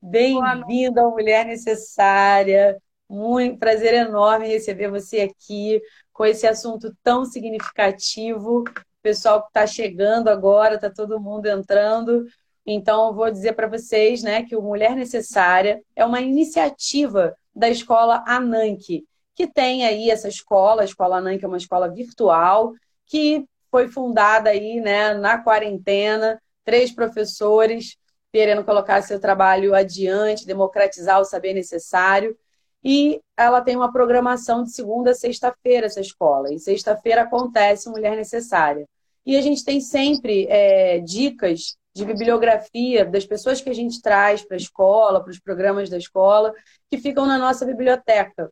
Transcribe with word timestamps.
Bem-vinda 0.00 1.02
ao 1.02 1.10
Mulher 1.10 1.46
Necessária. 1.46 2.80
Muito 3.08 3.58
prazer 3.58 3.94
enorme 3.94 4.48
receber 4.48 4.90
você 4.90 5.20
aqui 5.20 5.80
com 6.12 6.24
esse 6.24 6.46
assunto 6.46 6.94
tão 7.02 7.24
significativo. 7.24 8.60
O 8.60 9.02
pessoal 9.02 9.42
que 9.42 9.48
está 9.48 9.66
chegando 9.66 10.28
agora, 10.28 10.74
está 10.74 10.90
todo 10.90 11.20
mundo 11.20 11.46
entrando. 11.46 12.24
Então, 12.66 13.08
eu 13.08 13.14
vou 13.14 13.30
dizer 13.30 13.54
para 13.54 13.68
vocês 13.68 14.22
né, 14.22 14.42
que 14.42 14.56
o 14.56 14.62
Mulher 14.62 14.94
Necessária 14.94 15.82
é 15.96 16.04
uma 16.04 16.20
iniciativa 16.20 17.34
da 17.54 17.68
escola 17.68 18.22
Ananke, 18.26 19.04
que 19.34 19.46
tem 19.46 19.84
aí 19.84 20.10
essa 20.10 20.28
escola, 20.28 20.82
a 20.82 20.84
escola 20.84 21.16
Ananke 21.16 21.44
é 21.44 21.48
uma 21.48 21.56
escola 21.56 21.88
virtual, 21.88 22.72
que 23.06 23.44
foi 23.70 23.88
fundada 23.88 24.50
aí 24.50 24.80
né, 24.80 25.14
na 25.14 25.38
quarentena, 25.38 26.40
três 26.64 26.92
professores 26.92 27.96
querendo 28.32 28.64
colocar 28.64 29.02
seu 29.02 29.20
trabalho 29.20 29.74
adiante, 29.74 30.46
democratizar 30.46 31.20
o 31.20 31.24
saber 31.24 31.54
necessário. 31.54 32.36
E 32.82 33.20
ela 33.36 33.60
tem 33.60 33.76
uma 33.76 33.92
programação 33.92 34.62
de 34.62 34.72
segunda 34.72 35.10
a 35.10 35.14
sexta-feira, 35.14 35.86
essa 35.86 36.00
escola. 36.00 36.52
E 36.52 36.58
sexta-feira 36.58 37.22
acontece 37.22 37.90
Mulher 37.90 38.16
Necessária. 38.16 38.86
E 39.26 39.36
a 39.36 39.42
gente 39.42 39.64
tem 39.64 39.80
sempre 39.80 40.46
é, 40.48 40.98
dicas 41.00 41.76
de 41.94 42.04
bibliografia 42.04 43.04
das 43.04 43.26
pessoas 43.26 43.60
que 43.60 43.68
a 43.68 43.74
gente 43.74 44.00
traz 44.00 44.42
para 44.42 44.56
a 44.56 44.60
escola, 44.60 45.22
para 45.22 45.30
os 45.30 45.38
programas 45.38 45.90
da 45.90 45.98
escola, 45.98 46.54
que 46.90 46.98
ficam 46.98 47.26
na 47.26 47.36
nossa 47.36 47.66
biblioteca. 47.66 48.50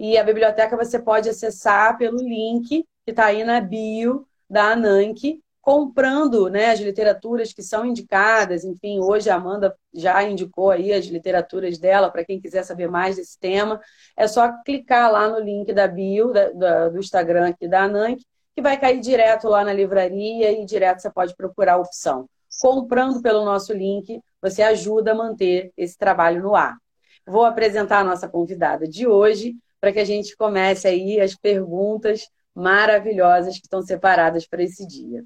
E 0.00 0.16
a 0.16 0.24
biblioteca 0.24 0.76
você 0.76 0.98
pode 0.98 1.28
acessar 1.28 1.96
pelo 1.98 2.18
link 2.18 2.84
que 3.04 3.10
está 3.10 3.26
aí 3.26 3.44
na 3.44 3.60
bio 3.60 4.26
da 4.48 4.72
Ananke, 4.72 5.40
comprando 5.68 6.48
né, 6.48 6.70
as 6.70 6.80
literaturas 6.80 7.52
que 7.52 7.62
são 7.62 7.84
indicadas. 7.84 8.64
Enfim, 8.64 9.00
hoje 9.00 9.28
a 9.28 9.34
Amanda 9.34 9.76
já 9.92 10.22
indicou 10.22 10.70
aí 10.70 10.94
as 10.94 11.04
literaturas 11.04 11.76
dela 11.76 12.10
para 12.10 12.24
quem 12.24 12.40
quiser 12.40 12.62
saber 12.62 12.88
mais 12.88 13.16
desse 13.16 13.38
tema. 13.38 13.78
É 14.16 14.26
só 14.26 14.50
clicar 14.64 15.12
lá 15.12 15.28
no 15.28 15.38
link 15.38 15.70
da 15.74 15.86
bio 15.86 16.32
da, 16.32 16.50
da, 16.52 16.88
do 16.88 16.98
Instagram 16.98 17.50
aqui 17.50 17.68
da 17.68 17.82
Anank, 17.82 18.24
que 18.56 18.62
vai 18.62 18.80
cair 18.80 18.98
direto 18.98 19.46
lá 19.46 19.62
na 19.62 19.70
livraria 19.70 20.50
e 20.52 20.64
direto 20.64 21.02
você 21.02 21.10
pode 21.12 21.36
procurar 21.36 21.74
a 21.74 21.80
opção. 21.80 22.26
Comprando 22.62 23.20
pelo 23.20 23.44
nosso 23.44 23.74
link, 23.74 24.22
você 24.40 24.62
ajuda 24.62 25.12
a 25.12 25.14
manter 25.14 25.70
esse 25.76 25.98
trabalho 25.98 26.42
no 26.42 26.54
ar. 26.54 26.78
Vou 27.26 27.44
apresentar 27.44 27.98
a 27.98 28.04
nossa 28.04 28.26
convidada 28.26 28.88
de 28.88 29.06
hoje 29.06 29.54
para 29.78 29.92
que 29.92 29.98
a 29.98 30.06
gente 30.06 30.34
comece 30.34 30.88
aí 30.88 31.20
as 31.20 31.34
perguntas 31.34 32.26
maravilhosas 32.54 33.58
que 33.58 33.66
estão 33.66 33.82
separadas 33.82 34.46
para 34.46 34.62
esse 34.62 34.86
dia. 34.86 35.22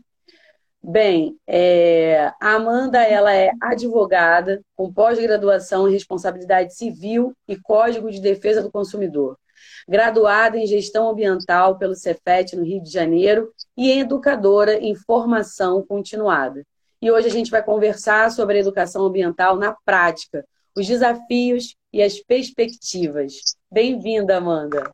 Bem, 0.84 1.38
é, 1.47 2.33
a 2.41 2.55
Amanda 2.55 3.00
ela 3.00 3.33
é 3.33 3.52
advogada 3.61 4.61
com 4.75 4.92
pós-graduação 4.92 5.89
em 5.89 5.92
responsabilidade 5.92 6.74
civil 6.74 7.33
e 7.47 7.56
Código 7.56 8.11
de 8.11 8.20
Defesa 8.20 8.61
do 8.61 8.70
Consumidor, 8.70 9.39
graduada 9.89 10.58
em 10.58 10.66
gestão 10.66 11.08
ambiental 11.08 11.78
pelo 11.78 11.94
Cefet 11.94 12.56
no 12.56 12.64
Rio 12.64 12.83
de 12.83 12.91
Janeiro 12.91 13.52
e 13.77 13.92
educadora 13.92 14.77
em 14.77 14.97
formação 14.97 15.86
continuada. 15.86 16.64
E 17.00 17.12
hoje 17.12 17.28
a 17.28 17.30
gente 17.30 17.50
vai 17.50 17.62
conversar 17.62 18.33
sobre 18.33 18.56
a 18.56 18.61
educação 18.61 19.06
ambiental 19.06 19.56
na 19.56 19.77
prática, 19.84 20.44
os 20.77 20.89
desafios 20.89 21.77
e 21.92 22.02
as 22.02 22.19
perspectivas. 22.19 23.55
Bem-vinda, 23.70 24.39
Amanda. 24.39 24.91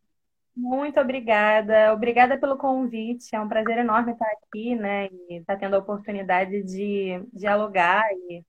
Muito 0.59 0.99
obrigada. 0.99 1.93
Obrigada 1.93 2.37
pelo 2.37 2.59
convite. 2.59 3.35
É 3.35 3.41
um 3.41 3.49
prazer 3.49 3.79
enorme 3.79 4.13
estar 4.13 4.27
aqui, 4.27 4.75
né? 4.75 5.07
E 5.07 5.37
estar 5.37 5.57
tendo 5.57 5.77
a 5.77 5.79
oportunidade 5.79 6.65
de 6.65 7.25
dialogar 7.33 8.05
e 8.29 8.45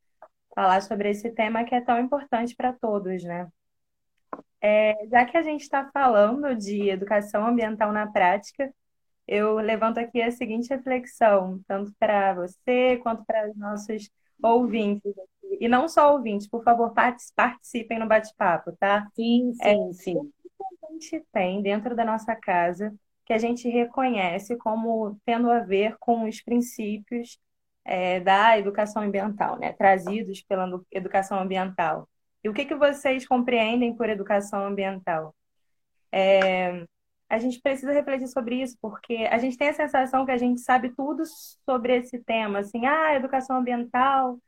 falar 0.56 0.82
sobre 0.82 1.12
esse 1.12 1.30
tema 1.32 1.64
que 1.64 1.76
é 1.76 1.82
tão 1.82 2.00
importante 2.00 2.56
para 2.56 2.74
todos, 2.74 3.24
né? 3.24 3.48
É, 4.60 4.96
já 5.08 5.24
que 5.24 5.38
a 5.38 5.44
gente 5.44 5.62
está 5.62 5.90
falando 5.94 6.56
de 6.56 6.90
educação 6.90 7.46
ambiental 7.46 7.92
na 7.94 8.08
prática, 8.08 8.74
eu 9.28 9.58
levanto 9.58 10.00
aqui 10.00 10.20
a 10.20 10.32
seguinte 10.32 10.70
reflexão, 10.70 11.62
tanto 11.68 11.94
para 12.00 12.34
você 12.34 12.98
quanto 13.04 13.24
para 13.24 13.52
os 13.52 13.56
nossos 13.56 14.10
ouvintes. 14.42 15.14
E 15.60 15.68
não 15.68 15.88
só 15.88 16.14
ouvintes, 16.14 16.48
por 16.48 16.64
favor, 16.64 16.92
participem 17.36 18.00
no 18.00 18.08
bate-papo, 18.08 18.76
tá? 18.80 19.08
Sim, 19.16 19.54
sim, 19.54 19.90
é, 19.90 19.94
sim 19.94 20.32
gente 21.00 21.26
tem 21.32 21.62
dentro 21.62 21.96
da 21.96 22.04
nossa 22.04 22.36
casa 22.36 22.94
que 23.26 23.34
a 23.34 23.38
gente 23.38 23.70
reconhece 23.70 24.58
como 24.58 25.18
tendo 25.26 25.50
a 25.50 25.60
ver 25.60 25.96
com 26.00 26.28
os 26.28 26.42
princípios 26.42 27.40
é, 27.86 28.20
da 28.20 28.58
educação 28.58 29.04
ambiental, 29.04 29.58
né? 29.58 29.72
trazidos 29.74 30.42
pela 30.42 30.68
educação 30.92 31.40
ambiental. 31.40 32.08
E 32.44 32.50
o 32.50 32.54
que, 32.54 32.66
que 32.66 32.76
vocês 32.76 33.28
compreendem 33.28 33.96
por 33.96 34.10
educação 34.10 34.66
ambiental? 34.66 35.36
É, 36.12 36.86
a 37.30 37.38
gente 37.38 37.62
precisa 37.62 37.94
refletir 37.94 38.28
sobre 38.28 38.62
isso, 38.62 38.78
porque 38.82 39.28
a 39.30 39.38
gente 39.38 39.58
tem 39.58 39.70
a 39.70 39.74
sensação 39.74 40.26
que 40.26 40.32
a 40.32 40.38
gente 40.38 40.60
sabe 40.62 40.90
tudo 40.96 41.24
sobre 41.66 41.98
esse 41.98 42.20
tema, 42.20 42.60
assim, 42.60 42.86
ah, 42.86 43.14
educação 43.16 43.58
ambiental, 43.58 44.40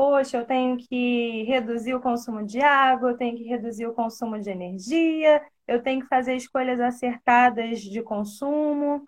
poxa, 0.00 0.38
eu 0.38 0.46
tenho 0.46 0.78
que 0.78 1.42
reduzir 1.42 1.94
o 1.94 2.00
consumo 2.00 2.42
de 2.46 2.58
água, 2.62 3.10
eu 3.10 3.18
tenho 3.18 3.36
que 3.36 3.44
reduzir 3.44 3.86
o 3.86 3.92
consumo 3.92 4.40
de 4.40 4.48
energia, 4.48 5.42
eu 5.68 5.82
tenho 5.82 6.00
que 6.00 6.08
fazer 6.08 6.34
escolhas 6.34 6.80
acertadas 6.80 7.80
de 7.82 8.00
consumo, 8.02 9.04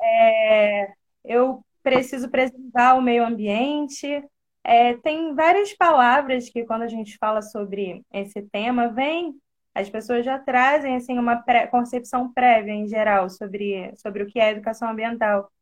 é, 0.00 0.90
eu 1.22 1.62
preciso 1.82 2.30
preservar 2.30 2.94
o 2.94 3.02
meio 3.02 3.26
ambiente. 3.26 4.24
É, 4.64 4.94
tem 4.94 5.34
várias 5.34 5.74
palavras 5.74 6.48
que, 6.48 6.64
quando 6.64 6.82
a 6.82 6.88
gente 6.88 7.18
fala 7.18 7.42
sobre 7.42 8.02
esse 8.10 8.40
tema, 8.40 8.88
vem, 8.88 9.34
as 9.74 9.90
pessoas 9.90 10.24
já 10.24 10.38
trazem 10.38 10.96
assim, 10.96 11.18
uma 11.18 11.36
pré, 11.42 11.66
concepção 11.66 12.32
prévia, 12.32 12.72
em 12.72 12.88
geral, 12.88 13.28
sobre, 13.28 13.92
sobre 13.98 14.22
o 14.22 14.26
que 14.26 14.40
é 14.40 14.50
educação 14.50 14.88
ambiental. 14.88 15.52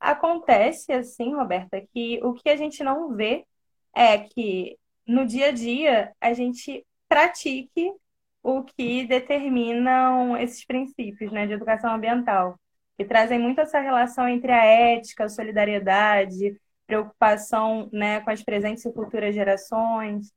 Acontece, 0.00 0.94
assim, 0.94 1.34
Roberta, 1.34 1.78
que 1.92 2.20
o 2.24 2.32
que 2.32 2.48
a 2.48 2.56
gente 2.56 2.82
não 2.82 3.14
vê 3.14 3.44
é 3.94 4.18
que 4.18 4.78
no 5.06 5.26
dia 5.26 5.48
a 5.48 5.52
dia 5.52 6.12
a 6.20 6.32
gente 6.32 6.84
pratique 7.08 7.92
o 8.42 8.62
que 8.62 9.06
determinam 9.06 10.36
esses 10.36 10.64
princípios 10.64 11.32
né, 11.32 11.46
de 11.46 11.54
educação 11.54 11.94
ambiental, 11.94 12.58
que 12.96 13.04
trazem 13.04 13.38
muito 13.38 13.60
essa 13.60 13.80
relação 13.80 14.28
entre 14.28 14.52
a 14.52 14.64
ética, 14.64 15.24
a 15.24 15.28
solidariedade, 15.28 16.60
preocupação 16.86 17.88
né, 17.92 18.20
com 18.20 18.30
as 18.30 18.42
presentes 18.42 18.84
e 18.84 18.92
futuras 18.92 19.34
gerações. 19.34 20.30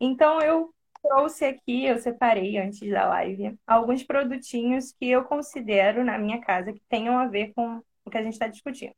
Então, 0.00 0.40
eu 0.40 0.74
trouxe 1.02 1.44
aqui, 1.44 1.86
eu 1.86 1.98
separei 1.98 2.58
antes 2.58 2.90
da 2.90 3.06
live, 3.08 3.56
alguns 3.66 4.02
produtinhos 4.02 4.92
que 4.92 5.08
eu 5.08 5.24
considero 5.24 6.04
na 6.04 6.18
minha 6.18 6.40
casa 6.40 6.72
que 6.72 6.82
tenham 6.88 7.18
a 7.18 7.28
ver 7.28 7.52
com 7.54 7.80
o 8.04 8.10
que 8.10 8.18
a 8.18 8.22
gente 8.22 8.32
está 8.34 8.48
discutindo. 8.48 8.94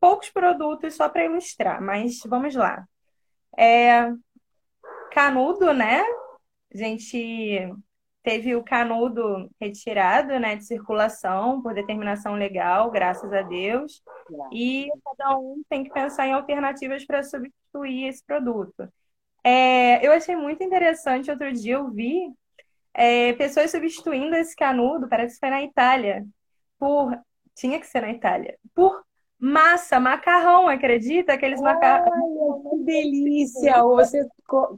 Poucos 0.00 0.30
produtos 0.30 0.94
só 0.94 1.08
para 1.08 1.24
ilustrar, 1.26 1.80
mas 1.82 2.20
vamos 2.26 2.54
lá. 2.54 2.86
É, 3.58 4.12
canudo, 5.12 5.72
né? 5.72 6.02
A 6.72 6.76
gente 6.76 7.70
teve 8.22 8.54
o 8.54 8.62
canudo 8.62 9.50
retirado, 9.60 10.38
né, 10.38 10.56
de 10.56 10.64
circulação 10.64 11.60
por 11.60 11.74
determinação 11.74 12.34
legal, 12.34 12.90
graças 12.90 13.32
a 13.32 13.42
Deus. 13.42 14.02
E 14.52 14.88
cada 15.04 15.36
um 15.38 15.62
tem 15.68 15.82
que 15.84 15.90
pensar 15.90 16.26
em 16.26 16.32
alternativas 16.32 17.04
para 17.04 17.22
substituir 17.22 18.06
esse 18.06 18.24
produto. 18.24 18.88
É, 19.44 20.06
eu 20.06 20.12
achei 20.12 20.36
muito 20.36 20.62
interessante, 20.62 21.30
outro 21.30 21.52
dia 21.52 21.74
eu 21.74 21.90
vi 21.90 22.32
é, 22.94 23.32
pessoas 23.34 23.70
substituindo 23.70 24.36
esse 24.36 24.54
canudo, 24.54 25.08
parece 25.08 25.34
que 25.34 25.40
foi 25.40 25.50
na 25.50 25.62
Itália, 25.62 26.24
por. 26.78 27.18
Tinha 27.54 27.78
que 27.78 27.86
ser 27.86 28.00
na 28.00 28.10
Itália, 28.10 28.56
por 28.74 29.04
massa, 29.42 29.98
macarrão, 29.98 30.68
acredita? 30.68 31.32
Aqueles 31.32 31.60
macarrão. 31.60 32.62
Que 32.70 32.84
delícia! 32.84 33.82
Você 33.82 34.24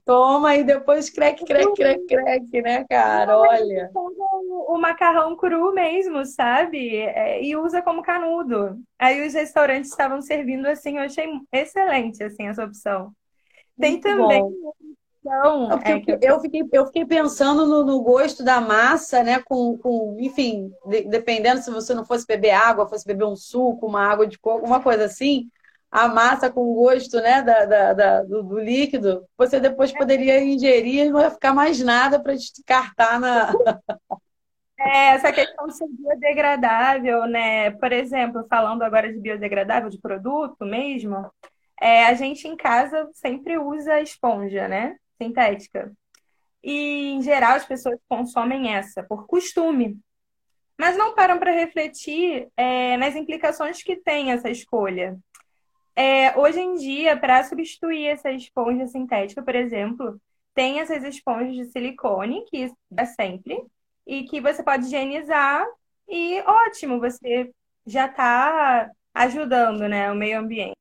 toma 0.06 0.56
e 0.56 0.64
depois 0.64 1.11
crack, 1.11 1.44
crack, 1.44 1.75
crack, 1.75 2.06
crack, 2.06 2.62
né, 2.62 2.84
cara? 2.88 3.38
Olha. 3.38 3.90
O 3.94 4.78
macarrão 4.78 5.37
cru 5.37 5.75
mesmo, 5.75 6.25
sabe? 6.25 6.96
É, 6.96 7.44
e 7.44 7.55
usa 7.55 7.82
como 7.82 8.02
canudo. 8.02 8.78
Aí 8.99 9.26
os 9.26 9.34
restaurantes 9.34 9.90
estavam 9.90 10.22
servindo 10.22 10.64
assim, 10.67 10.96
eu 10.96 11.05
achei 11.05 11.28
excelente 11.52 12.25
assim 12.25 12.49
essa 12.49 12.64
opção. 12.64 13.12
Tem 13.78 13.93
Muito 13.93 14.02
também 14.02 14.40
bom. 14.40 14.72
Então, 15.25 15.73
é 15.82 16.00
que... 16.00 16.19
eu, 16.21 16.38
fiquei, 16.38 16.62
eu 16.71 16.87
fiquei 16.87 17.06
pensando 17.06 17.65
no, 17.67 17.82
no, 17.82 18.03
gosto 18.03 18.44
da 18.44 18.61
massa, 18.61 19.23
né? 19.23 19.41
Com, 19.43 19.79
com 19.79 20.17
enfim, 20.21 20.71
de, 20.87 21.05
dependendo 21.05 21.62
se 21.62 21.71
você 21.71 21.94
não 21.94 22.05
fosse 22.05 22.26
beber 22.26 22.50
água, 22.50 22.87
fosse 22.87 23.06
beber 23.06 23.25
um 23.25 23.35
suco, 23.35 23.87
uma 23.87 24.06
água 24.06 24.26
de 24.26 24.38
coco, 24.38 24.67
uma 24.67 24.82
coisa 24.82 25.06
assim, 25.06 25.49
a 25.91 26.09
massa 26.09 26.50
com 26.50 26.75
gosto 26.75 27.17
né, 27.23 27.41
da, 27.41 27.65
da, 27.65 27.93
da 27.94 28.23
do, 28.23 28.43
do, 28.43 28.59
líquido, 28.59 29.26
você 29.38 29.59
depois 29.59 29.93
poderia 29.93 30.44
ingerir 30.44 31.06
e 31.06 31.11
não 31.11 31.21
ia 31.21 31.31
ficar 31.31 31.55
mais 31.55 31.81
nada 31.81 32.20
para 32.20 32.35
descartar 32.35 33.19
na. 33.19 33.53
É, 34.77 35.15
essa 35.15 35.32
questão 35.32 35.69
de 35.69 35.77
ser 35.77 35.87
biodegradável, 35.88 37.27
né? 37.27 37.70
Por 37.70 37.91
exemplo, 37.93 38.44
falando 38.50 38.82
agora 38.82 39.11
de 39.11 39.19
biodegradável, 39.19 39.88
de 39.88 39.99
produto 39.99 40.67
mesmo, 40.67 41.31
é, 41.81 42.05
a 42.06 42.15
gente 42.15 42.47
em 42.47 42.56
casa 42.56 43.09
sempre 43.15 43.56
usa 43.56 44.00
esponja, 44.00 44.69
né? 44.69 44.97
Sintética. 45.20 45.93
E, 46.62 47.12
em 47.12 47.22
geral, 47.22 47.56
as 47.56 47.66
pessoas 47.66 47.99
consomem 48.08 48.75
essa 48.75 49.02
por 49.02 49.26
costume. 49.26 49.99
Mas 50.78 50.96
não 50.96 51.14
param 51.14 51.38
para 51.38 51.52
refletir 51.52 52.49
é, 52.56 52.96
nas 52.96 53.14
implicações 53.14 53.82
que 53.82 53.96
tem 53.96 54.32
essa 54.32 54.50
escolha. 54.50 55.16
É, 55.96 56.37
hoje 56.37 56.61
em 56.61 56.75
dia, 56.75 57.16
para 57.16 57.44
substituir 57.44 58.06
essa 58.06 58.31
esponja 58.32 58.87
sintética, 58.88 59.43
por 59.43 59.55
exemplo, 59.55 60.20
tem 60.55 60.81
essas 60.81 61.05
esponjas 61.05 61.55
de 61.55 61.67
silicone, 61.67 62.44
que 62.46 62.72
é 62.96 63.05
sempre, 63.05 63.56
e 64.06 64.25
que 64.25 64.40
você 64.40 64.62
pode 64.62 64.87
higienizar, 64.87 65.64
e 66.08 66.40
ótimo, 66.43 66.99
você 66.99 67.52
já 67.87 68.06
está 68.06 68.90
ajudando 69.14 69.88
né, 69.88 70.10
o 70.10 70.14
meio 70.14 70.40
ambiente. 70.40 70.75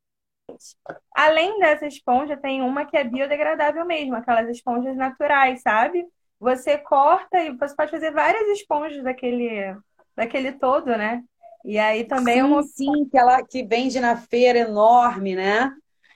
Além 1.15 1.59
dessa 1.59 1.85
esponja, 1.87 2.37
tem 2.37 2.61
uma 2.61 2.85
que 2.85 2.97
é 2.97 3.03
biodegradável 3.03 3.85
mesmo, 3.85 4.15
aquelas 4.15 4.49
esponjas 4.49 4.95
naturais, 4.95 5.61
sabe? 5.61 6.05
Você 6.39 6.77
corta 6.77 7.39
e 7.39 7.55
você 7.55 7.75
pode 7.75 7.91
fazer 7.91 8.11
várias 8.11 8.47
esponjas 8.59 9.03
daquele, 9.03 9.75
daquele 10.15 10.51
todo, 10.53 10.87
né? 10.87 11.23
E 11.63 11.79
aí 11.79 12.03
também 12.03 12.35
sim, 12.35 12.39
é 12.39 12.43
uma 12.43 12.63
sim, 12.63 13.09
que 13.09 13.17
ela 13.17 13.41
que 13.43 13.63
vende 13.63 13.99
na 13.99 14.17
feira 14.17 14.59
enorme, 14.59 15.35
né? 15.35 15.71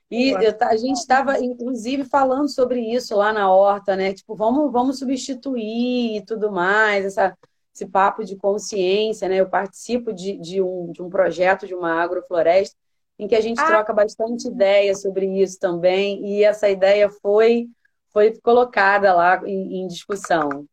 E 0.10 0.30
eu, 0.30 0.56
a 0.62 0.76
gente 0.78 0.98
estava, 0.98 1.38
inclusive, 1.40 2.06
falando 2.06 2.50
sobre 2.50 2.80
isso 2.80 3.16
lá 3.16 3.32
na 3.34 3.52
horta, 3.52 3.96
né? 3.96 4.14
Tipo, 4.14 4.36
vamos, 4.36 4.72
vamos 4.72 5.00
substituir 5.00 6.18
e 6.18 6.26
tudo 6.26 6.52
mais, 6.52 7.06
essa, 7.06 7.38
esse 7.74 7.86
papo 7.86 8.24
de 8.24 8.36
consciência, 8.36 9.28
né? 9.28 9.38
Eu 9.38 9.50
participo 9.50 10.14
de, 10.14 10.38
de, 10.38 10.62
um, 10.62 10.92
de 10.92 11.02
um 11.02 11.10
projeto 11.10 11.68
de 11.68 11.76
uma 11.76 12.02
agrofloresta 12.02 12.76
em 13.20 13.28
que 13.28 13.36
a 13.36 13.42
gente 13.42 13.60
ah. 13.60 13.66
troca 13.66 13.94
bastante 13.94 14.48
ideia 14.48 14.94
sobre 14.96 15.26
isso 15.42 15.60
também, 15.60 16.24
e 16.26 16.44
essa 16.44 16.70
ideia 16.70 17.10
foi, 17.10 17.68
foi 18.12 18.38
colocada 18.42 19.14
lá 19.14 19.42
em, 19.46 19.82
em 19.82 19.88
discussão. 19.88 20.66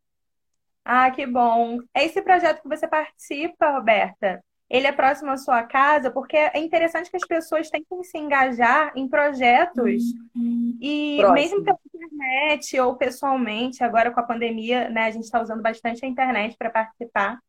Ah, 0.83 1.09
que 1.09 1.25
bom. 1.25 1.79
Esse 1.95 2.21
projeto 2.21 2.61
que 2.61 2.69
você 2.69 2.87
participa, 2.87 3.71
Roberta, 3.71 4.43
ele 4.69 4.87
é 4.87 4.91
próximo 4.91 5.31
à 5.31 5.37
sua 5.37 5.63
casa, 5.63 6.11
porque 6.11 6.37
é 6.37 6.59
interessante 6.59 7.09
que 7.09 7.17
as 7.17 7.25
pessoas 7.25 7.69
tentem 7.69 8.03
se 8.03 8.17
engajar 8.17 8.91
em 8.95 9.07
projetos 9.07 10.03
uhum. 10.35 10.77
e 10.79 11.17
próximo. 11.19 11.33
mesmo 11.33 11.63
pela 11.63 11.79
internet 11.93 12.79
ou 12.79 12.95
pessoalmente, 12.95 13.83
agora 13.83 14.11
com 14.11 14.19
a 14.19 14.23
pandemia, 14.23 14.89
né, 14.89 15.05
a 15.05 15.11
gente 15.11 15.23
está 15.23 15.41
usando 15.41 15.61
bastante 15.61 16.05
a 16.05 16.07
internet 16.07 16.55
para 16.57 16.69
participar 16.69 17.39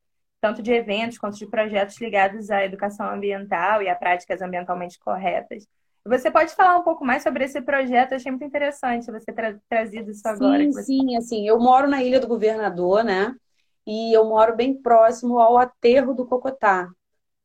tanto 0.40 0.62
de 0.62 0.72
eventos 0.72 1.18
quanto 1.18 1.36
de 1.36 1.46
projetos 1.46 2.00
ligados 2.00 2.50
à 2.50 2.64
educação 2.64 3.08
ambiental 3.08 3.82
e 3.82 3.88
a 3.88 3.94
práticas 3.94 4.42
ambientalmente 4.42 4.98
corretas. 4.98 5.66
Você 6.04 6.30
pode 6.30 6.54
falar 6.54 6.76
um 6.76 6.84
pouco 6.84 7.04
mais 7.04 7.22
sobre 7.22 7.44
esse 7.44 7.60
projeto? 7.60 8.12
Eu 8.12 8.16
achei 8.16 8.30
muito 8.30 8.44
interessante 8.44 9.10
você 9.10 9.32
ter 9.32 9.58
trazido 9.68 10.10
isso 10.10 10.26
agora. 10.28 10.62
Sim, 10.62 10.72
você... 10.72 10.82
sim, 10.84 11.16
assim, 11.16 11.48
eu 11.48 11.58
moro 11.58 11.88
na 11.88 12.02
Ilha 12.02 12.20
do 12.20 12.28
Governador, 12.28 13.02
né? 13.02 13.34
E 13.84 14.12
eu 14.12 14.24
moro 14.24 14.54
bem 14.54 14.80
próximo 14.80 15.40
ao 15.40 15.58
aterro 15.58 16.14
do 16.14 16.26
Cocotá. 16.26 16.88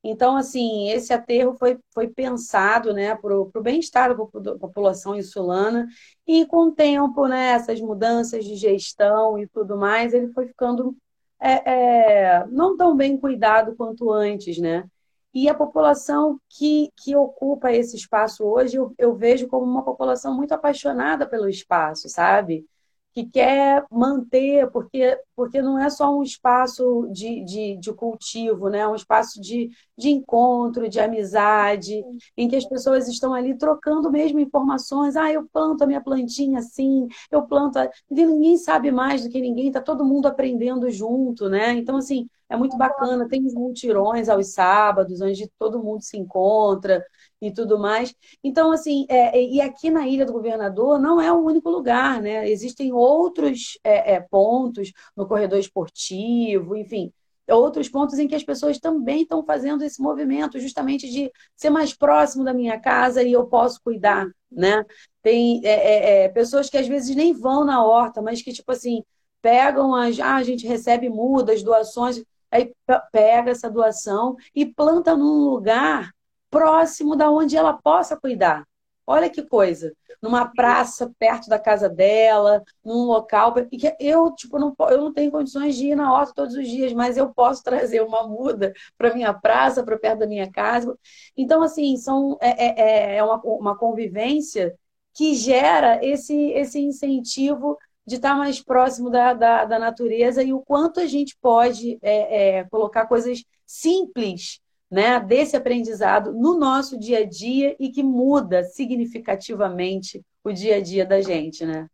Então, 0.04 0.36
assim, 0.36 0.90
esse 0.90 1.14
aterro 1.14 1.56
foi, 1.58 1.78
foi 1.94 2.08
pensado 2.08 2.92
né, 2.92 3.16
para 3.16 3.40
o 3.40 3.52
bem-estar 3.62 4.16
da 4.16 4.58
população 4.58 5.16
insulana, 5.16 5.88
e 6.26 6.46
com 6.48 6.70
o 6.70 6.72
tempo, 6.72 7.28
né, 7.28 7.52
essas 7.52 7.80
mudanças 7.80 8.44
de 8.44 8.56
gestão 8.56 9.38
e 9.38 9.48
tudo 9.48 9.78
mais, 9.78 10.12
ele 10.14 10.34
foi 10.34 10.48
ficando 10.48 10.96
é, 11.42 12.36
é, 12.38 12.46
não 12.48 12.78
tão 12.78 12.96
bem 12.96 13.18
cuidado 13.18 13.76
quanto 13.76 14.12
antes, 14.12 14.60
né? 14.60 14.86
E 15.34 15.50
a 15.50 15.54
população 15.54 16.40
que, 16.50 16.92
que 16.98 17.16
ocupa 17.16 17.72
esse 17.72 17.96
espaço 17.96 18.44
hoje, 18.46 18.78
eu, 18.78 18.94
eu 18.98 19.16
vejo 19.16 19.48
como 19.48 19.66
uma 19.66 19.84
população 19.84 20.36
muito 20.36 20.54
apaixonada 20.54 21.28
pelo 21.28 21.48
espaço, 21.50 22.10
sabe? 22.10 22.66
Que 23.14 23.26
quer 23.26 23.86
manter, 23.92 24.70
porque, 24.72 25.20
porque 25.36 25.62
não 25.62 25.78
é 25.78 25.90
só 25.90 26.16
um 26.18 26.24
espaço 26.24 27.10
de, 27.12 27.44
de, 27.44 27.78
de 27.78 27.94
cultivo, 27.94 28.70
né? 28.70 28.80
é 28.80 28.88
um 28.88 28.96
espaço 28.96 29.42
de, 29.42 29.70
de 29.98 30.10
encontro, 30.10 30.88
de 30.88 31.00
amizade, 31.00 32.02
em 32.38 32.48
que 32.48 32.56
as 32.56 32.66
pessoas 32.66 33.08
estão 33.08 33.34
ali 33.34 33.58
trocando 33.58 34.12
mesmo 34.12 34.40
informações. 34.40 35.16
Ah, 35.16 35.32
eu 35.32 35.48
planto 35.52 35.84
a 35.84 35.88
minha 35.88 36.02
plantinha 36.02 36.60
assim, 36.60 37.08
eu 37.30 37.44
planto. 37.44 37.78
A... 37.80 37.90
Ninguém 38.10 38.58
sabe 38.58 38.92
mais 38.92 39.24
do 39.24 39.30
que 39.30 39.42
ninguém, 39.42 39.68
está 39.68 39.82
todo 39.82 40.06
mundo 40.06 40.28
aprendendo 40.28 40.90
junto, 40.90 41.50
né? 41.50 41.74
Então, 41.74 41.98
assim, 41.98 42.28
é 42.50 42.56
muito 42.56 42.78
bacana. 42.78 43.28
Tem 43.28 43.46
os 43.46 43.54
multirões 43.54 44.30
aos 44.30 44.54
sábados, 44.54 45.22
onde 45.22 45.50
todo 45.60 45.84
mundo 45.84 46.02
se 46.02 46.18
encontra 46.18 47.04
e 47.42 47.52
tudo 47.52 47.80
mais. 47.80 48.14
Então, 48.44 48.72
assim, 48.72 49.06
é, 49.10 49.42
e 49.42 49.60
aqui 49.60 49.90
na 49.90 50.08
Ilha 50.08 50.26
do 50.26 50.34
Governador 50.34 51.00
não 51.00 51.20
é 51.20 51.32
o 51.32 51.44
único 51.44 51.70
lugar, 51.70 52.22
né? 52.22 52.48
Existem 52.50 52.94
outros 52.94 53.80
é, 53.84 54.14
é, 54.14 54.20
pontos 54.20 54.94
no 55.18 55.28
corredor 55.28 55.58
esportivo, 55.58 56.76
enfim, 56.76 57.12
outros 57.50 57.90
pontos 57.90 58.20
em 58.20 58.28
que 58.28 58.36
as 58.36 58.44
pessoas 58.44 58.80
também 58.80 59.24
estão 59.24 59.44
fazendo 59.44 59.84
esse 59.84 60.02
movimento, 60.02 60.60
justamente 60.60 61.10
de 61.10 61.32
ser 61.56 61.70
mais 61.70 61.94
próximo 61.94 62.44
da 62.44 62.54
minha 62.54 62.80
casa 62.80 63.24
e 63.24 63.32
eu 63.32 63.46
posso 63.48 63.82
cuidar, 63.84 64.28
né? 64.52 64.86
Tem 65.22 65.62
é, 65.66 65.70
é, 65.70 66.24
é, 66.26 66.30
pessoas 66.30 66.70
que 66.70 66.78
às 66.78 66.88
vezes 66.88 67.16
nem 67.16 67.34
vão 67.34 67.66
na 67.66 67.84
horta, 67.84 68.22
mas 68.22 68.42
que, 68.42 68.54
tipo 68.54 68.72
assim, 68.72 69.04
pegam 69.42 69.96
as. 69.96 70.20
Ah, 70.20 70.36
a 70.36 70.44
gente 70.44 70.68
recebe 70.68 71.10
mudas, 71.10 71.64
doações, 71.64 72.24
aí 72.52 72.74
pega 73.12 73.52
essa 73.52 73.70
doação 73.70 74.36
e 74.54 74.66
planta 74.66 75.16
num 75.16 75.50
lugar 75.50 76.12
próximo 76.52 77.16
da 77.16 77.32
onde 77.32 77.58
ela 77.58 77.74
possa 77.74 78.16
cuidar. 78.16 78.68
Olha 79.08 79.30
que 79.30 79.42
coisa, 79.42 79.94
numa 80.22 80.46
praça 80.48 81.12
perto 81.18 81.50
da 81.50 81.58
casa 81.58 81.90
dela, 81.90 82.64
num 82.86 83.06
local. 83.06 83.54
Que 83.54 83.96
eu, 84.00 84.32
tipo, 84.36 84.60
não, 84.60 84.74
eu 84.90 84.98
não 85.00 85.14
tenho 85.14 85.32
condições 85.32 85.76
de 85.76 85.88
ir 85.88 85.96
na 85.96 86.14
horta 86.14 86.34
todos 86.36 86.56
os 86.56 86.68
dias, 86.68 86.94
mas 86.94 87.18
eu 87.18 87.34
posso 87.34 87.64
trazer 87.66 88.02
uma 88.02 88.28
muda 88.28 88.74
para 88.98 89.14
minha 89.14 89.34
praça, 89.34 89.84
para 89.84 89.98
perto 89.98 90.20
da 90.20 90.28
minha 90.28 90.50
casa. 90.52 90.98
Então, 91.36 91.64
assim, 91.64 91.98
são, 91.98 92.38
é, 92.40 92.50
é, 92.50 93.14
é, 93.14 93.16
é 93.18 93.24
uma, 93.24 93.42
uma 93.44 93.78
convivência 93.78 94.78
que 95.14 95.36
gera 95.36 96.00
esse, 96.06 96.36
esse 96.52 96.80
incentivo 96.80 97.78
de 98.06 98.16
estar 98.16 98.36
mais 98.36 98.62
próximo 98.62 99.10
da, 99.10 99.34
da, 99.34 99.66
da 99.66 99.80
natureza 99.80 100.44
e 100.44 100.54
o 100.54 100.62
quanto 100.62 101.00
a 101.00 101.06
gente 101.06 101.38
pode 101.42 102.00
é, 102.02 102.60
é, 102.60 102.64
colocar 102.66 103.08
coisas 103.08 103.44
simples 103.66 104.60
né, 104.92 105.20
desse 105.22 105.56
aprendizado 105.56 106.34
no 106.34 106.60
nosso 106.60 107.00
dia 107.00 107.20
a 107.20 107.26
dia 107.26 107.76
e 107.80 107.90
que 107.90 108.04
muda 108.04 108.64
significativamente 108.66 110.22
o 110.44 110.52
dia 110.52 110.76
a 110.76 110.82
dia 110.82 111.06
da 111.06 111.22
gente, 111.22 111.66
né? 111.66 111.88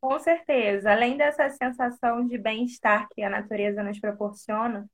Com 0.00 0.18
certeza. 0.18 0.90
Além 0.90 1.18
dessa 1.18 1.50
sensação 1.50 2.26
de 2.26 2.38
bem-estar 2.38 3.06
que 3.10 3.22
a 3.22 3.28
natureza 3.28 3.82
nos 3.82 4.00
proporciona, 4.00 4.88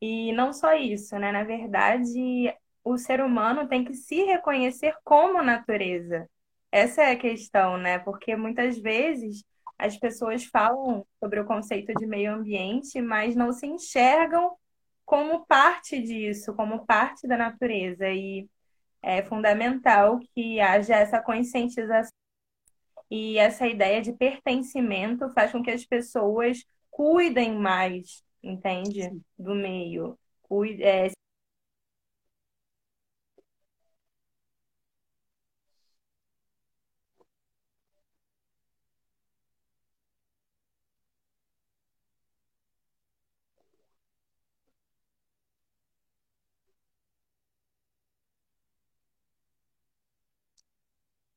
e 0.00 0.32
não 0.32 0.52
só 0.52 0.74
isso, 0.74 1.16
né? 1.18 1.30
Na 1.30 1.44
verdade, 1.44 2.52
o 2.82 2.96
ser 2.98 3.20
humano 3.20 3.68
tem 3.68 3.84
que 3.84 3.94
se 3.94 4.24
reconhecer 4.24 4.94
como 5.04 5.42
natureza. 5.42 6.28
Essa 6.72 7.02
é 7.02 7.12
a 7.12 7.18
questão, 7.18 7.76
né? 7.76 7.98
Porque 7.98 8.34
muitas 8.34 8.78
vezes 8.78 9.44
as 9.78 9.96
pessoas 9.96 10.44
falam 10.44 11.06
sobre 11.20 11.38
o 11.38 11.44
conceito 11.44 11.94
de 11.94 12.06
meio 12.06 12.32
ambiente, 12.32 13.00
mas 13.00 13.36
não 13.36 13.52
se 13.52 13.66
enxergam 13.66 14.56
como 15.10 15.44
parte 15.44 16.00
disso, 16.00 16.54
como 16.54 16.86
parte 16.86 17.26
da 17.26 17.36
natureza. 17.36 18.08
E 18.08 18.48
é 19.02 19.24
fundamental 19.24 20.20
que 20.32 20.60
haja 20.60 20.94
essa 20.94 21.20
conscientização 21.20 22.12
e 23.10 23.36
essa 23.36 23.66
ideia 23.66 24.00
de 24.00 24.12
pertencimento 24.12 25.28
faz 25.30 25.50
com 25.50 25.64
que 25.64 25.70
as 25.72 25.84
pessoas 25.84 26.64
cuidem 26.92 27.58
mais, 27.58 28.22
entende? 28.40 29.10
Do 29.36 29.52
meio. 29.52 30.16
Cuide, 30.42 30.84
é, 30.84 31.10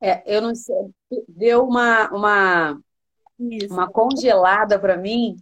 É, 0.04 0.22
eu 0.26 0.42
não 0.42 0.54
sei, 0.54 0.76
deu 1.30 1.64
uma, 1.64 2.10
uma, 2.12 2.78
uma 3.70 3.90
congelada 3.90 4.78
para 4.78 4.98
mim, 4.98 5.38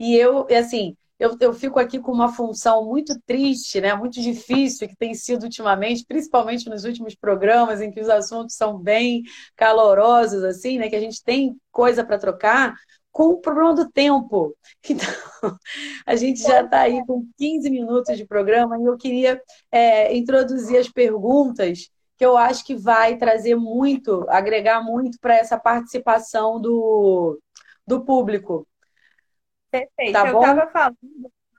e 0.00 0.16
eu, 0.16 0.46
assim, 0.50 0.96
eu, 1.18 1.36
eu 1.38 1.52
fico 1.52 1.78
aqui 1.78 1.98
com 1.98 2.10
uma 2.10 2.32
função 2.32 2.86
muito 2.86 3.20
triste, 3.26 3.82
né? 3.82 3.92
muito 3.94 4.18
difícil, 4.18 4.88
que 4.88 4.96
tem 4.96 5.12
sido 5.12 5.42
ultimamente, 5.42 6.06
principalmente 6.06 6.70
nos 6.70 6.84
últimos 6.84 7.14
programas, 7.14 7.82
em 7.82 7.90
que 7.90 8.00
os 8.00 8.08
assuntos 8.08 8.56
são 8.56 8.78
bem 8.78 9.24
calorosos, 9.54 10.42
assim, 10.42 10.78
né? 10.78 10.88
que 10.88 10.96
a 10.96 11.00
gente 11.00 11.22
tem 11.22 11.54
coisa 11.70 12.02
para 12.02 12.18
trocar, 12.18 12.74
com 13.12 13.24
o 13.24 13.40
problema 13.42 13.74
do 13.74 13.90
tempo. 13.90 14.56
Então, 14.90 15.58
a 16.06 16.16
gente 16.16 16.40
já 16.40 16.62
está 16.62 16.80
aí 16.80 17.04
com 17.06 17.26
15 17.36 17.68
minutos 17.68 18.16
de 18.16 18.24
programa 18.24 18.78
e 18.78 18.84
eu 18.84 18.96
queria 18.96 19.38
é, 19.70 20.16
introduzir 20.16 20.78
as 20.78 20.88
perguntas 20.88 21.90
que 22.18 22.26
eu 22.26 22.36
acho 22.36 22.64
que 22.66 22.74
vai 22.74 23.16
trazer 23.16 23.54
muito, 23.54 24.26
agregar 24.28 24.82
muito 24.82 25.20
para 25.20 25.36
essa 25.36 25.56
participação 25.56 26.60
do, 26.60 27.40
do 27.86 28.04
público. 28.04 28.66
Perfeito. 29.70 30.12
Tá 30.12 30.28
eu 30.28 30.40
estava 30.40 30.66
falando 30.66 30.96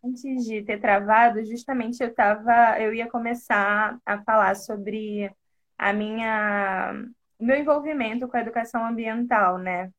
antes 0.04 0.46
de 0.46 0.62
ter 0.64 0.80
travado, 0.80 1.46
justamente 1.46 2.04
eu 2.04 2.14
tava, 2.14 2.80
eu 2.80 2.94
ia 2.94 3.10
começar 3.10 3.98
a 4.06 4.22
falar 4.22 4.56
sobre 4.56 5.32
a 5.78 5.94
minha 5.94 6.94
o 7.40 7.46
meu 7.46 7.56
envolvimento 7.56 8.28
com 8.28 8.36
a 8.36 8.42
educação 8.42 8.86
ambiental, 8.86 9.58
né? 9.58 9.90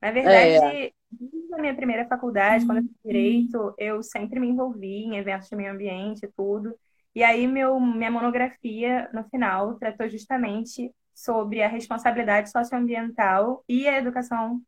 Na 0.00 0.10
verdade, 0.10 0.76
é. 0.76 0.92
desde 1.10 1.54
a 1.54 1.58
minha 1.58 1.74
primeira 1.74 2.06
faculdade, 2.06 2.64
quando 2.64 2.78
eu 2.78 2.84
fiz 2.84 2.96
direito, 3.04 3.74
eu 3.76 4.02
sempre 4.02 4.40
me 4.40 4.48
envolvi 4.48 5.04
em 5.04 5.18
eventos 5.18 5.48
de 5.48 5.56
meio 5.56 5.72
ambiente 5.72 6.24
e 6.24 6.28
tudo. 6.28 6.74
E 7.16 7.24
aí 7.24 7.46
meu, 7.46 7.80
minha 7.80 8.10
monografia, 8.10 9.08
no 9.10 9.24
final, 9.30 9.76
tratou 9.78 10.06
justamente 10.06 10.94
sobre 11.14 11.62
a 11.62 11.68
responsabilidade 11.68 12.50
socioambiental 12.50 13.64
e 13.66 13.88
a 13.88 13.96
educação 13.96 14.60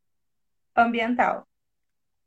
ambiental. 0.75 1.47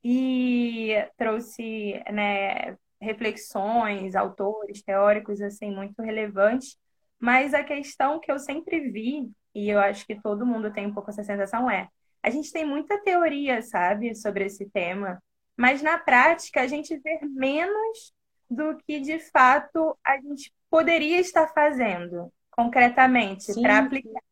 E 0.05 0.95
trouxe 1.17 2.01
né, 2.13 2.77
reflexões, 3.01 4.15
autores, 4.15 4.81
teóricos, 4.85 5.41
assim, 5.41 5.75
muito 5.75 6.01
relevantes. 6.01 6.79
Mas 7.19 7.53
a 7.53 7.65
questão 7.65 8.21
que 8.21 8.31
eu 8.31 8.39
sempre 8.39 8.79
vi, 8.91 9.29
e 9.53 9.71
eu 9.71 9.81
acho 9.81 10.07
que 10.07 10.21
todo 10.21 10.47
mundo 10.47 10.73
tem 10.73 10.87
um 10.87 10.95
pouco 10.95 11.11
essa 11.11 11.25
sensação, 11.25 11.69
é 11.69 11.89
a 12.23 12.31
gente 12.31 12.53
tem 12.53 12.65
muita 12.65 13.03
teoria, 13.03 13.61
sabe, 13.61 14.15
sobre 14.15 14.45
esse 14.45 14.71
tema, 14.71 15.21
mas 15.57 15.83
na 15.83 15.99
prática 15.99 16.61
a 16.61 16.69
gente 16.69 16.97
vê 16.99 17.19
menos 17.25 18.15
do 18.55 18.77
que 18.87 19.01
de 19.01 19.19
fato 19.19 19.97
a 20.05 20.17
gente 20.17 20.53
poderia 20.71 21.21
estar 21.21 21.49
fazendo 21.49 22.33
concretamente 22.51 23.53
para 23.61 23.79
aplicar 23.79 24.23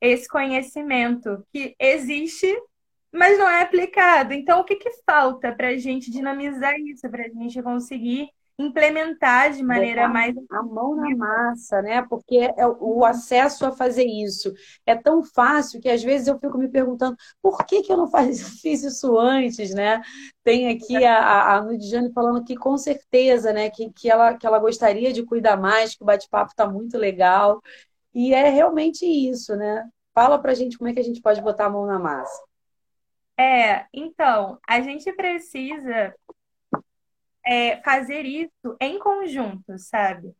esse 0.00 0.28
conhecimento 0.28 1.44
que 1.52 1.74
existe, 1.78 2.46
mas 3.12 3.36
não 3.36 3.48
é 3.48 3.62
aplicado. 3.62 4.32
Então, 4.32 4.60
o 4.60 4.64
que, 4.64 4.76
que 4.76 4.90
falta 5.04 5.52
para 5.52 5.68
a 5.68 5.76
gente 5.76 6.10
dinamizar 6.10 6.78
isso, 6.78 7.08
para 7.10 7.24
a 7.24 7.28
gente 7.28 7.60
conseguir 7.62 8.28
implementar 8.58 9.52
de 9.52 9.62
maneira 9.62 10.02
Botar 10.02 10.12
mais 10.12 10.34
a 10.50 10.62
mão 10.62 10.96
na 10.96 11.16
massa, 11.16 11.80
né? 11.80 12.02
Porque 12.02 12.36
é 12.36 12.66
o 12.66 13.04
acesso 13.04 13.64
a 13.64 13.70
fazer 13.72 14.04
isso 14.04 14.52
é 14.84 14.96
tão 14.96 15.22
fácil 15.22 15.80
que 15.80 15.88
às 15.88 16.02
vezes 16.02 16.26
eu 16.26 16.38
fico 16.38 16.58
me 16.58 16.68
perguntando 16.68 17.16
por 17.40 17.64
que, 17.64 17.82
que 17.82 17.92
eu 17.92 17.96
não 17.96 18.08
faz, 18.10 18.60
fiz 18.60 18.82
isso 18.82 19.16
antes, 19.16 19.72
né? 19.72 20.02
Tem 20.42 20.68
aqui 20.68 21.04
a, 21.04 21.54
a 21.54 21.62
Nudiane 21.62 22.12
falando 22.12 22.44
que 22.44 22.56
com 22.56 22.76
certeza, 22.76 23.52
né, 23.52 23.70
que, 23.70 23.90
que, 23.92 24.10
ela, 24.10 24.34
que 24.34 24.46
ela 24.46 24.58
gostaria 24.58 25.12
de 25.12 25.24
cuidar 25.24 25.56
mais, 25.56 25.94
que 25.94 26.02
o 26.02 26.06
bate-papo 26.06 26.50
está 26.50 26.68
muito 26.68 26.98
legal. 26.98 27.62
E 28.12 28.34
é 28.34 28.48
realmente 28.48 29.06
isso, 29.06 29.54
né? 29.54 29.88
Fala 30.14 30.38
pra 30.38 30.54
gente 30.54 30.76
como 30.76 30.90
é 30.90 30.92
que 30.92 31.00
a 31.00 31.04
gente 31.04 31.20
pode 31.22 31.40
botar 31.40 31.66
a 31.66 31.70
mão 31.70 31.86
na 31.86 31.98
massa. 31.98 32.48
É, 33.38 33.86
então, 33.94 34.58
a 34.66 34.80
gente 34.80 35.12
precisa 35.12 36.12
é, 37.48 37.80
fazer 37.82 38.26
isso 38.26 38.76
em 38.78 38.98
conjunto, 38.98 39.78
sabe? 39.78 40.34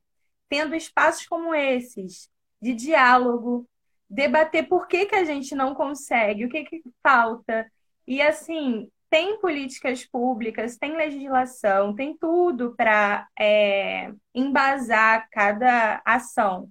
Tendo 0.47 0.75
espaços 0.75 1.27
como 1.27 1.55
esses, 1.55 2.31
de 2.61 2.75
diálogo, 2.75 3.67
debater 4.09 4.69
por 4.69 4.87
que, 4.87 5.07
que 5.07 5.15
a 5.15 5.25
gente 5.25 5.55
não 5.55 5.75
consegue, 5.75 6.45
o 6.45 6.51
que, 6.51 6.65
que 6.65 6.83
falta. 7.03 7.67
E 8.07 8.21
assim, 8.21 8.91
tem 9.09 9.41
políticas 9.41 10.05
públicas, 10.05 10.77
tem 10.77 10.97
legislação, 10.97 11.95
tem 11.95 12.15
tudo 12.17 12.75
para 12.77 13.27
é, 13.39 14.13
embasar 14.35 15.29
cada 15.31 16.03
ação. 16.05 16.71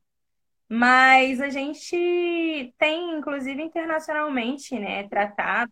Mas 0.70 1.41
a 1.41 1.50
gente 1.50 2.74
tem, 2.77 3.17
inclusive 3.17 3.62
internacionalmente, 3.63 4.77
né, 4.77 5.08
tratado 5.08 5.72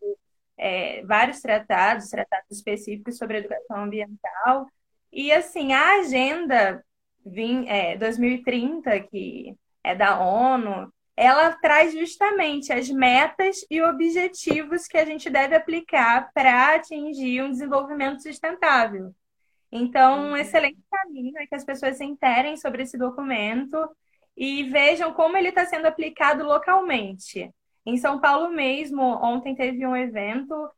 é, 0.57 1.03
vários 1.05 1.41
tratados, 1.41 2.09
tratados 2.09 2.51
específicos 2.51 3.17
sobre 3.17 3.39
educação 3.39 3.83
ambiental. 3.83 4.67
E, 5.11 5.31
assim, 5.31 5.73
a 5.73 5.99
Agenda 5.99 6.83
20, 7.25 7.67
é, 7.67 7.97
2030, 7.97 8.99
que 9.01 9.55
é 9.83 9.95
da 9.95 10.19
ONU, 10.19 10.91
ela 11.17 11.51
traz 11.53 11.93
justamente 11.93 12.73
as 12.73 12.89
metas 12.89 13.65
e 13.69 13.81
objetivos 13.81 14.85
que 14.87 14.97
a 14.97 15.05
gente 15.05 15.29
deve 15.29 15.55
aplicar 15.55 16.29
para 16.33 16.75
atingir 16.75 17.41
um 17.41 17.51
desenvolvimento 17.51 18.21
sustentável. 18.21 19.13
Então, 19.71 20.31
um 20.31 20.37
excelente 20.37 20.79
caminho 20.91 21.37
é 21.37 21.47
que 21.47 21.55
as 21.55 21.63
pessoas 21.63 21.97
se 21.97 22.03
interem 22.05 22.57
sobre 22.57 22.83
esse 22.83 22.97
documento 22.97 23.77
e 24.35 24.63
vejam 24.63 25.13
como 25.13 25.37
ele 25.37 25.49
está 25.49 25.65
sendo 25.65 25.85
aplicado 25.85 26.43
localmente. 26.43 27.49
Em 27.85 27.97
São 27.97 28.19
Paulo 28.19 28.49
mesmo, 28.49 29.01
ontem 29.01 29.55
teve 29.55 29.85
um 29.85 29.95
evento 29.95 30.69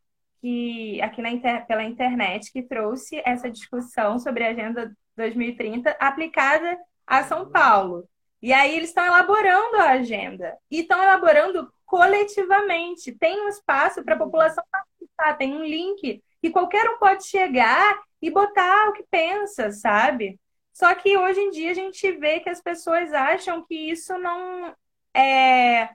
que 0.42 1.02
aqui 1.02 1.22
inter, 1.22 1.66
pela 1.66 1.84
internet 1.84 2.52
que 2.52 2.62
trouxe 2.62 3.22
essa 3.26 3.50
discussão 3.50 4.20
sobre 4.20 4.44
a 4.44 4.50
Agenda 4.50 4.96
2030 5.16 5.92
aplicada 6.00 6.78
a 7.06 7.24
São 7.24 7.50
Paulo. 7.50 8.08
E 8.42 8.54
aí 8.54 8.76
eles 8.76 8.90
estão 8.90 9.06
elaborando 9.06 9.78
a 9.78 9.92
agenda 9.92 10.56
e 10.70 10.82
estão 10.82 11.02
elaborando 11.02 11.72
coletivamente. 11.86 13.12
Tem 13.18 13.42
um 13.42 13.50
espaço 13.50 14.04
para 14.04 14.16
a 14.16 14.20
população 14.20 14.64
participar, 14.72 15.38
tem 15.38 15.56
um 15.56 15.64
link 15.64 16.22
que 16.42 16.52
qualquer 16.52 16.88
um 16.90 17.00
pode 17.00 17.26
chegar 17.26 18.00
e 18.22 18.30
botar 18.30 18.90
o 18.90 18.94
que 18.94 19.04
pensa, 19.10 19.72
sabe? 19.72 20.40
Só 20.72 20.94
que 20.94 21.18
hoje 21.18 21.40
em 21.40 21.50
dia 21.50 21.72
a 21.72 21.74
gente 21.74 22.12
vê 22.12 22.40
que 22.40 22.50
as 22.50 22.62
pessoas 22.62 23.12
acham 23.12 23.66
que 23.66 23.90
isso 23.90 24.16
não 24.20 24.76
é 25.16 25.90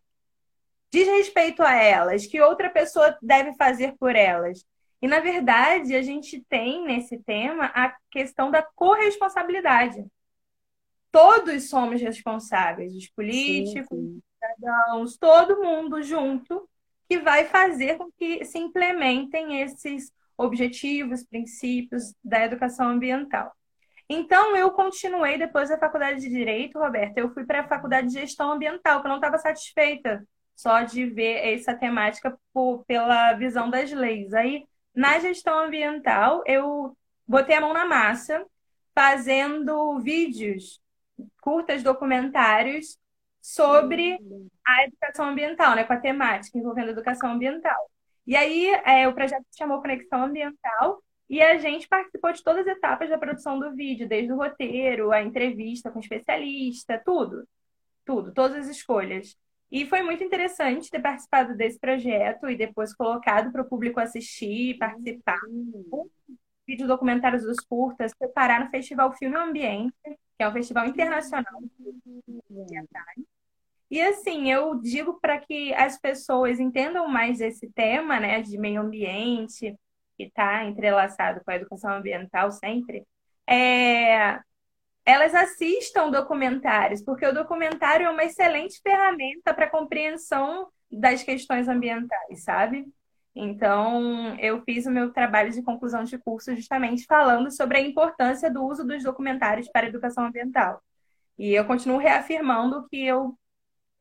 diz 0.92 1.08
respeito 1.08 1.62
a 1.62 1.75
elas, 1.75 2.26
que 2.26 2.40
outra 2.40 2.68
pessoa 2.68 3.16
deve 3.22 3.54
fazer 3.54 3.94
por 3.99 4.14
elas. 4.14 4.64
E, 5.00 5.08
na 5.08 5.18
verdade, 5.20 5.96
a 5.96 6.02
gente 6.02 6.44
tem 6.49 6.84
nesse 6.84 7.18
tema 7.18 7.64
a 7.75 7.96
questão 8.11 8.50
da 8.50 8.62
corresponsabilidade. 8.62 10.04
Todos 11.11 11.68
somos 11.68 12.00
responsáveis, 12.00 12.94
os 12.94 13.08
políticos, 13.08 13.99
sim, 13.99 14.04
sim. 14.04 14.16
os 14.16 14.22
cidadãos, 14.34 15.16
todo 15.16 15.61
mundo 15.62 16.02
junto, 16.02 16.68
que 17.08 17.18
vai 17.18 17.46
fazer 17.46 17.96
com 17.96 18.11
que 18.12 18.44
se 18.44 18.58
implementem 18.58 19.61
esses 19.61 20.12
objetivos, 20.37 21.25
princípios 21.25 22.14
da 22.22 22.44
educação 22.44 22.88
ambiental. 22.88 23.52
Então, 24.08 24.56
eu 24.56 24.70
continuei 24.70 25.38
depois 25.38 25.70
da 25.70 25.78
faculdade 25.78 26.20
de 26.20 26.28
Direito, 26.28 26.78
Roberta. 26.78 27.18
Eu 27.18 27.32
fui 27.32 27.44
para 27.44 27.61
a 27.61 27.68
faculdade 27.68 28.08
de 28.08 28.20
Gestão 28.20 28.52
Ambiental, 28.52 29.00
que 29.00 29.06
eu 29.06 29.11
não 29.11 29.16
estava 29.16 29.38
satisfeita 29.38 30.26
só 30.54 30.82
de 30.82 31.06
ver 31.06 31.54
essa 31.54 31.75
temática 31.75 32.37
por, 32.52 32.85
pela 32.85 33.32
visão 33.35 33.71
das 33.71 33.90
leis. 33.92 34.32
Aí, 34.35 34.64
na 34.94 35.18
gestão 35.18 35.59
ambiental, 35.59 36.42
eu 36.47 36.97
botei 37.26 37.56
a 37.56 37.61
mão 37.61 37.73
na 37.73 37.87
massa, 37.87 38.44
fazendo 38.94 39.99
vídeos, 40.00 40.80
curtas 41.40 41.82
documentários 41.82 42.99
sobre 43.40 44.18
a 44.64 44.85
educação 44.85 45.26
ambiental, 45.30 45.75
né, 45.75 45.85
com 45.85 45.92
a 45.92 46.00
temática 46.00 46.59
envolvendo 46.59 46.88
a 46.88 46.92
educação 46.92 47.32
ambiental. 47.32 47.90
E 48.26 48.37
aí, 48.37 48.66
é, 48.85 49.09
o 49.09 49.14
projeto 49.14 49.44
se 49.50 49.59
chamou 49.59 49.80
Conexão 49.80 50.25
Ambiental 50.25 51.02
e 51.28 51.42
a 51.42 51.59
gente 51.59 51.88
participou 51.88 52.32
de 52.32 52.42
todas 52.42 52.66
as 52.66 52.76
etapas 52.76 53.09
da 53.11 53.18
produção 53.18 53.59
do 53.59 53.75
vídeo, 53.75 54.06
desde 54.06 54.32
o 54.32 54.37
roteiro, 54.37 55.11
a 55.11 55.23
entrevista 55.23 55.90
com 55.90 55.99
o 55.99 56.02
especialista, 56.02 57.02
tudo. 57.04 57.49
Tudo, 58.04 58.32
todas 58.32 58.59
as 58.59 58.68
escolhas. 58.68 59.37
E 59.73 59.87
foi 59.87 60.02
muito 60.02 60.23
interessante 60.23 60.91
ter 60.91 61.00
participado 61.00 61.57
desse 61.57 61.79
projeto 61.79 62.47
e 62.50 62.55
depois 62.55 62.95
colocado 62.95 63.50
para 63.50 63.62
o 63.62 63.64
público 63.64 63.99
assistir, 63.99 64.76
participar. 64.76 65.41
Uhum. 65.49 66.11
Vídeos 66.69 66.88
documentários 66.88 67.43
dos 67.43 67.59
curtas, 67.61 68.12
preparar 68.14 68.62
no 68.62 68.71
Festival 68.71 69.11
Filme 69.14 69.35
Ambiente, 69.35 69.95
que 70.05 70.17
é 70.41 70.47
um 70.47 70.52
festival 70.52 70.87
internacional 70.87 71.62
E 73.91 74.00
assim, 74.02 74.52
eu 74.52 74.75
digo 74.75 75.19
para 75.19 75.38
que 75.38 75.73
as 75.73 75.99
pessoas 75.99 76.61
entendam 76.61 77.09
mais 77.09 77.41
esse 77.41 77.67
tema, 77.73 78.21
né, 78.21 78.43
de 78.43 78.59
meio 78.59 78.83
ambiente, 78.83 79.75
que 80.19 80.25
está 80.25 80.67
entrelaçado 80.67 81.41
com 81.43 81.50
a 81.50 81.57
educação 81.57 81.95
ambiental 81.95 82.52
sempre, 82.52 83.07
é, 83.49 84.38
elas 85.04 85.35
assistam 85.35 86.11
documentários, 86.11 87.02
porque 87.02 87.26
o 87.26 87.35
documentário 87.35 88.06
é 88.06 88.11
uma 88.11 88.25
excelente 88.25 88.80
ferramenta 88.82 89.52
para 89.52 89.71
compreensão 89.71 90.68
das 90.90 91.23
questões 91.23 91.68
ambientais, 91.68 92.44
sabe? 92.44 92.87
Então, 93.35 94.37
eu 94.38 94.62
fiz 94.62 94.85
o 94.87 94.90
meu 94.90 95.11
trabalho 95.12 95.50
de 95.50 95.62
conclusão 95.62 96.04
de 96.04 96.18
curso 96.18 96.54
justamente 96.54 97.06
falando 97.06 97.50
sobre 97.50 97.78
a 97.78 97.80
importância 97.80 98.50
do 98.50 98.64
uso 98.64 98.87
dos 98.87 99.02
documentários 99.02 99.68
para 99.68 99.87
a 99.87 99.88
educação 99.88 100.26
ambiental. 100.26 100.80
E 101.38 101.54
eu 101.54 101.64
continuo 101.64 101.97
reafirmando 101.97 102.78
o 102.78 102.88
que 102.88 103.04
eu 103.06 103.37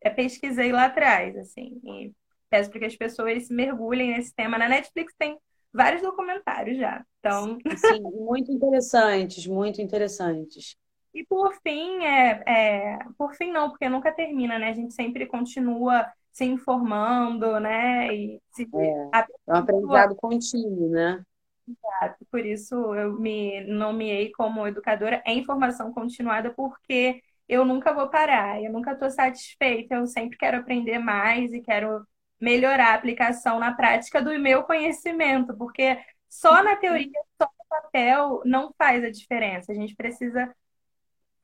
é, 0.01 0.09
pesquisei 0.09 0.71
lá 0.71 0.85
atrás, 0.85 1.37
assim. 1.37 1.79
E 1.83 2.11
peço 2.49 2.69
para 2.69 2.79
que 2.79 2.85
as 2.85 2.95
pessoas 2.95 3.49
mergulhem 3.49 4.11
nesse 4.11 4.35
tema. 4.35 4.57
Na 4.57 4.67
Netflix 4.67 5.13
tem 5.17 5.37
vários 5.73 6.01
documentários 6.01 6.77
já. 6.77 7.03
Então, 7.19 7.57
sim, 7.77 8.01
muito 8.01 8.51
interessantes, 8.51 9.47
muito 9.47 9.81
interessantes. 9.81 10.75
E 11.13 11.25
por 11.25 11.53
fim, 11.61 12.03
é, 12.03 12.43
é, 12.47 12.99
por 13.17 13.33
fim 13.35 13.51
não, 13.51 13.69
porque 13.69 13.89
nunca 13.89 14.11
termina, 14.11 14.57
né? 14.57 14.69
A 14.69 14.73
gente 14.73 14.93
sempre 14.93 15.25
continua 15.25 16.05
se 16.31 16.45
informando, 16.45 17.59
né? 17.59 18.13
E 18.15 18.41
se, 18.51 18.63
é, 18.73 19.19
é 19.19 19.53
um 19.53 19.55
aprendizado 19.55 20.15
contínuo, 20.15 20.89
né? 20.89 21.23
Exato. 21.67 22.25
Por 22.31 22.45
isso 22.45 22.75
eu 22.95 23.13
me 23.19 23.61
nomeei 23.65 24.31
como 24.31 24.65
educadora 24.67 25.21
em 25.25 25.43
formação 25.43 25.93
continuada, 25.93 26.51
porque 26.53 27.21
eu 27.47 27.65
nunca 27.65 27.93
vou 27.93 28.09
parar, 28.09 28.61
eu 28.63 28.71
nunca 28.71 28.93
estou 28.93 29.09
satisfeita, 29.09 29.95
eu 29.95 30.07
sempre 30.07 30.37
quero 30.37 30.57
aprender 30.57 30.97
mais 30.99 31.53
e 31.53 31.61
quero 31.61 32.05
melhorar 32.39 32.91
a 32.91 32.95
aplicação 32.95 33.59
na 33.59 33.73
prática 33.73 34.21
do 34.21 34.37
meu 34.39 34.63
conhecimento, 34.63 35.55
porque 35.55 35.99
só 36.29 36.63
na 36.63 36.75
teoria, 36.77 37.11
só 37.39 37.45
no 37.45 37.65
papel 37.69 38.41
não 38.45 38.73
faz 38.77 39.03
a 39.03 39.11
diferença. 39.11 39.71
A 39.71 39.75
gente 39.75 39.95
precisa 39.95 40.53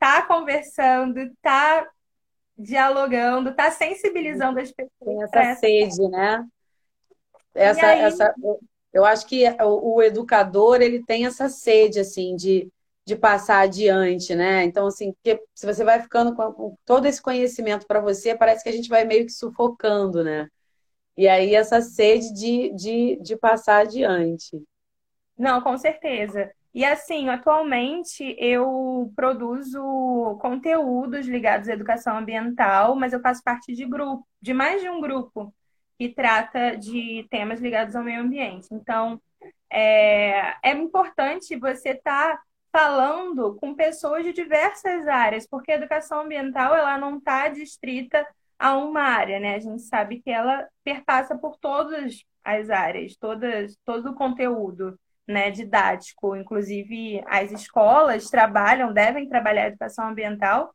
tá 0.07 0.21
conversando, 0.21 1.29
tá 1.41 1.85
dialogando, 2.57 3.53
tá 3.53 3.69
sensibilizando 3.69 4.57
as 4.59 4.71
pessoas. 4.71 5.29
Tem 5.29 5.43
essa 5.43 5.59
sede, 5.59 6.09
né? 6.09 6.47
Essa, 7.53 7.87
aí... 7.87 8.01
essa, 8.01 8.33
eu 8.93 9.03
acho 9.03 9.27
que 9.27 9.43
o, 9.61 9.95
o, 9.95 10.01
educador 10.01 10.81
ele 10.81 11.03
tem 11.03 11.25
essa 11.25 11.49
sede 11.49 11.99
assim 11.99 12.37
de, 12.37 12.71
de 13.05 13.17
passar 13.17 13.59
adiante, 13.59 14.33
né? 14.33 14.63
Então 14.63 14.87
assim, 14.87 15.13
se 15.53 15.65
você 15.65 15.83
vai 15.83 16.01
ficando 16.01 16.33
com, 16.33 16.53
com 16.53 16.77
todo 16.85 17.05
esse 17.05 17.21
conhecimento 17.21 17.85
para 17.85 17.99
você, 17.99 18.33
parece 18.33 18.63
que 18.63 18.69
a 18.69 18.73
gente 18.73 18.87
vai 18.87 19.03
meio 19.03 19.25
que 19.25 19.33
sufocando, 19.33 20.23
né? 20.23 20.47
E 21.17 21.27
aí 21.27 21.53
essa 21.53 21.81
sede 21.81 22.33
de, 22.33 22.73
de, 22.73 23.19
de 23.21 23.35
passar 23.35 23.81
adiante. 23.81 24.57
Não, 25.37 25.61
com 25.61 25.77
certeza. 25.77 26.49
E 26.73 26.85
assim, 26.85 27.29
atualmente 27.29 28.35
eu 28.37 29.11
produzo 29.15 29.81
conteúdos 30.41 31.25
ligados 31.25 31.67
à 31.67 31.73
educação 31.73 32.17
ambiental, 32.17 32.95
mas 32.95 33.13
eu 33.13 33.21
faço 33.21 33.43
parte 33.43 33.73
de 33.73 33.85
grupo, 33.85 34.27
de 34.41 34.53
mais 34.53 34.81
de 34.81 34.89
um 34.89 35.01
grupo 35.01 35.53
que 35.97 36.09
trata 36.09 36.77
de 36.77 37.25
temas 37.29 37.59
ligados 37.59 37.95
ao 37.95 38.03
meio 38.03 38.21
ambiente. 38.21 38.67
Então, 38.71 39.19
é, 39.71 40.55
é 40.63 40.71
importante 40.71 41.55
você 41.57 41.89
estar 41.89 42.37
tá 42.37 42.41
falando 42.71 43.55
com 43.55 43.73
pessoas 43.73 44.23
de 44.23 44.33
diversas 44.33 45.07
áreas, 45.07 45.47
porque 45.47 45.71
a 45.71 45.75
educação 45.75 46.21
ambiental 46.21 46.75
ela 46.75 46.97
não 46.97 47.17
está 47.17 47.47
distrita 47.47 48.25
a 48.59 48.77
uma 48.77 49.01
área, 49.01 49.39
né? 49.39 49.55
A 49.55 49.59
gente 49.59 49.81
sabe 49.83 50.21
que 50.21 50.29
ela 50.29 50.67
perpassa 50.83 51.35
por 51.37 51.57
todas 51.57 52.23
as 52.43 52.69
áreas, 52.69 53.15
todas, 53.17 53.75
todo 53.83 54.11
o 54.11 54.15
conteúdo 54.15 54.97
né, 55.27 55.51
didático. 55.51 56.35
Inclusive, 56.35 57.21
as 57.27 57.51
escolas 57.51 58.29
trabalham, 58.29 58.93
devem 58.93 59.27
trabalhar 59.27 59.63
a 59.63 59.67
educação 59.67 60.07
ambiental 60.07 60.73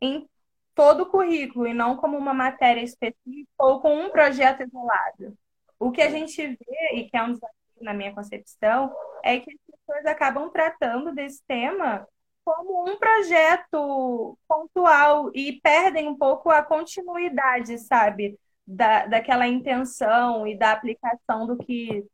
em 0.00 0.28
todo 0.74 1.02
o 1.02 1.10
currículo 1.10 1.66
e 1.66 1.74
não 1.74 1.96
como 1.96 2.16
uma 2.16 2.34
matéria 2.34 2.82
específica 2.82 3.50
ou 3.58 3.80
com 3.80 3.94
um 3.94 4.10
projeto 4.10 4.62
isolado. 4.62 5.36
O 5.78 5.90
que 5.90 6.02
a 6.02 6.10
gente 6.10 6.46
vê, 6.46 6.94
e 6.94 7.08
que 7.08 7.16
é 7.16 7.22
um 7.22 7.32
desafio 7.32 7.82
na 7.82 7.94
minha 7.94 8.14
concepção, 8.14 8.94
é 9.24 9.40
que 9.40 9.50
as 9.50 9.58
pessoas 9.66 10.06
acabam 10.06 10.50
tratando 10.50 11.12
desse 11.14 11.42
tema 11.46 12.06
como 12.44 12.90
um 12.90 12.98
projeto 12.98 14.38
pontual 14.48 15.30
e 15.34 15.60
perdem 15.60 16.08
um 16.08 16.16
pouco 16.16 16.50
a 16.50 16.62
continuidade, 16.62 17.78
sabe? 17.78 18.38
Da, 18.66 19.06
daquela 19.06 19.46
intenção 19.46 20.46
e 20.46 20.56
da 20.56 20.72
aplicação 20.72 21.46
do 21.46 21.56
que 21.58 22.04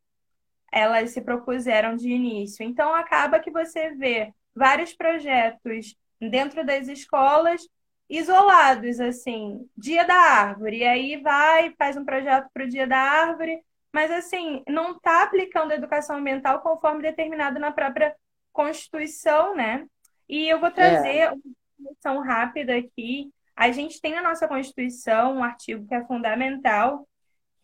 elas 0.71 1.11
se 1.11 1.21
propuseram 1.21 1.95
de 1.95 2.09
início. 2.09 2.63
Então, 2.63 2.93
acaba 2.93 3.39
que 3.39 3.51
você 3.51 3.91
vê 3.91 4.33
vários 4.55 4.93
projetos 4.93 5.95
dentro 6.19 6.65
das 6.65 6.87
escolas 6.87 7.61
isolados, 8.09 8.99
assim, 8.99 9.69
Dia 9.75 10.05
da 10.05 10.15
Árvore, 10.15 10.77
e 10.77 10.85
aí 10.85 11.17
vai, 11.17 11.73
faz 11.77 11.97
um 11.97 12.05
projeto 12.05 12.47
para 12.53 12.63
o 12.63 12.67
Dia 12.67 12.87
da 12.87 12.97
Árvore, 12.97 13.61
mas 13.91 14.11
assim, 14.11 14.63
não 14.67 14.91
está 14.91 15.23
aplicando 15.23 15.71
a 15.71 15.75
educação 15.75 16.17
ambiental 16.17 16.61
conforme 16.61 17.01
determinado 17.01 17.59
na 17.59 17.71
própria 17.71 18.15
Constituição, 18.53 19.55
né? 19.55 19.85
E 20.27 20.47
eu 20.47 20.59
vou 20.59 20.71
trazer 20.71 21.17
é. 21.17 21.31
uma 21.31 21.41
definição 21.77 22.21
rápida 22.21 22.75
aqui. 22.75 23.31
A 23.55 23.71
gente 23.71 23.99
tem 24.01 24.13
na 24.13 24.21
nossa 24.21 24.47
Constituição 24.47 25.37
um 25.37 25.43
artigo 25.43 25.87
que 25.87 25.95
é 25.95 26.05
fundamental, 26.05 27.07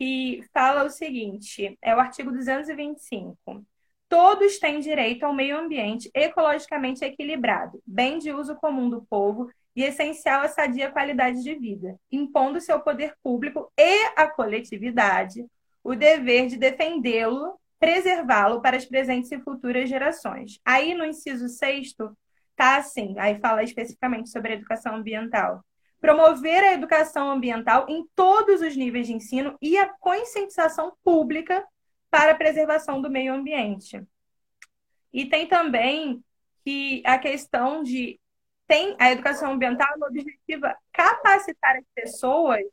que 0.04 0.44
fala 0.54 0.84
o 0.84 0.89
seguinte: 0.89 1.78
é 1.82 1.96
o 1.96 2.00
artigo 2.00 2.30
225. 2.30 3.66
Todos 4.10 4.60
têm 4.60 4.82
direito 4.82 5.24
ao 5.24 5.34
meio 5.34 5.58
ambiente 5.58 6.12
ecologicamente 6.13 7.06
equilibrado, 7.06 7.82
bem 7.88 8.20
de 8.20 8.32
uso 8.34 8.54
comum 8.58 8.89
do 8.89 9.02
povo 9.04 9.50
e 9.74 9.82
essencial 9.82 10.42
à 10.42 10.50
sadia 10.50 10.92
qualidade 10.92 11.42
de 11.42 11.56
vida, 11.56 11.98
impondo-se 12.12 12.70
ao 12.70 12.82
poder 12.82 13.16
público 13.24 13.72
e 13.80 14.06
à 14.16 14.28
coletividade 14.28 15.46
o 15.82 15.96
dever 15.96 16.48
de 16.48 16.58
defendê-lo, 16.58 17.58
preservá-lo 17.80 18.62
para 18.62 18.76
as 18.76 18.86
presentes 18.86 19.32
e 19.32 19.39
futuras 19.39 19.89
gerações. 19.89 20.60
Aí 20.66 20.94
no 20.94 21.06
inciso 21.06 21.48
sexto 21.48 22.16
tá 22.58 22.76
assim, 22.78 23.16
aí 23.18 23.39
fala 23.39 23.63
especificamente 23.63 24.30
sobre 24.30 24.52
a 24.52 24.56
educação 24.56 24.96
ambiental 24.96 25.63
promover 26.04 26.62
a 26.66 26.74
educação 26.74 27.32
ambiental 27.32 27.86
em 27.88 28.06
todos 28.13 28.60
os 28.60 28.76
níveis 28.76 29.08
de 29.08 29.13
ensino 29.13 29.58
e 29.62 29.78
a 29.78 29.88
conscientização 29.88 30.98
pública 31.02 31.66
para 32.12 32.34
a 32.34 32.36
preservação 32.36 33.02
do 33.02 33.10
meio 33.10 33.34
ambiente. 33.34 34.06
E 35.13 35.26
tem 35.28 35.48
também 35.48 36.22
que 36.66 37.02
a 37.06 37.18
questão 37.18 37.82
de 37.82 38.20
tem 38.68 38.98
a 39.00 39.13
educação 39.13 39.54
ambiental 39.54 39.98
no 39.98 40.08
objetivo 40.08 40.66
capacitar 40.92 41.78
as 41.78 41.86
pessoas 41.96 42.66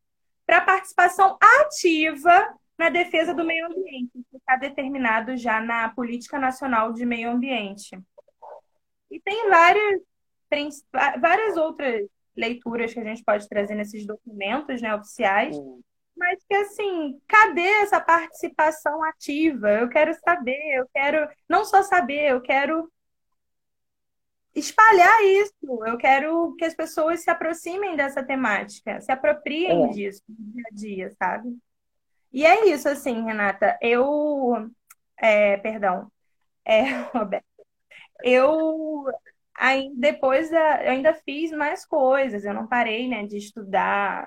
para 0.45 0.63
participação 0.63 1.39
ativa 1.41 2.53
na 2.77 2.89
defesa 2.89 3.33
do 3.33 3.45
meio 3.45 3.67
ambiente, 3.67 4.11
que 4.29 4.39
está 4.39 4.57
determinado 4.57 5.37
já 5.37 5.61
na 5.61 5.89
Política 5.91 6.37
Nacional 6.37 6.93
de 6.93 7.07
Meio 7.07 7.31
Ambiente. 7.31 7.97
E 9.09 9.21
tem 9.21 9.49
várias, 9.49 10.01
várias 11.21 11.57
outras 11.57 12.09
leituras 12.41 12.93
que 12.93 13.01
a 13.01 13.05
gente 13.05 13.23
pode 13.23 13.49
trazer 13.49 13.75
nesses 13.75 14.07
documentos 14.07 14.81
né, 14.81 14.95
oficiais, 14.95 15.57
mas 16.17 16.43
que 16.47 16.55
assim, 16.55 17.21
cadê 17.29 17.67
essa 17.83 18.01
participação 18.01 19.03
ativa? 19.05 19.71
Eu 19.71 19.89
quero 19.89 20.13
saber, 20.15 20.79
eu 20.79 20.89
quero 20.93 21.29
não 21.49 21.65
só 21.65 21.83
saber, 21.83 22.31
eu 22.31 22.41
quero 22.41 22.91
espalhar 24.55 25.23
isso, 25.25 25.55
eu 25.87 25.97
quero 25.97 26.55
que 26.57 26.65
as 26.65 26.75
pessoas 26.75 27.23
se 27.23 27.31
aproximem 27.31 27.97
dessa 27.97 28.23
temática, 28.23 29.01
se 29.01 29.13
apropriem 29.13 29.85
é. 29.85 29.89
disso 29.89 30.23
no 30.29 30.53
dia 30.53 30.65
a 30.71 30.75
dia, 30.75 31.11
sabe? 31.19 31.57
E 32.33 32.45
é 32.45 32.67
isso, 32.67 32.89
assim, 32.89 33.25
Renata, 33.25 33.79
eu. 33.81 34.71
É, 35.17 35.57
perdão, 35.59 36.11
é, 36.65 36.83
Roberto, 37.13 37.45
eu 38.23 39.07
Aí 39.61 39.93
depois 39.95 40.51
eu 40.51 40.59
ainda 40.59 41.13
fiz 41.13 41.53
mais 41.53 41.85
coisas, 41.85 42.47
eu 42.47 42.55
não 42.55 42.67
parei, 42.67 43.07
né, 43.07 43.27
de 43.27 43.37
estudar 43.37 44.27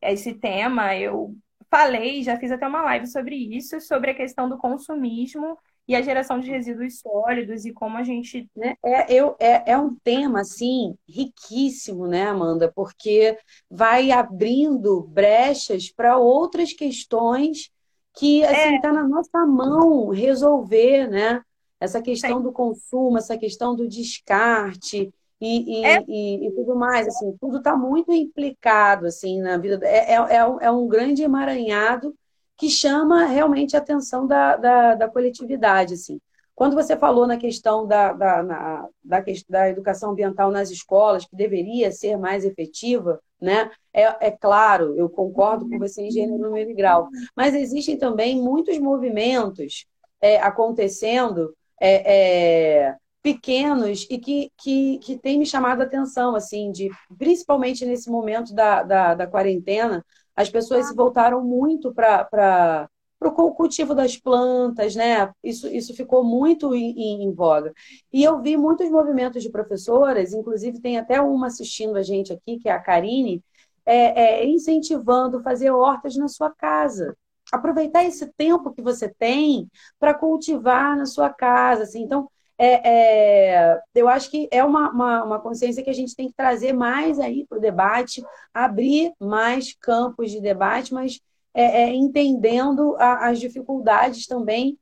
esse 0.00 0.34
tema. 0.34 0.96
Eu 0.96 1.34
falei, 1.68 2.22
já 2.22 2.38
fiz 2.38 2.52
até 2.52 2.64
uma 2.64 2.82
live 2.82 3.08
sobre 3.08 3.34
isso, 3.34 3.80
sobre 3.80 4.12
a 4.12 4.14
questão 4.14 4.48
do 4.48 4.56
consumismo 4.56 5.58
e 5.88 5.96
a 5.96 6.02
geração 6.02 6.38
de 6.38 6.48
resíduos 6.48 7.00
sólidos 7.00 7.64
e 7.64 7.72
como 7.72 7.98
a 7.98 8.04
gente. 8.04 8.48
Né? 8.54 8.76
É, 8.84 9.12
eu, 9.12 9.34
é, 9.40 9.72
é 9.72 9.76
um 9.76 9.96
tema, 9.96 10.42
assim, 10.42 10.96
riquíssimo, 11.08 12.06
né, 12.06 12.28
Amanda? 12.28 12.70
Porque 12.72 13.36
vai 13.68 14.12
abrindo 14.12 15.02
brechas 15.02 15.90
para 15.90 16.18
outras 16.18 16.72
questões 16.72 17.68
que, 18.14 18.44
assim, 18.44 18.76
está 18.76 18.76
é. 18.76 18.80
Tá 18.80 18.92
na 18.92 19.08
nossa 19.08 19.44
mão 19.44 20.10
resolver, 20.10 21.08
né? 21.08 21.42
Essa 21.80 22.00
questão 22.00 22.40
do 22.42 22.52
consumo, 22.52 23.18
essa 23.18 23.36
questão 23.36 23.74
do 23.74 23.88
descarte 23.88 25.12
e, 25.40 25.80
e, 25.80 25.84
é. 25.84 26.02
e, 26.08 26.46
e 26.46 26.50
tudo 26.52 26.74
mais, 26.74 27.06
assim, 27.06 27.36
tudo 27.40 27.58
está 27.58 27.76
muito 27.76 28.12
implicado 28.12 29.06
assim 29.06 29.40
na 29.40 29.58
vida. 29.58 29.78
É, 29.84 30.14
é, 30.14 30.14
é, 30.14 30.56
é, 30.62 30.70
um 30.70 30.88
grande 30.88 31.22
emaranhado 31.22 32.14
que 32.56 32.70
chama 32.70 33.26
realmente 33.26 33.76
a 33.76 33.80
atenção 33.80 34.26
da, 34.26 34.56
da, 34.56 34.94
da 34.94 35.08
coletividade, 35.08 35.94
assim. 35.94 36.18
Quando 36.54 36.74
você 36.74 36.96
falou 36.96 37.26
na 37.26 37.36
questão 37.36 37.86
da, 37.86 38.14
da, 38.14 38.42
na, 38.42 38.88
da, 39.04 39.22
da, 39.46 39.68
educação 39.68 40.12
ambiental 40.12 40.50
nas 40.50 40.70
escolas, 40.70 41.26
que 41.26 41.36
deveria 41.36 41.92
ser 41.92 42.16
mais 42.16 42.46
efetiva, 42.46 43.20
né? 43.38 43.70
É, 43.92 44.28
é 44.28 44.30
claro, 44.30 44.96
eu 44.96 45.10
concordo 45.10 45.68
com 45.68 45.78
você 45.78 46.04
em 46.04 46.10
gênero, 46.10 46.38
número 46.38 46.70
e 46.70 46.74
grau, 46.74 47.10
mas 47.36 47.54
existem 47.54 47.98
também 47.98 48.40
muitos 48.40 48.78
movimentos 48.78 49.84
é, 50.18 50.40
acontecendo 50.40 51.54
é, 51.80 52.88
é, 52.88 52.96
pequenos 53.22 54.06
e 54.10 54.18
que, 54.18 54.52
que, 54.56 54.98
que 54.98 55.18
tem 55.18 55.38
me 55.38 55.46
chamado 55.46 55.80
a 55.80 55.84
atenção, 55.84 56.34
assim, 56.34 56.70
de 56.70 56.90
principalmente 57.18 57.84
nesse 57.84 58.10
momento 58.10 58.54
da, 58.54 58.82
da, 58.82 59.14
da 59.14 59.26
quarentena, 59.26 60.04
as 60.34 60.50
pessoas 60.50 60.86
se 60.86 60.94
voltaram 60.94 61.42
muito 61.42 61.92
para 61.92 62.88
para 63.18 63.42
o 63.42 63.54
cultivo 63.54 63.94
das 63.94 64.16
plantas, 64.16 64.94
né? 64.94 65.32
Isso, 65.42 65.66
isso 65.68 65.94
ficou 65.94 66.22
muito 66.22 66.74
em, 66.74 66.90
em, 66.90 67.22
em, 67.24 67.32
voga. 67.32 67.72
E 68.12 68.22
eu 68.22 68.40
vi 68.42 68.56
muitos 68.56 68.90
movimentos 68.90 69.42
de 69.42 69.50
professoras, 69.50 70.32
inclusive 70.32 70.80
tem 70.80 70.98
até 70.98 71.20
uma 71.20 71.46
assistindo 71.46 71.96
a 71.96 72.02
gente 72.02 72.32
aqui, 72.32 72.58
que 72.58 72.68
é 72.68 72.72
a 72.72 72.78
Karine, 72.78 73.42
é, 73.84 74.42
é, 74.42 74.46
incentivando 74.46 75.42
fazer 75.42 75.70
hortas 75.70 76.16
na 76.16 76.28
sua 76.28 76.50
casa. 76.50 77.16
Aproveitar 77.52 78.04
esse 78.04 78.26
tempo 78.32 78.72
que 78.72 78.82
você 78.82 79.08
tem 79.08 79.68
para 79.98 80.14
cultivar 80.14 80.96
na 80.96 81.06
sua 81.06 81.30
casa. 81.30 81.84
Assim. 81.84 82.02
Então, 82.02 82.28
é, 82.58 83.68
é, 83.68 83.80
eu 83.94 84.08
acho 84.08 84.30
que 84.30 84.48
é 84.50 84.64
uma, 84.64 84.90
uma, 84.90 85.24
uma, 85.24 85.40
consciência 85.40 85.82
que 85.82 85.90
a 85.90 85.94
gente 85.94 86.16
tem 86.16 86.28
que 86.28 86.34
trazer 86.34 86.72
mais 86.72 87.20
aí 87.20 87.46
para 87.46 87.58
o 87.58 87.60
debate, 87.60 88.24
abrir 88.52 89.12
mais 89.20 89.74
campos 89.74 90.30
de 90.30 90.40
debate, 90.40 90.94
mas 90.94 91.20
é, 91.52 91.82
é, 91.82 91.94
entendendo 91.94 92.96
a, 92.98 93.28
as 93.28 93.38
dificuldades 93.38 94.26
também 94.26 94.78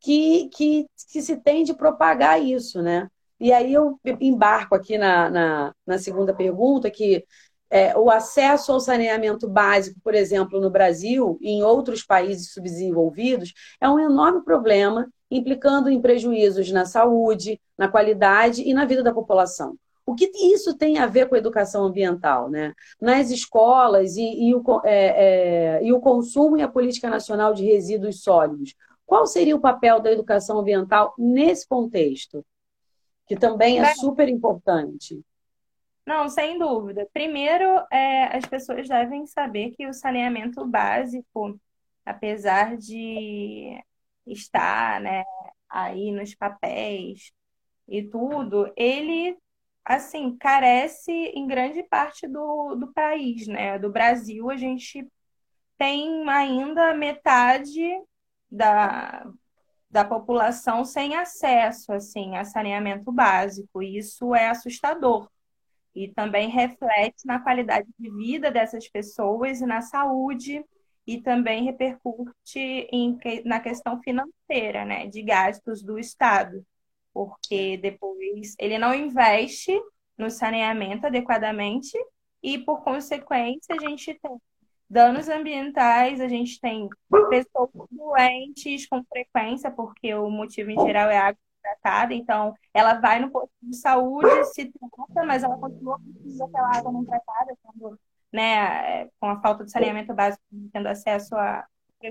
que, 0.00 0.48
que, 0.54 0.86
que, 1.10 1.22
se 1.22 1.36
tem 1.36 1.64
de 1.64 1.74
propagar 1.74 2.42
isso, 2.42 2.82
né? 2.82 3.08
E 3.40 3.52
aí 3.52 3.72
eu 3.72 4.00
embarco 4.20 4.74
aqui 4.74 4.98
na, 4.98 5.30
na, 5.30 5.74
na 5.86 5.98
segunda 5.98 6.34
pergunta, 6.34 6.90
que 6.90 7.24
é, 7.70 7.96
o 7.96 8.10
acesso 8.10 8.72
ao 8.72 8.80
saneamento 8.80 9.48
básico, 9.48 10.00
por 10.02 10.14
exemplo, 10.14 10.60
no 10.60 10.70
Brasil 10.70 11.38
e 11.40 11.50
em 11.50 11.62
outros 11.62 12.02
países 12.02 12.52
subdesenvolvidos, 12.52 13.52
é 13.80 13.88
um 13.88 13.98
enorme 13.98 14.42
problema, 14.42 15.08
implicando 15.30 15.90
em 15.90 16.00
prejuízos 16.00 16.70
na 16.72 16.86
saúde, 16.86 17.60
na 17.76 17.88
qualidade 17.88 18.62
e 18.62 18.72
na 18.72 18.84
vida 18.84 19.02
da 19.02 19.12
população. 19.12 19.76
O 20.06 20.14
que 20.14 20.30
isso 20.54 20.74
tem 20.74 20.96
a 20.98 21.06
ver 21.06 21.28
com 21.28 21.34
a 21.34 21.38
educação 21.38 21.84
ambiental? 21.84 22.48
Né? 22.48 22.72
Nas 22.98 23.30
escolas 23.30 24.16
e, 24.16 24.48
e, 24.48 24.54
o, 24.54 24.62
é, 24.82 25.76
é, 25.76 25.84
e 25.84 25.92
o 25.92 26.00
consumo 26.00 26.56
e 26.56 26.62
a 26.62 26.68
política 26.68 27.10
nacional 27.10 27.52
de 27.52 27.62
resíduos 27.62 28.22
sólidos, 28.22 28.74
qual 29.04 29.26
seria 29.26 29.54
o 29.54 29.60
papel 29.60 30.00
da 30.00 30.10
educação 30.10 30.58
ambiental 30.58 31.14
nesse 31.18 31.68
contexto? 31.68 32.42
Que 33.26 33.36
também 33.36 33.80
é 33.80 33.94
super 33.94 34.30
importante. 34.30 35.22
Não, 36.08 36.26
sem 36.30 36.58
dúvida. 36.58 37.06
Primeiro, 37.12 37.64
é, 37.92 38.34
as 38.38 38.46
pessoas 38.46 38.88
devem 38.88 39.26
saber 39.26 39.72
que 39.72 39.86
o 39.86 39.92
saneamento 39.92 40.66
básico, 40.66 41.60
apesar 42.04 42.78
de 42.78 43.78
estar 44.26 45.00
né, 45.02 45.22
aí 45.68 46.10
nos 46.10 46.34
papéis 46.34 47.30
e 47.88 48.02
tudo, 48.04 48.72
ele 48.76 49.36
assim, 49.84 50.36
carece 50.38 51.12
em 51.12 51.46
grande 51.46 51.82
parte 51.84 52.28
do, 52.28 52.76
do 52.76 52.92
país, 52.94 53.46
né? 53.48 53.78
Do 53.78 53.90
Brasil, 53.92 54.50
a 54.50 54.56
gente 54.56 55.06
tem 55.78 56.28
ainda 56.30 56.94
metade 56.94 57.80
da, 58.50 59.26
da 59.90 60.04
população 60.04 60.84
sem 60.84 61.16
acesso, 61.16 61.92
assim, 61.92 62.36
a 62.36 62.44
saneamento 62.44 63.12
básico. 63.12 63.82
E 63.82 63.98
isso 63.98 64.34
é 64.34 64.48
assustador. 64.50 65.28
E 65.94 66.08
também 66.08 66.48
reflete 66.48 67.26
na 67.26 67.40
qualidade 67.40 67.88
de 67.98 68.10
vida 68.10 68.50
dessas 68.50 68.88
pessoas 68.88 69.60
e 69.60 69.66
na 69.66 69.80
saúde, 69.80 70.64
e 71.06 71.20
também 71.20 71.64
repercute 71.64 72.58
em, 72.92 73.18
na 73.44 73.60
questão 73.60 74.00
financeira, 74.02 74.84
né, 74.84 75.06
de 75.06 75.22
gastos 75.22 75.82
do 75.82 75.98
Estado. 75.98 76.64
Porque 77.14 77.78
depois 77.78 78.54
ele 78.58 78.78
não 78.78 78.94
investe 78.94 79.72
no 80.18 80.30
saneamento 80.30 81.06
adequadamente 81.06 81.96
e, 82.42 82.58
por 82.58 82.82
consequência, 82.82 83.74
a 83.74 83.80
gente 83.80 84.14
tem 84.14 84.36
danos 84.88 85.28
ambientais, 85.28 86.20
a 86.20 86.28
gente 86.28 86.60
tem 86.60 86.88
pessoas 87.28 87.70
doentes 87.90 88.86
com 88.86 89.02
frequência, 89.04 89.70
porque 89.70 90.14
o 90.14 90.30
motivo 90.30 90.70
em 90.70 90.80
geral 90.86 91.10
é 91.10 91.18
água 91.18 91.40
tratada, 91.74 92.14
então 92.14 92.54
ela 92.72 92.94
vai 92.94 93.20
no 93.20 93.30
posto 93.30 93.50
de 93.62 93.76
saúde, 93.76 94.44
se 94.52 94.72
trata, 94.72 95.26
mas 95.26 95.42
ela 95.42 95.58
continua 95.58 95.98
precisando 95.98 96.50
daquela 96.50 96.76
água 96.76 96.92
não 96.92 97.04
tratada, 97.04 97.56
quando, 97.62 97.98
né, 98.32 99.06
com 99.20 99.26
a 99.26 99.40
falta 99.40 99.64
de 99.64 99.70
saneamento 99.70 100.14
básico, 100.14 100.42
tendo 100.72 100.86
acesso 100.86 101.36
a 101.36 101.66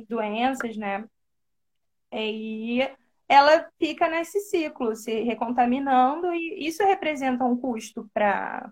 doenças, 0.08 0.76
né? 0.78 1.06
E 2.12 2.80
ela 3.28 3.70
fica 3.78 4.08
nesse 4.10 4.39
ciclo, 4.41 4.96
se 4.96 5.22
recontaminando, 5.22 6.34
e 6.34 6.67
isso 6.67 6.84
representa 6.84 7.43
um 7.43 7.58
custo 7.58 8.10
para 8.13 8.72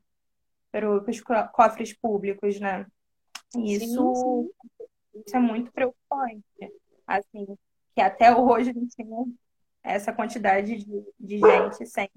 os 1.08 1.21
cofres 1.52 1.93
públicos, 1.93 2.60
né? 2.60 2.86
Isso, 3.58 4.15
sim, 4.15 4.52
sim. 5.13 5.24
isso 5.26 5.36
é 5.36 5.39
muito 5.39 5.71
preocupante. 5.71 6.43
Assim, 7.08 7.45
que 7.93 8.02
até 8.02 8.36
hoje 8.36 8.71
a 8.71 8.74
gente 8.74 8.95
tem 8.95 9.08
essa 9.86 10.12
quantidade 10.12 10.78
de, 10.78 11.04
de 11.19 11.39
gente 11.39 11.86
sem. 11.86 12.10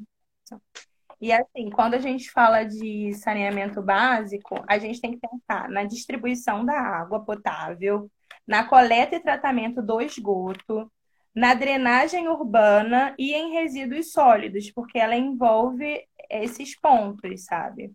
E 1.21 1.33
assim, 1.33 1.69
quando 1.71 1.95
a 1.95 1.99
gente 1.99 2.31
fala 2.31 2.65
de 2.65 3.13
saneamento 3.15 3.83
básico, 3.83 4.65
a 4.69 4.79
gente 4.79 5.01
tem 5.01 5.13
que 5.13 5.21
pensar 5.21 5.69
na 5.69 5.85
distribuição 5.85 6.65
da 6.65 6.79
água 6.79 7.25
potável, 7.25 8.11
na 8.47 8.65
coleta 8.65 9.17
e 9.17 9.21
tratamento 9.21 9.83
do 9.83 10.01
esgoto, 10.01 10.91
na 11.35 11.55
drenagem 11.55 12.29
urbana 12.29 13.15
e 13.19 13.35
em 13.35 13.53
resíduos 13.53 14.13
sólidos, 14.13 14.71
porque 14.71 14.99
ela 14.99 15.17
envolve 15.17 16.05
esses 16.31 16.79
pontos, 16.79 17.45
sabe? 17.45 17.93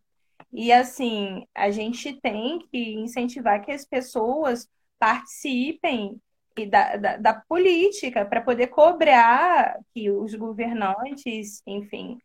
E 0.51 0.71
assim, 0.71 1.45
a 1.55 1.71
gente 1.71 2.19
tem 2.21 2.59
que 2.71 2.93
incentivar 2.93 3.63
que 3.63 3.71
as 3.71 3.85
pessoas 3.85 4.67
participem 4.99 6.21
da, 6.69 6.95
da, 6.95 7.17
da 7.17 7.33
política 7.33 8.25
para 8.25 8.41
poder 8.41 8.67
cobrar 8.67 9.79
que 9.93 10.09
os 10.09 10.33
governantes, 10.35 11.61
enfim, 11.65 12.17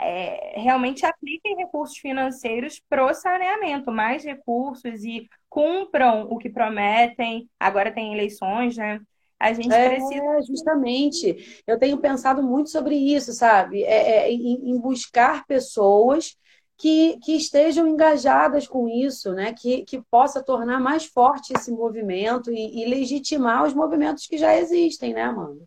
é, 0.00 0.60
realmente 0.60 1.06
apliquem 1.06 1.56
recursos 1.56 1.96
financeiros 1.98 2.80
para 2.88 3.04
o 3.04 3.14
saneamento, 3.14 3.92
mais 3.92 4.24
recursos 4.24 5.04
e 5.04 5.28
cumpram 5.48 6.26
o 6.30 6.38
que 6.38 6.50
prometem. 6.50 7.48
Agora 7.58 7.92
tem 7.92 8.12
eleições, 8.12 8.76
né? 8.76 9.00
A 9.38 9.52
gente 9.52 9.72
é, 9.72 9.88
precisa. 9.88 10.42
Justamente. 10.46 11.62
Eu 11.66 11.78
tenho 11.78 11.98
pensado 11.98 12.42
muito 12.42 12.70
sobre 12.70 12.94
isso, 12.94 13.32
sabe? 13.32 13.82
É, 13.82 14.26
é 14.26 14.32
em, 14.32 14.70
em, 14.70 14.80
buscar 14.80 15.44
pessoas 15.46 16.36
que, 16.82 17.16
que 17.20 17.36
estejam 17.36 17.86
engajadas 17.86 18.66
com 18.66 18.88
isso, 18.88 19.32
né? 19.32 19.54
Que, 19.54 19.84
que 19.84 20.02
possa 20.10 20.42
tornar 20.42 20.80
mais 20.80 21.06
forte 21.06 21.52
esse 21.56 21.70
movimento 21.70 22.50
e, 22.50 22.82
e 22.82 22.84
legitimar 22.86 23.62
os 23.62 23.72
movimentos 23.72 24.26
que 24.26 24.36
já 24.36 24.56
existem, 24.56 25.14
né, 25.14 25.22
Amanda? 25.22 25.64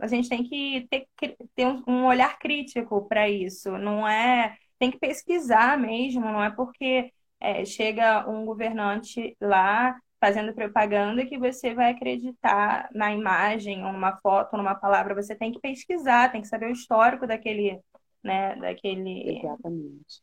A 0.00 0.06
gente 0.06 0.30
tem 0.30 0.42
que 0.42 0.88
ter, 0.88 1.06
ter 1.54 1.66
um 1.86 2.06
olhar 2.06 2.38
crítico 2.38 3.06
para 3.06 3.28
isso. 3.28 3.72
Não 3.72 4.08
é. 4.08 4.56
Tem 4.78 4.90
que 4.90 4.98
pesquisar 4.98 5.78
mesmo, 5.78 6.22
não 6.22 6.42
é 6.42 6.50
porque 6.50 7.12
é, 7.38 7.62
chega 7.66 8.26
um 8.26 8.46
governante 8.46 9.36
lá 9.38 9.94
fazendo 10.18 10.54
propaganda 10.54 11.26
que 11.26 11.38
você 11.38 11.74
vai 11.74 11.90
acreditar 11.90 12.88
na 12.94 13.12
imagem, 13.12 13.84
ou 13.84 13.92
numa 13.92 14.16
foto, 14.22 14.54
ou 14.54 14.58
numa 14.58 14.74
palavra. 14.74 15.14
Você 15.14 15.34
tem 15.34 15.52
que 15.52 15.60
pesquisar, 15.60 16.32
tem 16.32 16.40
que 16.40 16.48
saber 16.48 16.64
o 16.68 16.72
histórico 16.72 17.26
daquele, 17.26 17.78
né, 18.24 18.56
daquele. 18.56 19.38
Exatamente. 19.38 20.22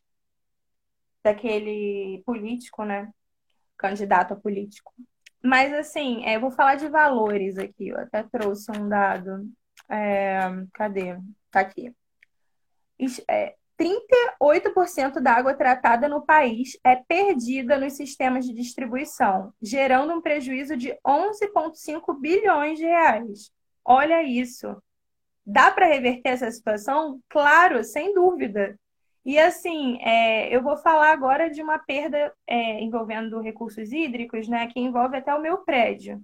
Daquele 1.23 2.23
político, 2.25 2.83
né? 2.83 3.11
Candidato 3.77 4.33
a 4.33 4.35
político. 4.35 4.91
Mas, 5.43 5.71
assim, 5.73 6.25
é, 6.25 6.35
eu 6.35 6.41
vou 6.41 6.51
falar 6.51 6.75
de 6.75 6.87
valores 6.87 7.57
aqui. 7.57 7.89
Eu 7.89 7.99
até 7.99 8.23
trouxe 8.23 8.71
um 8.71 8.89
dado. 8.89 9.47
É, 9.89 10.39
cadê? 10.73 11.17
Tá 11.51 11.61
aqui. 11.61 11.93
É, 13.29 13.55
38% 13.77 15.19
da 15.19 15.33
água 15.33 15.55
tratada 15.55 16.07
no 16.07 16.23
país 16.23 16.77
é 16.83 16.95
perdida 16.95 17.79
nos 17.79 17.93
sistemas 17.93 18.45
de 18.45 18.53
distribuição, 18.53 19.51
gerando 19.59 20.13
um 20.13 20.21
prejuízo 20.21 20.77
de 20.77 20.95
11,5 21.05 22.19
bilhões 22.19 22.77
de 22.77 22.85
reais. 22.85 23.51
Olha 23.83 24.21
isso. 24.21 24.75
Dá 25.45 25.71
para 25.71 25.87
reverter 25.87 26.29
essa 26.29 26.51
situação? 26.51 27.19
Claro, 27.29 27.83
sem 27.83 28.13
dúvida. 28.13 28.77
E 29.25 29.37
assim, 29.37 29.99
é, 30.01 30.55
eu 30.55 30.63
vou 30.63 30.77
falar 30.77 31.11
agora 31.11 31.49
de 31.49 31.61
uma 31.61 31.77
perda 31.79 32.33
é, 32.47 32.81
envolvendo 32.81 33.39
recursos 33.39 33.91
hídricos, 33.91 34.47
né, 34.47 34.67
que 34.67 34.79
envolve 34.79 35.17
até 35.17 35.33
o 35.33 35.41
meu 35.41 35.59
prédio. 35.59 36.21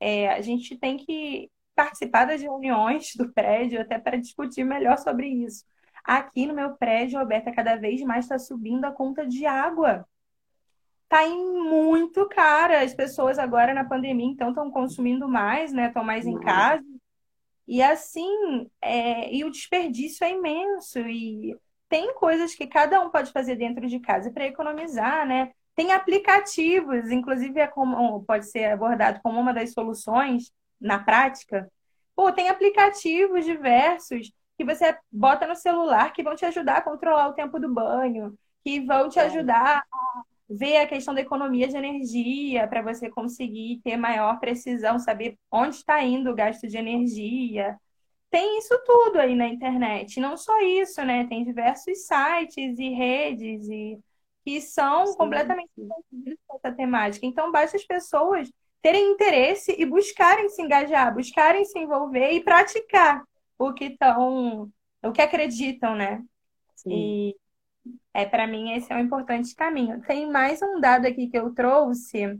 É, 0.00 0.28
a 0.30 0.40
gente 0.40 0.76
tem 0.78 0.96
que 0.96 1.50
participar 1.74 2.24
das 2.24 2.40
reuniões 2.40 3.14
do 3.16 3.32
prédio 3.32 3.80
até 3.80 3.98
para 3.98 4.16
discutir 4.16 4.64
melhor 4.64 4.98
sobre 4.98 5.28
isso 5.28 5.64
Aqui 6.08 6.46
no 6.46 6.54
meu 6.54 6.74
prédio, 6.74 7.18
Alberta, 7.18 7.52
cada 7.52 7.76
vez 7.76 8.00
mais 8.00 8.24
está 8.24 8.38
subindo 8.38 8.82
a 8.86 8.90
conta 8.90 9.26
de 9.26 9.44
água. 9.44 10.08
Está 11.02 11.28
muito 11.28 12.26
cara. 12.30 12.82
As 12.82 12.94
pessoas 12.94 13.38
agora 13.38 13.74
na 13.74 13.84
pandemia, 13.84 14.24
então, 14.24 14.48
estão 14.48 14.70
consumindo 14.70 15.28
mais, 15.28 15.70
né? 15.70 15.88
Estão 15.88 16.02
mais 16.02 16.26
em 16.26 16.40
casa. 16.40 16.82
E 17.68 17.82
assim, 17.82 18.68
é... 18.82 19.32
e 19.32 19.44
o 19.44 19.50
desperdício 19.50 20.24
é 20.24 20.32
imenso. 20.32 20.98
E 21.00 21.56
tem 21.88 22.14
coisas 22.14 22.54
que 22.54 22.66
cada 22.66 23.00
um 23.00 23.10
pode 23.10 23.30
fazer 23.32 23.56
dentro 23.56 23.86
de 23.86 24.00
casa 24.00 24.30
para 24.30 24.46
economizar, 24.46 25.26
né? 25.26 25.52
Tem 25.74 25.92
aplicativos, 25.92 27.10
inclusive 27.10 27.60
é 27.60 27.66
como, 27.68 28.24
pode 28.24 28.50
ser 28.50 28.64
abordado 28.72 29.20
como 29.22 29.38
uma 29.38 29.54
das 29.54 29.72
soluções 29.72 30.52
na 30.80 30.98
prática, 30.98 31.70
pô, 32.16 32.32
tem 32.32 32.48
aplicativos 32.48 33.44
diversos 33.44 34.32
que 34.56 34.64
você 34.64 34.96
bota 35.10 35.46
no 35.46 35.54
celular 35.54 36.12
que 36.12 36.22
vão 36.22 36.34
te 36.34 36.44
ajudar 36.44 36.78
a 36.78 36.82
controlar 36.82 37.28
o 37.28 37.32
tempo 37.32 37.60
do 37.60 37.72
banho, 37.72 38.36
que 38.64 38.80
vão 38.80 39.08
te 39.08 39.20
ajudar 39.20 39.84
a 39.92 40.22
ver 40.48 40.78
a 40.78 40.86
questão 40.86 41.14
da 41.14 41.20
economia 41.20 41.68
de 41.68 41.76
energia 41.76 42.66
para 42.66 42.82
você 42.82 43.10
conseguir 43.10 43.80
ter 43.84 43.96
maior 43.96 44.40
precisão, 44.40 44.98
saber 44.98 45.36
onde 45.50 45.76
está 45.76 46.02
indo 46.02 46.30
o 46.30 46.34
gasto 46.34 46.66
de 46.66 46.76
energia. 46.76 47.76
Tem 48.30 48.58
isso 48.58 48.78
tudo 48.84 49.18
aí 49.18 49.34
na 49.34 49.46
internet. 49.46 50.20
Não 50.20 50.36
só 50.36 50.60
isso, 50.60 51.04
né? 51.04 51.26
Tem 51.26 51.44
diversos 51.44 52.06
sites 52.06 52.78
e 52.78 52.90
redes 52.90 53.68
e 53.68 53.98
que 54.44 54.60
são 54.60 55.06
sim, 55.06 55.16
completamente 55.16 55.70
envolvidos 55.76 56.38
com 56.46 56.56
essa 56.56 56.74
temática. 56.74 57.26
Então, 57.26 57.52
basta 57.52 57.76
as 57.76 57.84
pessoas 57.84 58.50
terem 58.80 59.12
interesse 59.12 59.74
e 59.78 59.84
buscarem 59.84 60.48
se 60.48 60.62
engajar, 60.62 61.14
buscarem 61.14 61.64
se 61.64 61.78
envolver 61.78 62.32
e 62.32 62.42
praticar 62.42 63.22
o 63.58 63.74
que 63.74 63.86
estão, 63.86 64.70
o 65.02 65.12
que 65.12 65.20
acreditam, 65.20 65.94
né? 65.94 66.22
Sim. 66.76 66.90
E 66.90 67.36
é 68.14 68.24
para 68.26 68.46
mim 68.46 68.72
esse 68.72 68.92
é 68.92 68.96
um 68.96 69.00
importante 69.00 69.54
caminho. 69.54 70.00
Tem 70.02 70.30
mais 70.30 70.60
um 70.62 70.80
dado 70.80 71.06
aqui 71.06 71.28
que 71.28 71.38
eu 71.38 71.54
trouxe. 71.54 72.38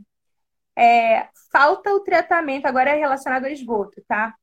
É, 0.77 1.27
falta 1.51 1.93
o 1.93 1.99
tratamento, 2.01 2.65
agora 2.65 2.91
é 2.91 2.95
relacionado 2.95 3.45
ao 3.45 3.51
esgoto, 3.51 4.01
tá? 4.07 4.33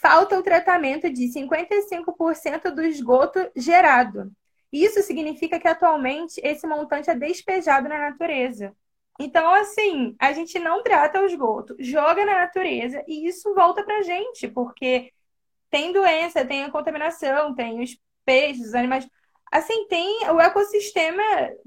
Falta 0.00 0.38
o 0.38 0.42
tratamento 0.42 1.10
de 1.12 1.32
55% 1.32 2.70
do 2.70 2.82
esgoto 2.82 3.50
gerado. 3.56 4.30
Isso 4.72 5.02
significa 5.02 5.58
que 5.58 5.66
atualmente 5.66 6.40
esse 6.44 6.66
montante 6.66 7.10
é 7.10 7.14
despejado 7.14 7.88
na 7.88 7.98
natureza. 7.98 8.74
Então, 9.18 9.52
assim, 9.54 10.14
a 10.18 10.32
gente 10.32 10.58
não 10.58 10.82
trata 10.82 11.20
o 11.20 11.26
esgoto, 11.26 11.74
joga 11.80 12.24
na 12.24 12.34
natureza 12.42 13.02
e 13.08 13.26
isso 13.26 13.52
volta 13.54 13.82
para 13.82 13.98
a 13.98 14.02
gente, 14.02 14.46
porque 14.46 15.12
tem 15.70 15.92
doença, 15.92 16.44
tem 16.44 16.64
a 16.64 16.70
contaminação, 16.70 17.54
tem 17.54 17.82
os 17.82 17.98
peixes, 18.24 18.68
os 18.68 18.74
animais. 18.74 19.08
Assim, 19.50 19.86
tem 19.88 20.28
o 20.30 20.40
ecossistema 20.40 21.22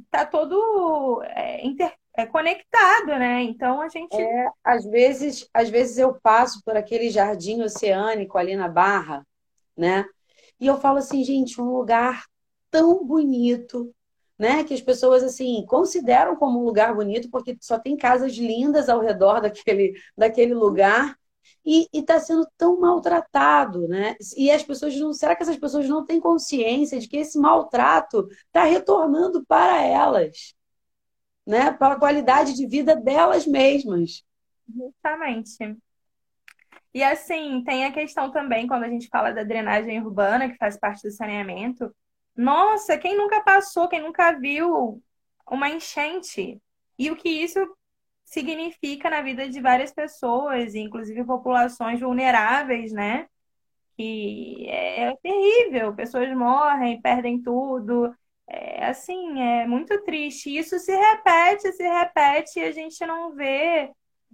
tá 0.09 0.25
todo 0.25 1.21
é, 1.23 1.65
inter, 1.65 1.93
é, 2.15 2.25
conectado, 2.25 3.07
né? 3.07 3.41
Então 3.43 3.81
a 3.81 3.89
gente. 3.89 4.15
É, 4.15 4.49
às 4.63 4.85
vezes, 4.85 5.47
às 5.53 5.69
vezes 5.69 5.97
eu 5.97 6.13
passo 6.21 6.61
por 6.63 6.75
aquele 6.75 7.09
jardim 7.09 7.61
oceânico 7.61 8.37
ali 8.37 8.55
na 8.55 8.67
Barra, 8.67 9.25
né? 9.75 10.05
E 10.59 10.67
eu 10.67 10.79
falo 10.79 10.99
assim, 10.99 11.23
gente, 11.23 11.59
um 11.59 11.75
lugar 11.75 12.25
tão 12.69 13.03
bonito, 13.05 13.93
né? 14.37 14.63
Que 14.63 14.73
as 14.73 14.81
pessoas 14.81 15.23
assim 15.23 15.65
consideram 15.67 16.35
como 16.35 16.59
um 16.59 16.65
lugar 16.65 16.93
bonito 16.93 17.29
porque 17.31 17.57
só 17.61 17.79
tem 17.79 17.97
casas 17.97 18.33
lindas 18.33 18.89
ao 18.89 18.99
redor 18.99 19.41
daquele, 19.41 19.93
daquele 20.15 20.53
lugar 20.53 21.15
e 21.65 21.87
está 21.93 22.19
sendo 22.19 22.47
tão 22.57 22.79
maltratado, 22.79 23.87
né? 23.87 24.15
E 24.35 24.51
as 24.51 24.63
pessoas 24.63 24.95
não. 24.97 25.13
Será 25.13 25.35
que 25.35 25.43
essas 25.43 25.57
pessoas 25.57 25.87
não 25.87 26.05
têm 26.05 26.19
consciência 26.19 26.99
de 26.99 27.07
que 27.07 27.17
esse 27.17 27.39
maltrato 27.39 28.27
está 28.47 28.63
retornando 28.63 29.45
para 29.45 29.81
elas, 29.83 30.55
né? 31.45 31.71
Para 31.71 31.95
a 31.95 31.99
qualidade 31.99 32.53
de 32.53 32.65
vida 32.67 32.95
delas 32.95 33.45
mesmas. 33.45 34.23
Justamente. 34.67 35.77
E 36.93 37.03
assim, 37.03 37.63
tem 37.63 37.85
a 37.85 37.91
questão 37.91 38.31
também, 38.31 38.67
quando 38.67 38.83
a 38.83 38.89
gente 38.89 39.07
fala 39.07 39.31
da 39.31 39.43
drenagem 39.43 40.01
urbana, 40.01 40.49
que 40.49 40.57
faz 40.57 40.77
parte 40.77 41.03
do 41.03 41.11
saneamento. 41.11 41.93
Nossa, 42.35 42.97
quem 42.97 43.15
nunca 43.17 43.41
passou, 43.41 43.87
quem 43.87 44.01
nunca 44.01 44.31
viu 44.33 45.01
uma 45.49 45.69
enchente? 45.69 46.61
E 46.97 47.09
o 47.09 47.15
que 47.15 47.29
isso 47.29 47.59
significa 48.31 49.09
na 49.09 49.21
vida 49.21 49.47
de 49.49 49.59
várias 49.59 49.91
pessoas, 49.91 50.73
inclusive 50.73 51.21
populações 51.25 51.99
vulneráveis, 51.99 52.93
né? 52.93 53.27
Que 53.97 54.67
é 54.69 55.13
terrível, 55.21 55.93
pessoas 55.93 56.33
morrem, 56.33 57.01
perdem 57.01 57.41
tudo. 57.41 58.15
É, 58.47 58.85
assim, 58.85 59.41
é 59.41 59.67
muito 59.67 60.01
triste. 60.03 60.57
Isso 60.57 60.79
se 60.79 60.95
repete, 60.95 61.73
se 61.73 61.83
repete 61.83 62.59
e 62.59 62.63
a 62.63 62.71
gente 62.71 63.05
não 63.05 63.35
vê. 63.35 63.91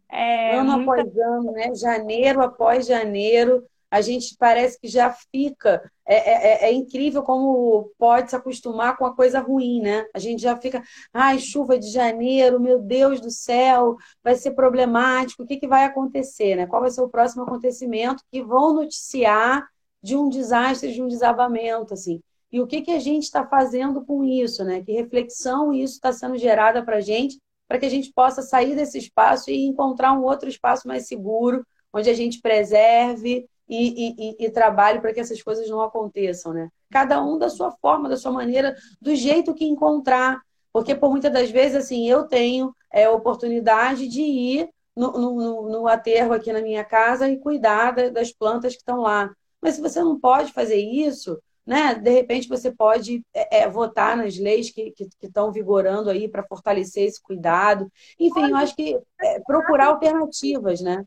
É, 0.10 0.56
ano 0.56 0.78
muita... 0.78 1.02
após 1.02 1.18
ano, 1.18 1.52
né? 1.52 1.74
Janeiro 1.74 2.44
após 2.44 2.86
janeiro, 2.86 3.66
a 3.90 4.00
gente 4.00 4.36
parece 4.38 4.80
que 4.80 4.88
já 4.88 5.12
fica. 5.12 5.92
É, 6.10 6.16
é, 6.16 6.68
é, 6.68 6.70
é, 6.70 6.74
incrível 6.74 7.22
como 7.22 7.92
pode 7.98 8.30
se 8.30 8.36
acostumar 8.36 8.96
com 8.96 9.06
a 9.06 9.14
coisa 9.14 9.42
ruim, 9.42 9.82
né? 9.82 10.06
A 10.14 10.20
gente 10.20 10.42
já 10.42 10.56
fica, 10.56 10.82
ai, 11.14 11.38
chuva 11.38 11.78
de 11.78 11.92
janeiro, 11.92 12.62
meu 12.62 12.80
Deus 12.80 13.20
do 13.20 13.30
céu, 13.30 13.98
vai 14.24 14.36
ser 14.36 14.52
problemático, 14.52 15.44
o 15.44 15.46
que, 15.46 15.58
que 15.58 15.68
vai 15.68 15.84
acontecer, 15.84 16.56
né? 16.56 16.66
Qual 16.66 16.82
vai 16.82 16.92
ser 16.92 17.02
o 17.02 17.10
próximo 17.10 17.44
acontecimento 17.44 18.24
que 18.32 18.42
vão 18.42 18.74
noticiar 18.74 19.68
de 20.02 20.16
um 20.16 20.30
desastre, 20.30 20.94
de 20.94 21.04
um 21.04 21.08
desabamento, 21.10 21.94
assim. 21.94 22.22
E 22.50 22.62
o 22.62 22.68
que, 22.68 22.82
que 22.82 22.92
a 22.92 23.00
gente 23.00 23.24
está 23.24 23.46
fazendo 23.46 24.06
com 24.06 24.24
isso, 24.24 24.64
né? 24.64 24.82
Que 24.82 24.94
reflexão 24.94 25.74
isso 25.74 25.96
está 25.96 26.14
sendo 26.14 26.38
gerada 26.38 26.86
para 26.86 26.98
a 26.98 27.02
gente, 27.02 27.38
para 27.68 27.78
que 27.78 27.86
a 27.86 27.90
gente 27.90 28.14
possa 28.14 28.42
sair 28.42 28.76
desse 28.76 28.98
espaço 28.98 29.52
e 29.52 29.66
encontrar 29.66 30.14
um 30.14 30.24
outro 30.24 30.48
espaço 30.48 30.88
mais 30.88 31.06
seguro, 31.06 31.66
onde 31.94 32.10
a 32.10 32.14
gente 32.14 32.40
preserve 32.40 33.46
e, 33.68 34.36
e, 34.40 34.46
e 34.46 34.50
trabalhe 34.50 35.00
para 35.00 35.14
que 35.14 35.20
essas 35.20 35.42
coisas 35.42 35.70
não 35.70 35.82
aconteçam, 35.82 36.54
né? 36.54 36.70
Cada 36.90 37.24
um 37.24 37.38
da 37.38 37.50
sua 37.50 37.72
forma, 37.72 38.08
da 38.08 38.18
sua 38.18 38.32
maneira, 38.32 38.76
do 39.02 39.16
jeito 39.16 39.54
que 39.54 39.66
encontrar. 39.66 40.40
Porque, 40.72 40.96
por 40.96 41.10
muitas 41.10 41.32
das 41.32 41.50
vezes, 41.50 41.76
assim, 41.76 42.08
eu 42.10 42.24
tenho 42.28 42.74
é, 42.92 43.10
oportunidade 43.10 44.08
de 44.08 44.22
ir 44.22 44.70
no, 44.96 45.12
no, 45.12 45.70
no 45.70 45.88
aterro 45.88 46.34
aqui 46.34 46.52
na 46.52 46.62
minha 46.62 46.84
casa 46.84 47.30
e 47.30 47.38
cuidar 47.38 47.92
das 48.12 48.32
plantas 48.32 48.74
que 48.74 48.80
estão 48.80 49.02
lá. 49.02 49.32
Mas 49.62 49.76
se 49.76 49.82
você 49.82 50.02
não 50.02 50.20
pode 50.20 50.52
fazer 50.54 50.78
isso, 50.78 51.38
né? 51.66 51.96
De 51.96 52.10
repente 52.10 52.48
você 52.48 52.72
pode 52.72 53.24
é, 53.34 53.64
é, 53.64 53.70
votar 53.70 54.16
nas 54.16 54.38
leis 54.38 54.72
que 54.72 54.94
estão 55.22 55.52
vigorando 55.52 56.10
aí 56.10 56.30
para 56.30 56.48
fortalecer 56.48 57.04
esse 57.04 57.22
cuidado. 57.22 57.92
Enfim, 58.18 58.50
eu 58.50 58.56
acho 58.56 58.76
que 58.76 58.98
é, 59.22 59.40
procurar 59.42 59.88
alternativas, 59.88 60.80
né? 60.80 61.04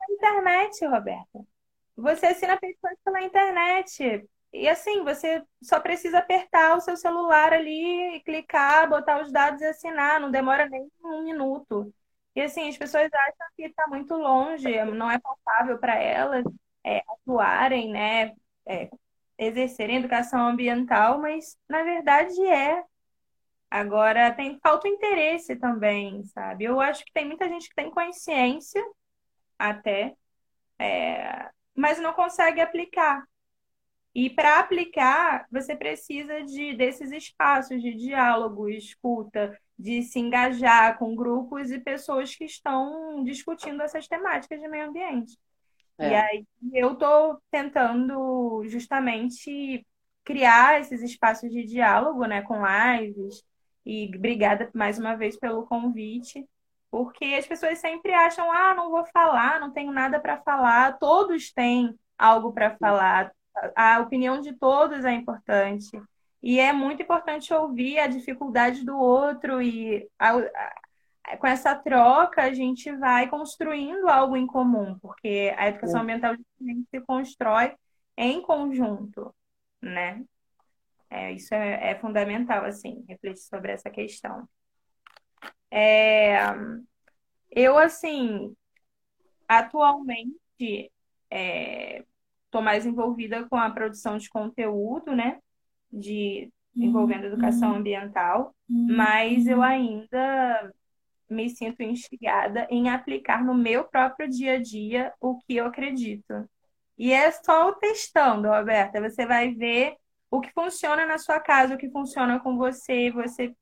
A 0.00 0.12
internet, 0.12 0.84
Roberta. 0.86 1.51
Você 1.96 2.26
assina 2.26 2.58
pessoas 2.58 2.94
pela 3.04 3.22
internet. 3.22 4.26
E 4.52 4.68
assim, 4.68 5.02
você 5.04 5.42
só 5.62 5.80
precisa 5.80 6.18
apertar 6.18 6.76
o 6.76 6.80
seu 6.80 6.96
celular 6.96 7.52
ali, 7.52 8.20
clicar, 8.24 8.88
botar 8.88 9.22
os 9.22 9.32
dados 9.32 9.60
e 9.62 9.66
assinar. 9.66 10.20
Não 10.20 10.30
demora 10.30 10.68
nem 10.68 10.90
um 11.04 11.22
minuto. 11.24 11.92
E 12.34 12.40
assim, 12.40 12.68
as 12.68 12.76
pessoas 12.78 13.08
acham 13.12 13.46
que 13.56 13.64
está 13.64 13.86
muito 13.88 14.14
longe, 14.14 14.84
não 14.86 15.10
é 15.10 15.18
palpável 15.18 15.78
para 15.78 15.96
elas 15.96 16.44
é, 16.84 17.02
atuarem, 17.08 17.90
né? 17.90 18.32
É, 18.66 18.90
exercerem 19.38 19.96
educação 19.98 20.40
ambiental, 20.48 21.20
mas 21.20 21.58
na 21.68 21.82
verdade 21.82 22.40
é. 22.46 22.84
Agora 23.70 24.32
tem 24.34 24.58
falta 24.60 24.86
interesse 24.88 25.56
também, 25.56 26.24
sabe? 26.26 26.64
Eu 26.64 26.80
acho 26.80 27.04
que 27.04 27.12
tem 27.12 27.26
muita 27.26 27.48
gente 27.48 27.68
que 27.68 27.74
tem 27.74 27.90
consciência 27.90 28.82
até, 29.58 30.14
é, 30.78 31.50
mas 31.74 31.98
não 31.98 32.12
consegue 32.12 32.60
aplicar. 32.60 33.24
E 34.14 34.28
para 34.28 34.60
aplicar, 34.60 35.46
você 35.50 35.74
precisa 35.74 36.42
de 36.42 36.74
desses 36.76 37.10
espaços 37.10 37.80
de 37.80 37.94
diálogo, 37.94 38.68
escuta, 38.68 39.58
de 39.78 40.02
se 40.02 40.18
engajar 40.18 40.98
com 40.98 41.16
grupos 41.16 41.70
e 41.70 41.80
pessoas 41.80 42.34
que 42.34 42.44
estão 42.44 43.24
discutindo 43.24 43.82
essas 43.82 44.06
temáticas 44.06 44.60
de 44.60 44.68
meio 44.68 44.88
ambiente. 44.88 45.38
É. 45.98 46.10
E 46.10 46.14
aí 46.14 46.46
eu 46.74 46.92
estou 46.92 47.40
tentando 47.50 48.62
justamente 48.66 49.86
criar 50.24 50.80
esses 50.80 51.02
espaços 51.02 51.50
de 51.50 51.64
diálogo, 51.64 52.26
né, 52.26 52.42
com 52.42 52.60
lives. 52.64 53.42
E 53.84 54.10
obrigada 54.14 54.70
mais 54.74 54.98
uma 54.98 55.16
vez 55.16 55.38
pelo 55.38 55.66
convite. 55.66 56.46
Porque 56.92 57.24
as 57.24 57.46
pessoas 57.46 57.78
sempre 57.78 58.12
acham, 58.12 58.52
ah, 58.52 58.74
não 58.74 58.90
vou 58.90 59.02
falar, 59.06 59.58
não 59.58 59.72
tenho 59.72 59.90
nada 59.90 60.20
para 60.20 60.42
falar. 60.42 60.98
Todos 60.98 61.50
têm 61.50 61.98
algo 62.18 62.52
para 62.52 62.76
falar. 62.76 63.32
A 63.74 63.98
opinião 64.00 64.42
de 64.42 64.52
todos 64.52 65.02
é 65.02 65.12
importante. 65.12 65.90
E 66.42 66.60
é 66.60 66.70
muito 66.70 67.00
importante 67.00 67.54
ouvir 67.54 67.98
a 67.98 68.06
dificuldade 68.06 68.84
do 68.84 68.94
outro 68.98 69.62
e 69.62 70.06
a, 70.18 70.36
a, 71.24 71.36
com 71.38 71.46
essa 71.46 71.74
troca 71.74 72.42
a 72.42 72.52
gente 72.52 72.94
vai 72.96 73.26
construindo 73.26 74.06
algo 74.06 74.36
em 74.36 74.46
comum, 74.46 74.98
porque 74.98 75.54
a 75.56 75.68
educação 75.68 76.00
é. 76.00 76.02
ambiental 76.02 76.34
se 76.90 77.00
constrói 77.06 77.74
em 78.18 78.42
conjunto, 78.42 79.34
né? 79.80 80.22
É, 81.08 81.32
isso 81.32 81.54
é, 81.54 81.92
é 81.92 81.98
fundamental, 81.98 82.66
assim, 82.66 83.02
refletir 83.08 83.44
sobre 83.44 83.72
essa 83.72 83.88
questão. 83.88 84.46
É, 85.74 86.54
eu, 87.50 87.78
assim, 87.78 88.54
atualmente 89.48 90.36
estou 90.50 90.90
é, 91.30 92.64
mais 92.64 92.84
envolvida 92.84 93.48
com 93.48 93.56
a 93.56 93.70
produção 93.70 94.18
de 94.18 94.28
conteúdo, 94.28 95.16
né? 95.16 95.40
De 95.90 96.52
envolvendo 96.74 97.26
educação 97.26 97.72
uhum. 97.72 97.76
ambiental, 97.76 98.54
mas 98.68 99.46
eu 99.46 99.62
ainda 99.62 100.72
me 101.28 101.48
sinto 101.50 101.82
instigada 101.82 102.66
em 102.70 102.88
aplicar 102.88 103.44
no 103.44 103.54
meu 103.54 103.84
próprio 103.84 104.28
dia 104.28 104.54
a 104.54 104.62
dia 104.62 105.12
o 105.20 105.38
que 105.38 105.56
eu 105.56 105.66
acredito. 105.66 106.48
E 106.96 107.12
é 107.12 107.30
só 107.30 107.68
o 107.68 107.74
testando, 107.74 108.48
Roberta. 108.48 109.00
Você 109.00 109.26
vai 109.26 109.54
ver 109.54 109.96
o 110.30 110.40
que 110.40 110.52
funciona 110.52 111.06
na 111.06 111.18
sua 111.18 111.40
casa, 111.40 111.74
o 111.74 111.78
que 111.78 111.90
funciona 111.90 112.40
com 112.40 112.56
você. 112.56 113.10
Você 113.10 113.54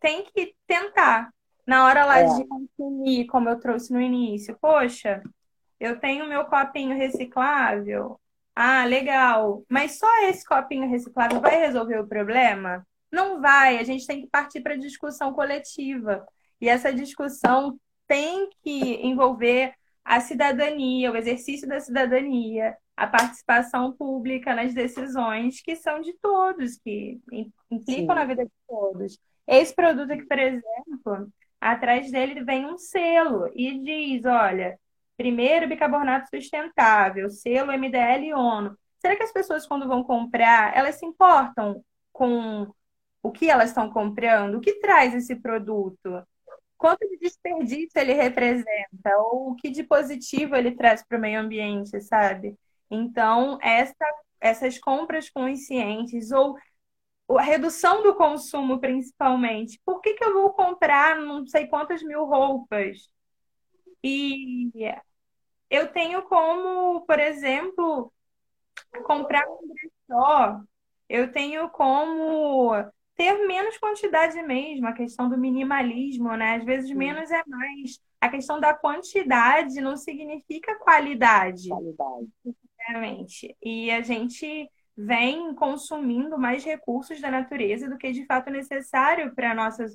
tem 0.00 0.24
que 0.24 0.54
tentar. 0.66 1.30
Na 1.68 1.84
hora 1.84 2.06
lá 2.06 2.20
é. 2.20 2.24
de 2.24 2.46
consumir, 2.46 3.26
como 3.26 3.50
eu 3.50 3.60
trouxe 3.60 3.92
no 3.92 4.00
início, 4.00 4.56
poxa, 4.58 5.22
eu 5.78 6.00
tenho 6.00 6.26
meu 6.26 6.46
copinho 6.46 6.96
reciclável. 6.96 8.18
Ah, 8.56 8.86
legal. 8.86 9.62
Mas 9.68 9.98
só 9.98 10.06
esse 10.22 10.46
copinho 10.46 10.88
reciclável 10.88 11.42
vai 11.42 11.58
resolver 11.58 11.98
o 11.98 12.06
problema? 12.06 12.86
Não 13.12 13.42
vai. 13.42 13.76
A 13.76 13.84
gente 13.84 14.06
tem 14.06 14.22
que 14.22 14.28
partir 14.28 14.62
para 14.62 14.78
discussão 14.78 15.34
coletiva. 15.34 16.26
E 16.58 16.70
essa 16.70 16.90
discussão 16.90 17.78
tem 18.06 18.48
que 18.62 19.06
envolver 19.06 19.74
a 20.02 20.20
cidadania, 20.20 21.12
o 21.12 21.16
exercício 21.18 21.68
da 21.68 21.80
cidadania, 21.80 22.78
a 22.96 23.06
participação 23.06 23.92
pública 23.92 24.54
nas 24.54 24.72
decisões 24.72 25.60
que 25.60 25.76
são 25.76 26.00
de 26.00 26.14
todos, 26.14 26.78
que 26.78 27.20
implicam 27.70 27.84
Sim. 27.84 28.06
na 28.06 28.24
vida 28.24 28.46
de 28.46 28.52
todos. 28.66 29.18
Esse 29.46 29.74
produto 29.74 30.10
aqui, 30.10 30.24
por 30.24 30.38
exemplo, 30.38 31.28
atrás 31.60 32.10
dele 32.10 32.44
vem 32.44 32.66
um 32.66 32.78
selo 32.78 33.50
e 33.54 33.78
diz, 33.82 34.24
olha, 34.24 34.78
primeiro 35.16 35.68
bicarbonato 35.68 36.28
sustentável, 36.30 37.30
selo 37.30 37.72
MDL 37.72 38.34
ONU. 38.34 38.76
Será 38.98 39.16
que 39.16 39.22
as 39.22 39.32
pessoas, 39.32 39.66
quando 39.66 39.88
vão 39.88 40.02
comprar, 40.02 40.76
elas 40.76 40.96
se 40.96 41.06
importam 41.06 41.82
com 42.12 42.72
o 43.22 43.30
que 43.30 43.50
elas 43.50 43.70
estão 43.70 43.90
comprando? 43.90 44.56
O 44.56 44.60
que 44.60 44.80
traz 44.80 45.14
esse 45.14 45.36
produto? 45.36 46.22
quanto 46.78 47.06
de 47.08 47.18
desperdício 47.18 47.90
ele 47.96 48.14
representa, 48.14 49.16
ou 49.18 49.50
o 49.50 49.56
que 49.56 49.68
de 49.68 49.82
positivo 49.82 50.54
ele 50.56 50.72
traz 50.76 51.04
para 51.04 51.18
o 51.18 51.20
meio 51.20 51.40
ambiente, 51.40 52.00
sabe? 52.00 52.56
Então, 52.90 53.58
essa, 53.60 53.94
essas 54.40 54.78
compras 54.78 55.28
conscientes, 55.28 56.30
ou 56.30 56.56
a 57.36 57.42
redução 57.42 58.02
do 58.02 58.14
consumo, 58.14 58.80
principalmente. 58.80 59.80
Por 59.84 60.00
que, 60.00 60.14
que 60.14 60.24
eu 60.24 60.32
vou 60.32 60.52
comprar 60.52 61.16
não 61.16 61.46
sei 61.46 61.66
quantas 61.66 62.02
mil 62.02 62.24
roupas? 62.24 63.10
E 64.02 64.70
eu 65.68 65.92
tenho 65.92 66.22
como, 66.22 67.02
por 67.02 67.18
exemplo, 67.18 68.12
comprar 69.04 69.46
um 69.48 69.68
brechó, 69.68 70.60
eu 71.08 71.30
tenho 71.32 71.68
como 71.70 72.72
ter 73.14 73.46
menos 73.46 73.76
quantidade 73.78 74.40
mesmo, 74.42 74.86
a 74.86 74.92
questão 74.92 75.28
do 75.28 75.36
minimalismo, 75.36 76.34
né? 76.36 76.54
Às 76.56 76.64
vezes 76.64 76.90
menos 76.92 77.30
é 77.30 77.42
mais. 77.46 78.00
A 78.20 78.28
questão 78.28 78.60
da 78.60 78.72
quantidade 78.72 79.80
não 79.80 79.96
significa 79.96 80.76
qualidade. 80.76 81.68
Qualidade. 81.68 82.28
Sinceramente. 82.44 83.56
E 83.62 83.90
a 83.90 84.02
gente 84.02 84.70
vem 85.00 85.54
consumindo 85.54 86.36
mais 86.36 86.64
recursos 86.64 87.20
da 87.20 87.30
natureza 87.30 87.88
do 87.88 87.96
que 87.96 88.10
de 88.10 88.26
fato 88.26 88.50
necessário 88.50 89.32
para 89.32 89.52
a 89.52 89.54
nossa 89.54 89.86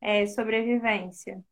é, 0.00 0.26
sobrevivência. 0.26 1.42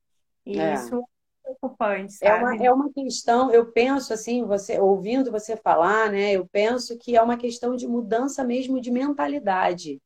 E 0.44 0.60
é. 0.60 0.74
isso 0.74 0.96
é 0.96 1.00
preocupante, 1.42 2.12
sabe? 2.12 2.30
É 2.30 2.36
uma, 2.36 2.66
é 2.66 2.72
uma 2.72 2.92
questão, 2.92 3.50
eu 3.50 3.72
penso 3.72 4.12
assim, 4.12 4.44
você 4.44 4.78
ouvindo 4.78 5.32
você 5.32 5.56
falar, 5.56 6.12
né? 6.12 6.32
Eu 6.32 6.46
penso 6.46 6.98
que 6.98 7.16
é 7.16 7.22
uma 7.22 7.38
questão 7.38 7.74
de 7.74 7.88
mudança 7.88 8.44
mesmo 8.44 8.78
de 8.78 8.90
mentalidade 8.90 9.98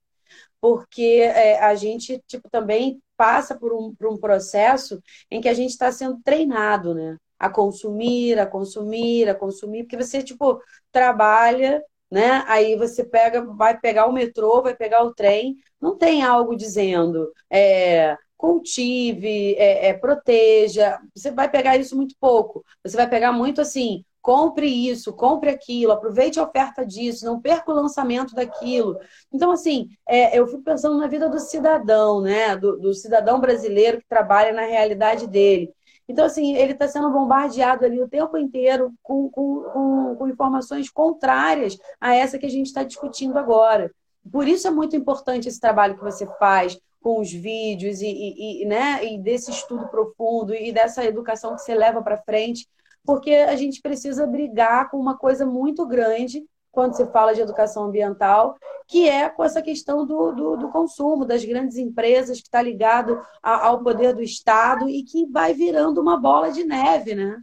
porque 0.62 1.20
é, 1.24 1.60
a 1.60 1.74
gente 1.74 2.22
tipo, 2.24 2.48
também 2.48 3.02
passa 3.16 3.58
por 3.58 3.72
um, 3.72 3.92
por 3.92 4.06
um 4.06 4.16
processo 4.16 5.02
em 5.28 5.40
que 5.40 5.48
a 5.48 5.54
gente 5.54 5.70
está 5.70 5.90
sendo 5.90 6.20
treinado, 6.22 6.94
né? 6.94 7.16
A 7.36 7.50
consumir, 7.50 8.38
a 8.38 8.46
consumir, 8.46 9.28
a 9.28 9.34
consumir, 9.34 9.82
porque 9.82 9.96
você, 9.96 10.22
tipo, 10.22 10.62
trabalha, 10.92 11.82
né? 12.12 12.44
Aí 12.46 12.76
você 12.76 13.02
pega, 13.02 13.42
vai 13.42 13.80
pegar 13.80 14.06
o 14.06 14.12
metrô, 14.12 14.60
vai 14.60 14.76
pegar 14.76 15.02
o 15.02 15.14
trem, 15.14 15.56
não 15.80 15.96
tem 15.96 16.22
algo 16.22 16.54
dizendo 16.54 17.32
é, 17.50 18.18
cultive, 18.36 19.54
é, 19.54 19.88
é, 19.88 19.94
proteja. 19.94 21.00
Você 21.16 21.30
vai 21.30 21.50
pegar 21.50 21.78
isso 21.78 21.96
muito 21.96 22.14
pouco. 22.20 22.62
Você 22.84 22.98
vai 22.98 23.08
pegar 23.08 23.32
muito 23.32 23.62
assim, 23.62 24.04
compre 24.20 24.66
isso, 24.66 25.14
compre 25.14 25.48
aquilo, 25.48 25.90
aproveite 25.92 26.38
a 26.38 26.42
oferta 26.42 26.84
disso, 26.84 27.24
não 27.24 27.40
perca 27.40 27.72
o 27.72 27.74
lançamento 27.74 28.34
daquilo. 28.34 28.98
Então, 29.32 29.50
assim, 29.50 29.88
é, 30.06 30.38
eu 30.38 30.46
fico 30.46 30.62
pensando 30.62 30.98
na 30.98 31.06
vida 31.06 31.30
do 31.30 31.40
cidadão, 31.40 32.20
né? 32.20 32.54
Do, 32.58 32.78
do, 32.78 32.92
cidadão 32.92 33.40
brasileiro 33.40 34.02
que 34.02 34.06
trabalha 34.06 34.52
na 34.52 34.66
realidade 34.66 35.26
dele. 35.26 35.72
Então, 36.08 36.24
assim, 36.24 36.54
ele 36.56 36.72
está 36.72 36.88
sendo 36.88 37.10
bombardeado 37.10 37.84
ali 37.84 38.02
o 38.02 38.08
tempo 38.08 38.36
inteiro 38.36 38.92
com, 39.02 39.28
com, 39.30 39.62
com, 39.72 40.16
com 40.16 40.28
informações 40.28 40.90
contrárias 40.90 41.78
a 42.00 42.14
essa 42.14 42.38
que 42.38 42.46
a 42.46 42.50
gente 42.50 42.66
está 42.66 42.82
discutindo 42.82 43.38
agora. 43.38 43.90
Por 44.30 44.46
isso 44.46 44.66
é 44.66 44.70
muito 44.70 44.96
importante 44.96 45.48
esse 45.48 45.60
trabalho 45.60 45.96
que 45.96 46.04
você 46.04 46.26
faz, 46.38 46.78
com 47.02 47.20
os 47.20 47.32
vídeos 47.32 48.00
e, 48.00 48.06
e, 48.06 48.62
e, 48.62 48.66
né, 48.66 49.04
e 49.04 49.18
desse 49.18 49.50
estudo 49.50 49.88
profundo 49.88 50.54
e 50.54 50.72
dessa 50.72 51.04
educação 51.04 51.56
que 51.56 51.62
você 51.62 51.74
leva 51.74 52.00
para 52.00 52.22
frente, 52.22 52.68
porque 53.04 53.32
a 53.32 53.56
gente 53.56 53.80
precisa 53.82 54.26
brigar 54.26 54.88
com 54.88 54.98
uma 54.98 55.18
coisa 55.18 55.44
muito 55.44 55.84
grande 55.86 56.44
quando 56.72 56.96
se 56.96 57.06
fala 57.12 57.34
de 57.34 57.40
educação 57.40 57.84
ambiental, 57.84 58.56
que 58.88 59.08
é 59.08 59.28
com 59.28 59.44
essa 59.44 59.62
questão 59.62 60.04
do, 60.04 60.32
do, 60.32 60.56
do 60.56 60.68
consumo, 60.70 61.24
das 61.24 61.44
grandes 61.44 61.76
empresas, 61.76 62.38
que 62.38 62.46
está 62.46 62.60
ligado 62.60 63.20
a, 63.42 63.66
ao 63.66 63.82
poder 63.82 64.14
do 64.14 64.22
Estado 64.22 64.88
e 64.88 65.04
que 65.04 65.26
vai 65.26 65.54
virando 65.54 66.00
uma 66.00 66.18
bola 66.18 66.50
de 66.50 66.64
neve, 66.64 67.14
né? 67.14 67.40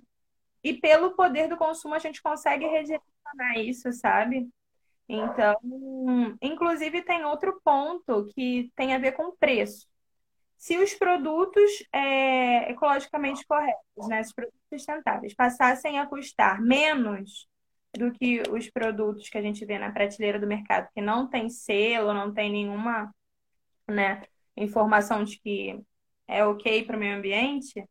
E 0.64 0.74
pelo 0.74 1.12
poder 1.12 1.48
do 1.48 1.56
consumo 1.56 1.94
a 1.94 2.00
gente 2.00 2.22
consegue 2.22 2.66
redirecionar 2.66 3.60
isso, 3.60 3.94
sabe? 3.94 4.50
Então, 5.08 5.56
inclusive 6.42 7.02
tem 7.04 7.24
outro 7.24 7.62
ponto 7.64 8.28
que 8.36 8.72
tem 8.76 8.94
a 8.94 9.00
ver 9.00 9.14
com 9.14 9.36
preço 9.38 9.88
se 10.60 10.78
os 10.78 10.94
produtos 10.94 11.72
é, 11.94 12.70
ecologicamente 12.70 13.48
corretos, 13.48 14.08
né, 14.10 14.20
os 14.20 14.34
produtos 14.34 14.60
sustentáveis, 14.72 15.34
passassem 15.34 15.98
a 15.98 16.06
custar 16.06 16.62
menos 16.62 17.48
do 17.94 18.12
que 18.12 18.44
os 18.52 18.70
produtos 18.70 19.30
que 19.30 19.38
a 19.38 19.42
gente 19.42 19.66
vê 19.66 19.80
na 19.80 19.92
prateleira 19.92 20.40
do 20.40 20.48
mercado, 20.48 20.90
que 20.94 21.02
não 21.02 21.28
tem 21.28 21.50
selo, 21.50 22.14
não 22.14 22.34
tem 22.34 22.52
nenhuma 22.52 23.14
né, 23.88 24.24
informação 24.56 25.24
de 25.24 25.40
que 25.40 25.80
é 26.28 26.46
ok 26.46 26.86
para 26.86 26.96
o 26.96 27.00
meio 27.00 27.18
ambiente, 27.18 27.84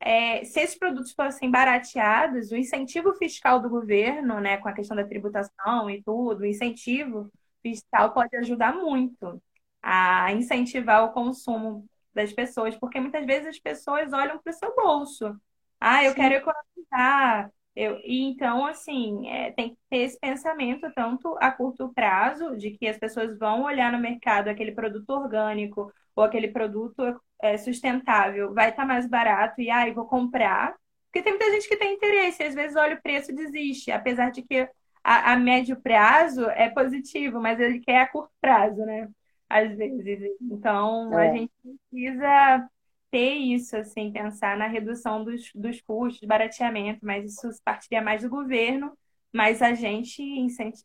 é, 0.00 0.44
se 0.44 0.60
esses 0.60 0.78
produtos 0.78 1.12
fossem 1.12 1.50
barateados, 1.50 2.50
o 2.52 2.56
incentivo 2.56 3.14
fiscal 3.14 3.60
do 3.60 3.70
governo, 3.70 4.38
né, 4.40 4.58
com 4.58 4.68
a 4.68 4.72
questão 4.74 4.96
da 4.96 5.04
tributação 5.06 5.88
e 5.88 6.02
tudo, 6.02 6.40
o 6.40 6.46
incentivo 6.46 7.32
fiscal 7.62 8.12
pode 8.12 8.36
ajudar 8.36 8.74
muito 8.74 9.42
a 9.82 10.30
incentivar 10.32 11.04
o 11.04 11.12
consumo 11.12 11.86
das 12.12 12.32
pessoas, 12.32 12.76
porque 12.76 13.00
muitas 13.00 13.24
vezes 13.24 13.48
as 13.48 13.58
pessoas 13.58 14.12
olham 14.12 14.38
para 14.38 14.50
o 14.50 14.54
seu 14.54 14.74
bolso. 14.76 15.40
Ah, 15.80 16.04
eu 16.04 16.12
Sim. 16.12 16.16
quero 16.16 16.34
economizar. 16.34 17.50
Eu, 17.76 17.98
e 18.04 18.22
então, 18.22 18.64
assim, 18.66 19.28
é, 19.28 19.50
tem 19.52 19.70
que 19.70 19.78
ter 19.90 19.98
esse 19.98 20.18
pensamento 20.18 20.90
tanto 20.94 21.36
a 21.40 21.50
curto 21.50 21.92
prazo, 21.92 22.56
de 22.56 22.70
que 22.70 22.86
as 22.86 22.98
pessoas 22.98 23.36
vão 23.38 23.64
olhar 23.64 23.92
no 23.92 23.98
mercado 23.98 24.48
aquele 24.48 24.72
produto 24.72 25.10
orgânico 25.10 25.92
ou 26.14 26.24
aquele 26.24 26.48
produto 26.48 27.20
é, 27.42 27.56
sustentável, 27.58 28.54
vai 28.54 28.70
estar 28.70 28.82
tá 28.82 28.88
mais 28.88 29.08
barato 29.08 29.60
e 29.60 29.70
aí 29.70 29.90
ah, 29.90 29.94
vou 29.94 30.06
comprar. 30.06 30.74
Porque 31.06 31.22
tem 31.22 31.32
muita 31.32 31.50
gente 31.50 31.68
que 31.68 31.76
tem 31.76 31.94
interesse, 31.94 32.42
às 32.42 32.54
vezes 32.54 32.76
olha 32.76 32.96
o 32.96 33.02
preço 33.02 33.32
e 33.32 33.34
desiste, 33.34 33.90
apesar 33.90 34.30
de 34.30 34.42
que 34.42 34.68
a, 35.02 35.32
a 35.32 35.36
médio 35.36 35.80
prazo 35.80 36.48
é 36.50 36.70
positivo, 36.70 37.40
mas 37.40 37.60
ele 37.60 37.80
quer 37.80 38.00
a 38.00 38.08
curto 38.08 38.32
prazo, 38.40 38.84
né? 38.86 39.08
às 39.48 39.76
vezes. 39.76 40.36
Então, 40.40 41.18
é. 41.18 41.30
a 41.30 41.32
gente 41.32 41.52
precisa 41.90 42.68
ter 43.14 43.34
isso, 43.36 43.76
assim, 43.76 44.10
pensar 44.12 44.56
na 44.56 44.66
redução 44.66 45.22
dos, 45.22 45.52
dos 45.54 45.80
custos, 45.80 46.26
barateamento, 46.26 46.98
mas 47.06 47.24
isso 47.32 47.48
partiria 47.64 48.02
mais 48.02 48.22
do 48.22 48.28
governo, 48.28 48.98
mas 49.32 49.62
a 49.62 49.72
gente 49.72 50.20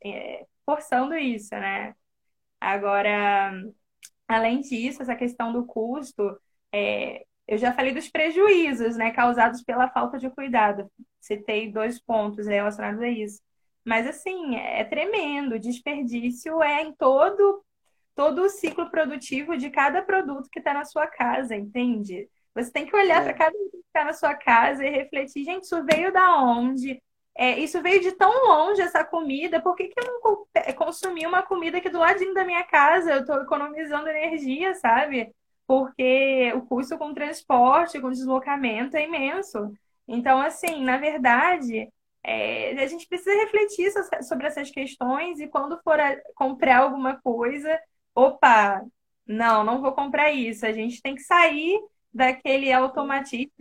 é, 0.05 0.45
forçando 0.63 1.15
isso, 1.15 1.55
né? 1.55 1.95
Agora, 2.61 3.51
além 4.27 4.61
disso, 4.61 5.01
essa 5.01 5.15
questão 5.15 5.51
do 5.51 5.65
custo, 5.65 6.39
é, 6.71 7.25
eu 7.47 7.57
já 7.57 7.73
falei 7.73 7.93
dos 7.95 8.09
prejuízos, 8.09 8.95
né, 8.95 9.11
causados 9.11 9.63
pela 9.63 9.89
falta 9.89 10.19
de 10.19 10.29
cuidado. 10.29 10.91
Citei 11.19 11.71
dois 11.71 11.99
pontos 11.99 12.45
relacionados 12.45 13.01
a 13.01 13.09
isso. 13.09 13.41
Mas, 13.83 14.05
assim, 14.07 14.55
é 14.55 14.83
tremendo. 14.83 15.55
O 15.55 15.59
desperdício 15.59 16.61
é 16.61 16.83
em 16.83 16.93
todo 16.93 17.63
todo 18.15 18.43
o 18.43 18.49
ciclo 18.49 18.89
produtivo 18.89 19.57
de 19.57 19.69
cada 19.69 20.01
produto 20.01 20.49
que 20.51 20.59
está 20.59 20.73
na 20.73 20.85
sua 20.85 21.07
casa, 21.07 21.55
entende? 21.55 22.27
Você 22.53 22.71
tem 22.71 22.85
que 22.85 22.95
olhar 22.95 23.21
é. 23.21 23.25
para 23.25 23.33
cada 23.33 23.51
produto 23.51 23.71
que 23.71 23.87
está 23.87 24.05
na 24.05 24.13
sua 24.13 24.35
casa 24.35 24.85
e 24.85 24.89
refletir, 24.89 25.43
gente, 25.43 25.63
isso 25.63 25.83
veio 25.85 26.11
da 26.11 26.41
onde? 26.41 27.01
É, 27.35 27.57
isso 27.59 27.81
veio 27.81 28.01
de 28.01 28.11
tão 28.11 28.47
longe 28.47 28.81
essa 28.81 29.03
comida, 29.03 29.61
por 29.61 29.75
que, 29.75 29.87
que 29.87 29.99
eu 29.99 30.05
não 30.05 30.75
consumi 30.75 31.25
uma 31.25 31.41
comida 31.41 31.77
aqui 31.77 31.89
do 31.89 31.99
ladinho 31.99 32.33
da 32.33 32.43
minha 32.43 32.63
casa? 32.63 33.11
Eu 33.13 33.21
estou 33.21 33.41
economizando 33.41 34.09
energia, 34.09 34.73
sabe? 34.75 35.33
porque 35.69 36.51
o 36.55 36.63
custo 36.63 36.97
com 36.97 37.13
transporte, 37.13 38.01
com 38.01 38.09
deslocamento 38.09 38.97
é 38.97 39.03
imenso. 39.05 39.71
Então, 40.07 40.41
assim, 40.41 40.83
na 40.83 40.97
verdade, 40.97 41.87
é, 42.23 42.71
a 42.71 42.87
gente 42.87 43.07
precisa 43.07 43.31
refletir 43.35 43.91
sobre 44.23 44.47
essas 44.47 44.71
questões 44.71 45.39
e 45.39 45.47
quando 45.47 45.79
for 45.83 45.99
comprar 46.33 46.79
alguma 46.79 47.21
coisa, 47.21 47.79
opa, 48.19 48.83
não, 49.25 49.63
não 49.63 49.81
vou 49.81 49.91
comprar 49.91 50.31
isso. 50.31 50.65
A 50.65 50.71
gente 50.71 51.01
tem 51.01 51.15
que 51.15 51.21
sair 51.21 51.79
daquele 52.13 52.71
automatismo, 52.71 53.51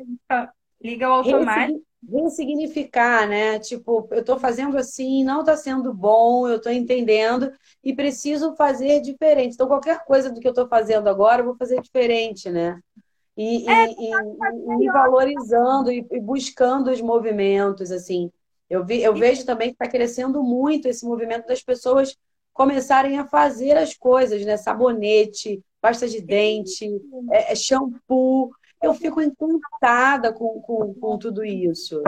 liga 0.83 1.09
o 1.09 1.13
automático. 1.13 1.83
Ressignificar, 2.11 3.29
né? 3.29 3.59
Tipo, 3.59 4.09
eu 4.13 4.21
estou 4.21 4.39
fazendo 4.39 4.79
assim, 4.79 5.25
não 5.25 5.41
está 5.41 5.57
sendo 5.57 5.93
bom, 5.93 6.49
eu 6.49 6.57
estou 6.57 6.71
entendendo 6.71 7.53
e 7.83 7.93
preciso 7.93 8.55
fazer 8.55 9.01
diferente. 9.01 9.55
Então, 9.55 9.67
qualquer 9.67 10.05
coisa 10.05 10.31
do 10.31 10.41
que 10.41 10.47
eu 10.47 10.53
estou 10.53 10.69
fazendo 10.69 11.09
agora, 11.09 11.43
eu 11.43 11.47
vou 11.47 11.57
fazer 11.57 11.81
diferente, 11.81 12.51
né? 12.51 12.79
E, 13.37 13.69
é, 13.69 13.87
e, 13.87 14.11
e, 14.11 14.85
e 14.85 14.91
valorizando 14.91 15.93
e, 15.93 16.03
buscando 16.21 16.91
os 16.91 17.01
movimentos, 17.01 17.91
assim. 17.91 18.31
Eu, 18.71 18.85
vi, 18.85 19.03
eu 19.03 19.15
vejo 19.15 19.45
também 19.45 19.69
que 19.69 19.75
está 19.75 19.89
crescendo 19.89 20.43
muito 20.43 20.89
esse 20.89 21.05
movimento 21.05 21.47
das 21.47 21.63
pessoas 21.63 22.17
começarem 22.59 23.17
a 23.17 23.25
fazer 23.25 23.79
as 23.79 23.95
coisas, 23.95 24.45
né? 24.45 24.57
Sabonete, 24.57 25.63
pasta 25.81 26.09
de 26.09 26.21
dente, 26.21 26.85
é, 27.31 27.53
é, 27.53 27.55
shampoo. 27.55 28.51
Eu 28.83 28.93
fico 28.95 29.23
encantada 29.23 30.33
com, 30.33 30.61
com, 30.61 30.93
com 30.93 31.17
tudo 31.17 31.45
isso. 31.45 32.03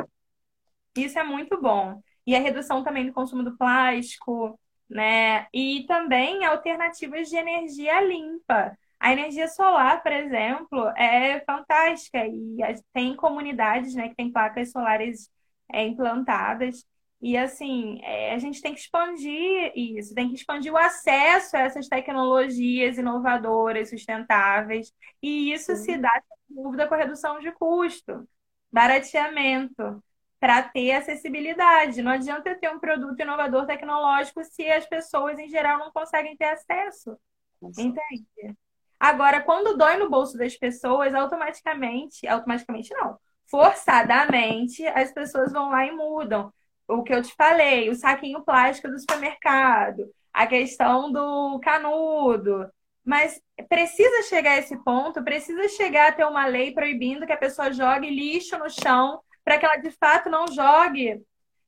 Isso 0.97 1.17
é 1.21 1.23
muito 1.23 1.61
bom. 1.61 2.03
E 2.27 2.35
a 2.35 2.41
redução 2.41 2.83
também 2.83 3.07
do 3.07 3.13
consumo 3.13 3.45
do 3.45 3.57
plástico, 3.57 4.59
né? 4.89 5.47
E 5.55 5.85
também 5.87 6.45
alternativas 6.45 7.29
de 7.29 7.37
energia 7.37 8.01
limpa. 8.01 8.77
A 8.99 9.13
energia 9.13 9.47
solar, 9.47 10.03
por 10.03 10.11
exemplo, 10.11 10.89
é 10.97 11.45
fantástica 11.45 12.27
e 12.27 12.59
tem 12.93 13.15
comunidades, 13.15 13.95
né, 13.95 14.09
que 14.09 14.17
tem 14.17 14.33
placas 14.33 14.73
solares 14.73 15.31
é, 15.73 15.87
implantadas. 15.87 16.85
E 17.23 17.37
assim, 17.37 18.01
é, 18.03 18.33
a 18.33 18.39
gente 18.39 18.63
tem 18.63 18.73
que 18.73 18.81
expandir 18.81 19.73
isso, 19.77 20.15
tem 20.15 20.29
que 20.29 20.35
expandir 20.35 20.73
o 20.73 20.79
acesso 20.79 21.55
a 21.55 21.61
essas 21.61 21.87
tecnologias 21.87 22.97
inovadoras, 22.97 23.91
sustentáveis, 23.91 24.91
e 25.23 25.53
isso 25.53 25.77
Sim. 25.77 25.83
se 25.83 25.97
dá, 25.99 26.11
sem 26.11 26.57
dúvida, 26.57 26.89
com 26.89 26.95
a 26.95 26.99
redução 26.99 27.39
de 27.39 27.53
custo, 27.53 28.27
barateamento, 28.73 30.03
para 30.39 30.63
ter 30.63 30.93
acessibilidade. 30.93 32.01
Não 32.01 32.13
adianta 32.13 32.49
eu 32.49 32.59
ter 32.59 32.71
um 32.71 32.79
produto 32.81 33.21
inovador 33.21 33.67
tecnológico 33.67 34.43
se 34.43 34.67
as 34.71 34.87
pessoas, 34.87 35.39
em 35.39 35.49
geral, 35.49 35.79
não 35.79 35.93
conseguem 35.93 36.35
ter 36.37 36.47
acesso. 36.47 37.19
Nossa. 37.61 37.83
Entende? 37.83 38.57
Agora, 38.99 39.43
quando 39.43 39.77
dói 39.77 39.99
no 39.99 40.09
bolso 40.09 40.39
das 40.39 40.57
pessoas, 40.57 41.15
automaticamente, 41.15 42.27
automaticamente 42.27 42.95
não, 42.95 43.19
forçadamente, 43.47 44.87
as 44.87 45.13
pessoas 45.13 45.53
vão 45.53 45.71
lá 45.71 45.85
e 45.85 45.91
mudam. 45.91 46.53
O 46.91 47.03
que 47.03 47.15
eu 47.15 47.23
te 47.23 47.35
falei, 47.35 47.89
o 47.89 47.95
saquinho 47.95 48.43
plástico 48.43 48.89
do 48.89 48.99
supermercado, 48.99 50.11
a 50.33 50.47
questão 50.47 51.11
do 51.11 51.59
canudo. 51.61 52.69
Mas 53.05 53.41
precisa 53.69 54.23
chegar 54.29 54.53
a 54.53 54.59
esse 54.59 54.77
ponto, 54.85 55.25
precisa 55.25 55.69
chegar 55.69 56.09
a 56.09 56.13
ter 56.13 56.25
uma 56.25 56.47
lei 56.47 56.73
proibindo 56.73 57.27
que 57.27 57.33
a 57.33 57.37
pessoa 57.37 57.73
jogue 57.73 58.11
lixo 58.11 58.59
no 58.59 58.69
chão 58.69 59.21
para 59.45 59.59
que 59.59 59.65
ela 59.65 59.77
de 59.77 59.91
fato 59.91 60.29
não 60.29 60.47
jogue 60.49 61.23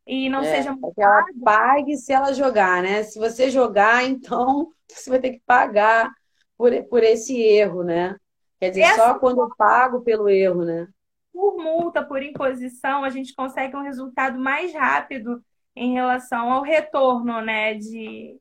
e 0.06 0.28
não 0.28 0.40
é, 0.40 0.56
seja 0.56 0.74
que 0.74 1.02
ela 1.02 1.24
pague 1.44 1.96
se 1.96 2.12
ela 2.12 2.32
jogar, 2.32 2.82
né? 2.82 3.02
Se 3.02 3.18
você 3.18 3.50
jogar, 3.50 4.04
então 4.04 4.68
você 4.88 5.10
vai 5.10 5.20
ter 5.20 5.32
que 5.32 5.42
pagar 5.46 6.10
por, 6.56 6.70
por 6.84 7.02
esse 7.02 7.40
erro, 7.40 7.82
né? 7.82 8.16
Quer 8.60 8.70
dizer, 8.70 8.82
Essa 8.82 8.96
só 8.96 9.18
quando 9.18 9.42
eu 9.42 9.48
pago 9.56 10.02
pelo 10.02 10.28
erro, 10.28 10.64
né? 10.64 10.86
Por 11.32 11.56
multa, 11.56 12.04
por 12.04 12.22
imposição, 12.22 13.04
a 13.04 13.10
gente 13.10 13.34
consegue 13.34 13.76
um 13.76 13.82
resultado 13.82 14.38
mais 14.38 14.74
rápido 14.74 15.42
em 15.74 15.94
relação 15.94 16.52
ao 16.52 16.62
retorno, 16.62 17.40
né, 17.40 17.74
de 17.74 18.38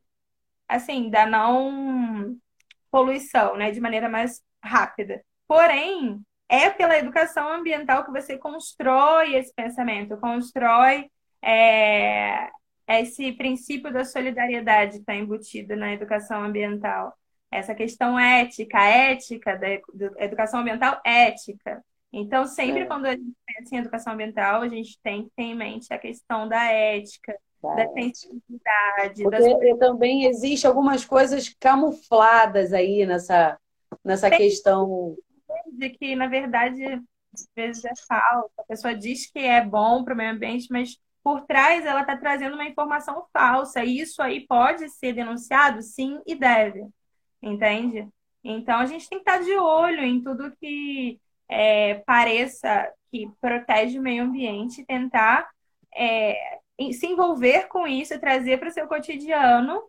assim, 0.68 1.10
da 1.10 1.26
não 1.26 2.38
poluição, 2.92 3.58
né, 3.58 3.72
de 3.72 3.80
maneira 3.82 4.10
mais 4.10 4.42
rápida. 4.64 5.24
Porém, 5.48 6.22
é 6.50 6.70
pela 6.70 6.98
educação 6.98 7.52
ambiental 7.54 8.06
que 8.06 8.12
você 8.12 8.38
constrói 8.38 9.36
esse 9.36 9.54
pensamento, 9.54 10.18
constrói 10.18 11.10
é, 11.42 12.50
esse 12.88 13.32
princípio 13.34 13.92
da 13.92 14.04
solidariedade 14.04 14.98
está 14.98 15.16
embutido 15.16 15.76
na 15.76 15.94
educação 15.94 16.44
ambiental. 16.44 17.14
Essa 17.50 17.76
questão 17.76 18.18
ética, 18.20 18.82
ética 18.82 19.58
da 19.58 19.68
educação 20.24 20.62
ambiental 20.62 21.02
ética. 21.06 21.84
Então, 22.14 22.46
sempre 22.46 22.82
é. 22.82 22.86
quando 22.86 23.06
a 23.06 23.12
gente 23.12 23.34
pensa 23.46 23.76
em 23.76 23.80
educação 23.80 24.14
ambiental, 24.14 24.62
a 24.62 24.68
gente 24.68 25.00
tem 25.02 25.24
que 25.24 25.32
ter 25.36 25.44
em 25.44 25.56
mente 25.56 25.94
a 25.94 25.98
questão 25.98 26.48
da 26.48 26.64
ética, 26.66 27.38
da, 27.64 27.76
da 27.76 27.94
sensibilidade. 27.94 29.24
Porque 29.24 29.70
das... 29.70 29.80
também 29.80 30.26
existe 30.26 30.68
algumas 30.68 31.06
coisas 31.06 31.56
camufladas 31.60 32.74
aí 32.74 33.06
nessa, 33.06 33.58
nessa 34.04 34.30
tem 34.30 34.40
questão. 34.40 35.16
De 35.72 35.90
que, 35.90 36.16
na 36.16 36.28
verdade, 36.28 36.84
às 37.34 37.48
vezes 37.56 37.86
é 37.86 37.94
falso. 38.08 38.52
A 38.58 38.64
pessoa 38.64 38.94
diz 38.94 39.32
que 39.32 39.40
é 39.40 39.64
bom 39.64 40.04
para 40.04 40.14
o 40.14 40.18
meio 40.18 40.32
ambiente, 40.32 40.68
mas 40.70 40.98
por 41.24 41.46
trás 41.46 41.86
ela 41.86 42.02
está 42.02 42.18
trazendo 42.18 42.56
uma 42.56 42.66
informação 42.66 43.26
falsa. 43.32 43.86
E 43.86 44.00
isso 44.00 44.22
aí 44.22 44.46
pode 44.46 44.90
ser 44.90 45.14
denunciado, 45.14 45.82
sim, 45.82 46.20
e 46.26 46.36
deve. 46.36 46.86
Entende? 47.42 48.08
Então, 48.44 48.80
a 48.80 48.86
gente 48.86 49.08
tem 49.08 49.24
que 49.24 49.30
estar 49.30 49.42
de 49.42 49.54
olho 49.54 50.04
em 50.04 50.22
tudo 50.22 50.52
que 50.60 51.20
é, 51.52 51.96
pareça 52.06 52.90
que 53.12 53.30
protege 53.42 54.00
o 54.00 54.02
meio 54.02 54.24
ambiente, 54.24 54.86
tentar 54.86 55.50
é, 55.94 56.60
se 56.94 57.06
envolver 57.06 57.68
com 57.68 57.86
isso, 57.86 58.18
trazer 58.20 58.58
para 58.58 58.70
o 58.70 58.72
seu 58.72 58.88
cotidiano 58.88 59.84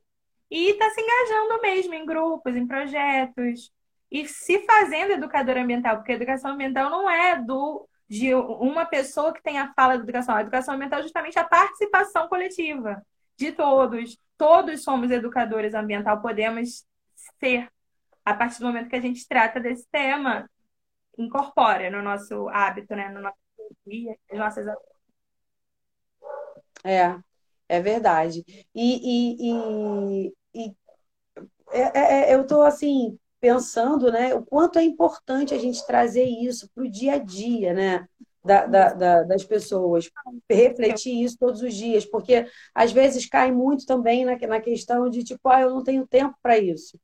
e 0.50 0.70
estar 0.70 0.86
tá 0.86 0.90
se 0.90 1.00
engajando 1.00 1.62
mesmo 1.62 1.94
em 1.94 2.04
grupos, 2.04 2.56
em 2.56 2.66
projetos 2.66 3.72
e 4.10 4.26
se 4.26 4.58
fazendo 4.66 5.12
educador 5.12 5.56
ambiental, 5.56 5.96
porque 5.96 6.12
a 6.12 6.16
educação 6.16 6.50
ambiental 6.50 6.90
não 6.90 7.08
é 7.08 7.40
do 7.40 7.88
de 8.08 8.34
uma 8.34 8.84
pessoa 8.84 9.32
que 9.32 9.42
tem 9.42 9.58
a 9.58 9.72
fala 9.72 9.96
da 9.96 10.02
educação. 10.02 10.34
A 10.34 10.42
educação 10.42 10.74
ambiental 10.74 10.98
é 10.98 11.02
justamente 11.02 11.38
a 11.38 11.44
participação 11.44 12.28
coletiva 12.28 13.02
de 13.38 13.52
todos. 13.52 14.18
Todos 14.36 14.82
somos 14.82 15.10
educadores 15.10 15.72
ambiental, 15.72 16.20
podemos 16.20 16.84
ser 17.40 17.68
a 18.22 18.34
partir 18.34 18.58
do 18.58 18.66
momento 18.66 18.90
que 18.90 18.96
a 18.96 19.00
gente 19.00 19.26
trata 19.26 19.58
desse 19.58 19.86
tema 19.90 20.46
incorpora 21.18 21.90
no 21.90 22.02
nosso 22.02 22.48
hábito, 22.48 22.94
né? 22.94 23.08
No 23.10 23.20
nosso 23.20 23.36
dia, 23.86 24.16
nas 24.30 24.56
nossas 24.56 24.76
É, 26.84 27.18
é 27.68 27.80
verdade. 27.80 28.44
E, 28.74 29.44
e, 29.44 29.50
e, 29.50 30.32
e 30.54 30.76
é, 31.70 31.80
é, 31.98 32.30
é 32.30 32.34
eu 32.34 32.42
estou 32.42 32.62
assim 32.62 33.18
pensando, 33.40 34.10
né, 34.12 34.34
o 34.34 34.44
quanto 34.44 34.78
é 34.78 34.84
importante 34.84 35.52
a 35.52 35.58
gente 35.58 35.84
trazer 35.86 36.24
isso 36.24 36.70
para 36.72 36.84
o 36.84 36.90
dia 36.90 37.14
a 37.14 37.18
dia, 37.18 37.74
né? 37.74 38.06
Da, 38.44 38.66
da, 38.66 38.92
da, 38.92 39.22
das 39.22 39.44
pessoas, 39.44 40.10
refletir 40.50 41.22
isso 41.22 41.38
todos 41.38 41.62
os 41.62 41.72
dias, 41.74 42.04
porque 42.04 42.44
às 42.74 42.90
vezes 42.90 43.24
cai 43.26 43.52
muito 43.52 43.86
também 43.86 44.24
na, 44.24 44.36
na 44.36 44.60
questão 44.60 45.08
de 45.08 45.22
tipo, 45.22 45.48
ah, 45.48 45.60
eu 45.60 45.70
não 45.70 45.84
tenho 45.84 46.06
tempo 46.08 46.36
para 46.42 46.58
isso 46.58 46.98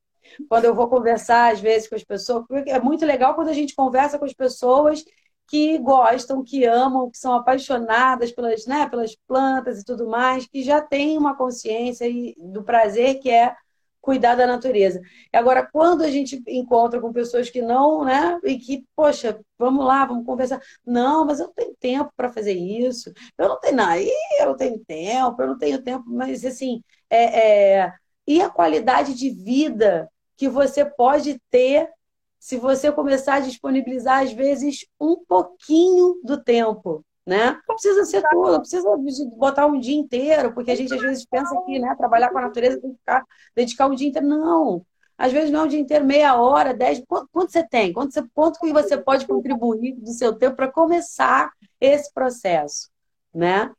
quando 0.48 0.64
eu 0.64 0.74
vou 0.74 0.88
conversar, 0.88 1.52
às 1.52 1.60
vezes, 1.60 1.88
com 1.88 1.94
as 1.94 2.04
pessoas. 2.04 2.44
É 2.66 2.80
muito 2.80 3.04
legal 3.06 3.34
quando 3.34 3.48
a 3.48 3.54
gente 3.54 3.74
conversa 3.74 4.18
com 4.18 4.24
as 4.24 4.32
pessoas 4.32 5.04
que 5.48 5.78
gostam, 5.78 6.44
que 6.44 6.64
amam, 6.66 7.10
que 7.10 7.18
são 7.18 7.34
apaixonadas 7.34 8.30
pelas, 8.30 8.66
né, 8.66 8.88
pelas 8.88 9.16
plantas 9.26 9.80
e 9.80 9.84
tudo 9.84 10.06
mais, 10.06 10.46
que 10.46 10.62
já 10.62 10.80
têm 10.80 11.16
uma 11.16 11.36
consciência 11.36 12.06
do 12.36 12.62
prazer 12.62 13.18
que 13.18 13.30
é 13.30 13.56
cuidar 14.00 14.34
da 14.34 14.46
natureza. 14.46 15.00
Agora, 15.32 15.66
quando 15.70 16.02
a 16.02 16.10
gente 16.10 16.42
encontra 16.46 17.00
com 17.00 17.12
pessoas 17.12 17.50
que 17.50 17.60
não, 17.62 18.04
né, 18.04 18.38
e 18.44 18.58
que, 18.58 18.84
poxa, 18.94 19.40
vamos 19.58 19.84
lá, 19.84 20.04
vamos 20.04 20.24
conversar. 20.24 20.60
Não, 20.86 21.24
mas 21.24 21.40
eu 21.40 21.46
não 21.46 21.54
tenho 21.54 21.74
tempo 21.78 22.12
para 22.16 22.32
fazer 22.32 22.52
isso. 22.52 23.12
Eu 23.36 23.48
não 23.48 23.60
tenho, 23.60 23.76
não, 23.76 23.94
eu 23.94 24.46
não 24.46 24.56
tenho 24.56 24.78
tempo, 24.84 25.42
eu 25.42 25.48
não 25.48 25.58
tenho 25.58 25.82
tempo, 25.82 26.04
mas 26.06 26.44
assim, 26.44 26.82
é, 27.10 27.80
é... 27.80 27.92
e 28.26 28.40
a 28.40 28.50
qualidade 28.50 29.14
de 29.14 29.30
vida 29.30 30.08
que 30.38 30.48
você 30.48 30.84
pode 30.84 31.38
ter 31.50 31.90
se 32.38 32.56
você 32.56 32.92
começar 32.92 33.34
a 33.34 33.40
disponibilizar, 33.40 34.22
às 34.22 34.32
vezes, 34.32 34.86
um 34.98 35.16
pouquinho 35.16 36.20
do 36.22 36.42
tempo. 36.42 37.04
Né? 37.26 37.60
Não 37.68 37.74
precisa 37.74 38.04
ser 38.04 38.22
tudo, 38.30 38.52
não 38.52 38.60
precisa 38.60 38.88
botar 39.36 39.66
um 39.66 39.78
dia 39.78 39.98
inteiro, 39.98 40.54
porque 40.54 40.70
a 40.70 40.74
gente 40.74 40.94
às 40.94 41.00
vezes 41.02 41.26
pensa 41.26 41.54
que 41.66 41.78
né, 41.78 41.94
trabalhar 41.96 42.30
com 42.30 42.38
a 42.38 42.42
natureza 42.42 42.80
tem 42.80 42.92
que 42.92 42.96
ficar, 42.96 43.22
dedicar 43.54 43.86
um 43.88 43.94
dia 43.94 44.08
inteiro. 44.08 44.26
Não. 44.26 44.86
Às 45.18 45.32
vezes 45.32 45.50
não 45.50 45.60
é 45.60 45.64
um 45.64 45.68
dia 45.68 45.80
inteiro, 45.80 46.06
meia 46.06 46.40
hora, 46.40 46.72
dez. 46.72 47.02
Quanto, 47.06 47.28
quanto 47.32 47.52
você 47.52 47.66
tem? 47.66 47.92
Quanto, 47.92 48.14
você, 48.14 48.22
quanto 48.32 48.60
que 48.60 48.72
você 48.72 48.96
pode 48.96 49.26
contribuir 49.26 49.96
do 49.96 50.12
seu 50.12 50.32
tempo 50.32 50.56
para 50.56 50.70
começar 50.70 51.50
esse 51.80 52.14
processo? 52.14 52.88
Né? 53.34 53.70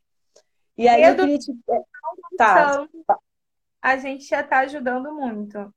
E 0.78 0.88
aí 0.88 1.02
eu 1.04 1.16
queria 1.16 1.40
te... 1.40 1.52
Tá. 2.38 2.86
A 3.82 3.98
gente 3.98 4.26
já 4.26 4.42
está 4.42 4.60
ajudando 4.60 5.12
muito. 5.14 5.74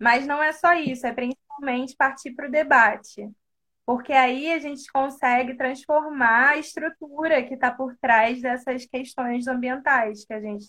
Mas 0.00 0.26
não 0.26 0.42
é 0.42 0.52
só 0.52 0.74
isso, 0.74 1.06
é 1.06 1.12
principalmente 1.12 1.96
partir 1.96 2.32
para 2.34 2.48
o 2.48 2.50
debate, 2.50 3.30
porque 3.86 4.12
aí 4.12 4.52
a 4.52 4.58
gente 4.58 4.90
consegue 4.92 5.54
transformar 5.56 6.50
a 6.50 6.58
estrutura 6.58 7.42
que 7.44 7.54
está 7.54 7.70
por 7.72 7.96
trás 7.98 8.42
dessas 8.42 8.86
questões 8.86 9.46
ambientais 9.48 10.24
que 10.24 10.32
a 10.34 10.40
gente 10.40 10.64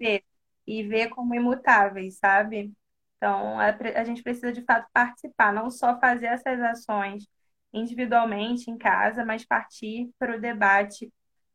vê 0.00 0.24
e 0.66 0.82
vê 0.82 1.08
como 1.08 1.34
imutáveis, 1.34 2.18
sabe? 2.18 2.72
Então, 3.16 3.58
a, 3.58 3.68
a 3.96 4.04
gente 4.04 4.22
precisa 4.22 4.52
de 4.52 4.62
fato 4.64 4.88
participar, 4.92 5.52
não 5.52 5.70
só 5.70 5.98
fazer 5.98 6.26
essas 6.26 6.60
ações 6.60 7.26
individualmente 7.72 8.70
em 8.70 8.78
casa, 8.78 9.24
mas 9.24 9.44
partir 9.44 10.10
para 10.18 10.36
o 10.36 10.40
debate 10.40 11.12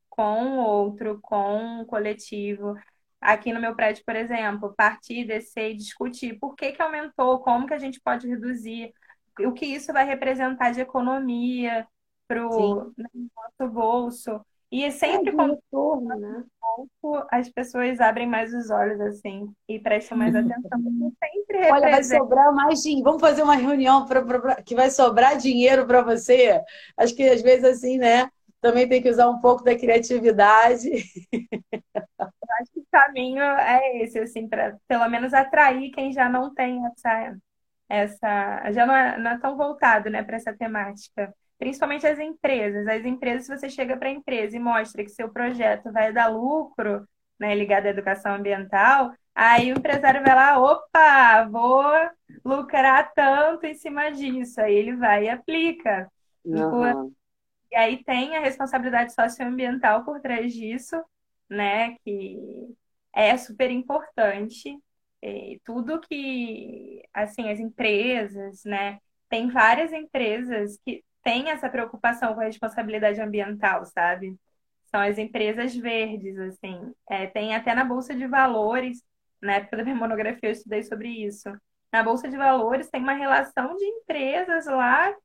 com 0.09 0.57
o 0.57 0.65
outro, 0.65 1.19
com 1.21 1.81
o 1.81 1.85
coletivo. 1.85 2.75
Aqui 3.23 3.53
no 3.53 3.61
meu 3.61 3.75
prédio, 3.75 4.03
por 4.05 4.15
exemplo, 4.15 4.73
partir, 4.75 5.25
descer 5.25 5.71
e 5.71 5.77
discutir 5.77 6.37
por 6.39 6.55
que, 6.55 6.71
que 6.71 6.81
aumentou, 6.81 7.39
como 7.39 7.65
que 7.65 7.73
a 7.73 7.79
gente 7.79 7.99
pode 8.01 8.27
reduzir, 8.27 8.93
o 9.39 9.51
que 9.51 9.65
isso 9.65 9.93
vai 9.93 10.05
representar 10.05 10.71
de 10.71 10.81
economia 10.81 11.87
para 12.27 12.45
o 12.45 12.93
nosso 12.95 13.71
bolso. 13.71 14.41
E 14.71 14.83
é 14.83 14.89
sempre 14.89 15.29
é, 15.29 15.33
quando 15.33 15.53
retorno, 15.53 16.19
né? 16.19 16.43
as 17.29 17.47
pessoas 17.49 17.99
abrem 17.99 18.27
mais 18.27 18.51
os 18.53 18.71
olhos 18.71 18.99
assim 19.01 19.53
e 19.69 19.79
prestam 19.79 20.17
mais 20.17 20.35
atenção. 20.35 20.79
Sempre 21.23 21.57
representa... 21.59 21.73
Olha, 21.73 21.91
vai 21.91 22.03
sobrar 22.03 22.53
mais 22.53 22.81
dinheiro. 22.81 23.03
Vamos 23.03 23.21
fazer 23.21 23.43
uma 23.43 23.55
reunião 23.55 24.05
pra, 24.05 24.23
pra, 24.23 24.39
pra... 24.39 24.61
que 24.63 24.73
vai 24.73 24.89
sobrar 24.89 25.37
dinheiro 25.37 25.85
para 25.85 26.01
você. 26.01 26.59
Acho 26.97 27.15
que 27.15 27.23
às 27.23 27.43
vezes 27.43 27.63
assim, 27.65 27.99
né? 27.99 28.27
Também 28.59 28.89
tem 28.89 29.01
que 29.01 29.09
usar 29.09 29.29
um 29.29 29.39
pouco 29.39 29.63
da 29.63 29.77
criatividade. 29.77 30.89
Caminho 32.93 33.41
é 33.41 34.03
esse, 34.03 34.19
assim, 34.19 34.47
para 34.47 34.77
pelo 34.87 35.07
menos 35.09 35.33
atrair 35.33 35.91
quem 35.91 36.13
já 36.13 36.29
não 36.29 36.53
tem 36.53 36.81
essa, 36.85 37.37
essa 37.89 38.71
já 38.71 38.85
não 38.85 38.95
é, 38.95 39.17
não 39.17 39.31
é 39.31 39.39
tão 39.39 39.57
voltado, 39.57 40.09
né, 40.09 40.23
para 40.23 40.35
essa 40.37 40.53
temática 40.53 41.33
principalmente 41.63 42.05
as 42.05 42.19
empresas. 42.19 42.85
As 42.87 43.05
empresas, 43.05 43.45
se 43.45 43.57
você 43.57 43.69
chega 43.69 43.95
para 43.95 44.09
a 44.09 44.11
empresa 44.11 44.57
e 44.57 44.59
mostra 44.59 45.01
que 45.01 45.09
seu 45.09 45.29
projeto 45.29 45.93
vai 45.93 46.11
dar 46.11 46.27
lucro, 46.27 47.07
né, 47.39 47.55
ligado 47.55 47.85
à 47.85 47.89
educação 47.89 48.35
ambiental, 48.35 49.13
aí 49.33 49.71
o 49.71 49.77
empresário 49.77 50.21
vai 50.21 50.35
lá, 50.35 50.59
opa, 50.59 51.47
vou 51.49 51.83
lucrar 52.43 53.13
tanto 53.13 53.65
em 53.65 53.75
cima 53.75 54.11
disso. 54.11 54.59
Aí 54.59 54.75
ele 54.75 54.97
vai 54.97 55.25
e 55.25 55.29
aplica. 55.29 56.11
Uhum. 56.43 57.13
E 57.71 57.75
aí 57.75 58.03
tem 58.03 58.35
a 58.35 58.41
responsabilidade 58.41 59.13
socioambiental 59.13 60.03
por 60.03 60.19
trás 60.19 60.53
disso, 60.53 61.01
né, 61.49 61.95
que 62.03 62.75
é 63.13 63.37
super 63.37 63.71
importante. 63.71 64.77
E 65.21 65.61
tudo 65.63 66.01
que, 66.01 67.01
assim, 67.13 67.49
as 67.49 67.59
empresas, 67.59 68.63
né, 68.65 68.99
tem 69.29 69.49
várias 69.49 69.93
empresas 69.93 70.77
que 70.85 71.03
tem 71.23 71.49
essa 71.49 71.69
preocupação 71.69 72.33
com 72.35 72.41
a 72.41 72.45
responsabilidade 72.45 73.21
ambiental, 73.21 73.85
sabe? 73.85 74.35
São 74.91 74.99
as 74.99 75.17
empresas 75.17 75.75
verdes, 75.75 76.37
assim. 76.37 76.93
É, 77.09 77.27
tem 77.27 77.55
até 77.55 77.73
na 77.73 77.85
Bolsa 77.85 78.13
de 78.13 78.27
Valores, 78.27 79.01
na 79.41 79.55
época 79.55 79.77
da 79.77 79.83
minha 79.83 79.95
monografia 79.95 80.49
eu 80.49 80.51
estudei 80.51 80.83
sobre 80.83 81.09
isso. 81.09 81.49
Na 81.91 82.03
Bolsa 82.03 82.27
de 82.27 82.35
Valores 82.35 82.89
tem 82.89 83.01
uma 83.01 83.13
relação 83.13 83.75
de 83.77 83.85
empresas 83.85 84.65
lá 84.65 85.15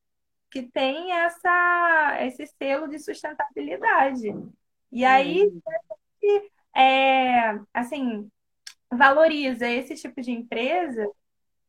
que 0.51 0.63
tem 0.63 1.13
essa, 1.13 2.19
esse 2.21 2.47
selo 2.47 2.89
de 2.89 2.99
sustentabilidade. 2.99 4.29
E 4.91 5.05
aí, 5.05 5.51
é, 6.79 7.59
assim, 7.75 8.31
valoriza 8.93 9.69
esse 9.69 9.95
tipo 9.97 10.21
de 10.21 10.33
empresa, 10.33 11.07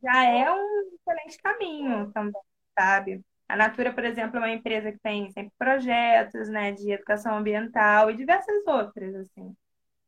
já 0.04 0.26
é 0.26 0.52
um 0.54 0.90
excelente 0.96 1.38
caminho 1.44 2.12
também, 2.14 2.42
sabe? 2.78 3.22
A 3.48 3.56
Natura, 3.58 3.94
por 3.94 4.06
exemplo, 4.06 4.38
é 4.38 4.40
uma 4.40 4.52
empresa 4.52 4.92
que 4.92 5.00
tem 5.00 5.32
sempre 5.32 5.54
projetos, 5.58 6.50
né, 6.50 6.72
de 6.74 6.92
educação 6.92 7.38
ambiental 7.38 8.12
e 8.12 8.16
diversas 8.16 8.66
outras, 8.68 9.16
assim. 9.16 9.56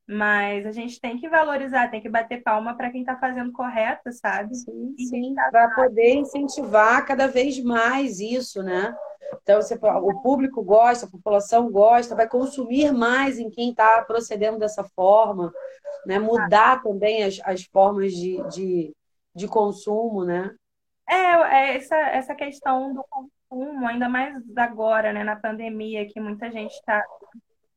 Mas 0.07 0.65
a 0.65 0.71
gente 0.71 0.99
tem 0.99 1.17
que 1.17 1.29
valorizar, 1.29 1.89
tem 1.89 2.01
que 2.01 2.09
bater 2.09 2.41
palma 2.43 2.75
para 2.75 2.89
quem 2.89 3.01
está 3.01 3.17
fazendo 3.17 3.51
correto, 3.51 4.11
sabe? 4.11 4.53
Sim, 4.55 4.95
sim. 4.97 5.35
Tá 5.35 5.49
para 5.51 5.69
poder 5.69 6.15
incentivar 6.15 7.05
cada 7.05 7.27
vez 7.27 7.63
mais 7.63 8.19
isso, 8.19 8.61
né? 8.61 8.93
Então, 9.41 9.61
você, 9.61 9.75
o 9.75 10.21
público 10.21 10.61
gosta, 10.61 11.05
a 11.05 11.09
população 11.09 11.71
gosta, 11.71 12.15
vai 12.15 12.27
consumir 12.27 12.91
mais 12.91 13.39
em 13.39 13.49
quem 13.49 13.69
está 13.69 14.03
procedendo 14.03 14.59
dessa 14.59 14.83
forma, 14.83 15.53
né? 16.05 16.19
Mudar 16.19 16.81
também 16.83 17.23
as, 17.23 17.39
as 17.43 17.63
formas 17.63 18.11
de, 18.11 18.43
de, 18.49 18.93
de 19.33 19.47
consumo, 19.47 20.25
né? 20.25 20.53
É, 21.07 21.15
é 21.15 21.77
essa, 21.77 21.95
essa 21.95 22.35
questão 22.35 22.93
do 22.93 23.05
consumo, 23.09 23.87
ainda 23.87 24.07
mais 24.07 24.35
agora, 24.57 25.11
né, 25.11 25.23
na 25.23 25.35
pandemia, 25.35 26.07
que 26.07 26.19
muita 26.19 26.49
gente 26.51 26.71
está 26.71 27.03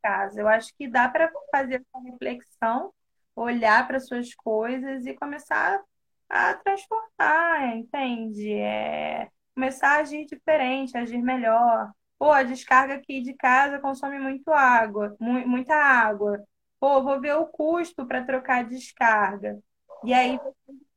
casa. 0.05 0.41
Eu 0.41 0.49
acho 0.49 0.71
que 0.77 0.87
dá 0.87 1.09
para 1.09 1.31
fazer 1.51 1.77
essa 1.77 2.05
reflexão, 2.05 2.93
olhar 3.35 3.87
para 3.87 3.99
suas 3.99 4.35
coisas 4.35 5.07
e 5.07 5.15
começar 5.15 5.81
a 6.29 6.55
transformar, 6.55 7.77
entende? 7.77 8.53
É, 8.53 9.29
começar 9.55 9.97
a 9.97 10.01
agir 10.01 10.27
diferente, 10.27 10.97
agir 10.97 11.23
melhor. 11.23 11.91
Pô, 12.19 12.31
a 12.31 12.43
descarga 12.43 12.95
aqui 12.95 13.21
de 13.23 13.35
casa 13.35 13.79
consome 13.79 14.19
muito 14.19 14.51
água, 14.53 15.17
mu 15.21 15.47
muita 15.49 15.75
água. 15.75 16.43
Pô, 16.81 17.03
vou 17.03 17.21
ver 17.21 17.35
o 17.37 17.47
custo 17.47 18.07
para 18.07 18.25
trocar 18.25 18.61
a 18.61 18.63
descarga. 18.63 19.59
E 20.05 20.13
aí 20.13 20.39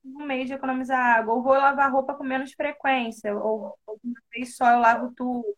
um 0.03 0.25
mês 0.25 0.47
de 0.47 0.53
economizar 0.53 0.99
água, 1.19 1.33
ou 1.33 1.43
vou 1.43 1.53
lavar 1.53 1.91
roupa 1.91 2.13
com 2.15 2.23
menos 2.23 2.53
frequência, 2.53 3.35
ou, 3.37 3.77
ou 3.85 3.99
uma 4.03 4.21
vez 4.31 4.55
só 4.55 4.69
eu 4.71 4.79
lavo 4.79 5.13
tudo. 5.15 5.55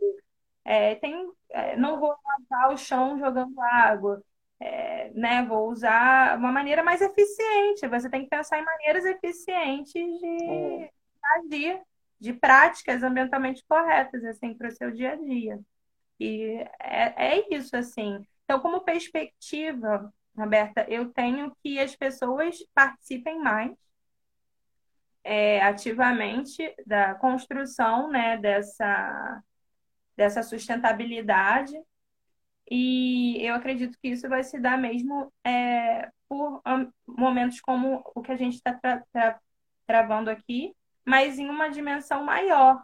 É, 0.66 0.96
tem, 0.96 1.32
é, 1.52 1.76
não 1.76 2.00
vou 2.00 2.16
lavar 2.24 2.74
o 2.74 2.78
chão 2.78 3.20
jogando 3.20 3.60
água, 3.62 4.22
é, 4.60 5.12
né? 5.14 5.44
Vou 5.46 5.70
usar 5.70 6.38
uma 6.38 6.52
maneira 6.52 6.84
mais 6.84 7.02
eficiente. 7.02 7.88
Você 7.88 8.10
tem 8.10 8.24
que 8.24 8.30
pensar 8.30 8.60
em 8.60 8.66
maneiras 8.66 9.06
eficientes 9.06 9.94
de 9.94 10.90
agir, 11.38 11.82
de 12.20 12.34
práticas 12.34 13.04
ambientalmente 13.04 13.64
corretas, 13.68 14.24
assim, 14.26 14.54
para 14.54 14.68
o 14.70 14.72
seu 14.72 14.92
dia 14.92 15.14
a 15.14 15.16
dia. 15.16 15.60
E 16.20 16.66
é, 16.80 17.38
é 17.38 17.56
isso, 17.56 17.76
assim. 17.76 18.26
Então, 18.44 18.60
como 18.60 18.82
perspectiva, 18.82 20.12
Roberta, 20.36 20.86
eu 20.90 21.12
tenho 21.14 21.56
que 21.64 21.80
as 21.80 21.96
pessoas 21.96 22.58
participem 22.74 23.40
mais 23.40 23.72
é, 25.24 25.62
ativamente 25.62 26.74
da 26.86 27.14
construção 27.16 28.10
né, 28.10 28.38
dessa, 28.38 29.44
dessa 30.20 30.44
sustentabilidade. 30.44 31.74
E 32.70 33.38
eu 33.42 33.56
acredito 33.56 33.98
que 34.02 34.10
isso 34.10 34.28
vai 34.28 34.44
se 34.44 34.60
dar 34.60 34.78
mesmo 34.78 35.32
é, 35.46 36.10
por 36.28 36.62
momentos 37.08 37.62
como 37.62 38.04
o 38.14 38.22
que 38.22 38.34
a 38.34 38.36
gente 38.36 38.56
está 38.56 38.74
tra 38.74 39.02
tra 39.14 39.40
travando 39.88 40.30
aqui, 40.30 40.76
mas 41.04 41.40
em 41.40 41.50
uma 41.50 41.70
dimensão 41.70 42.24
maior, 42.24 42.84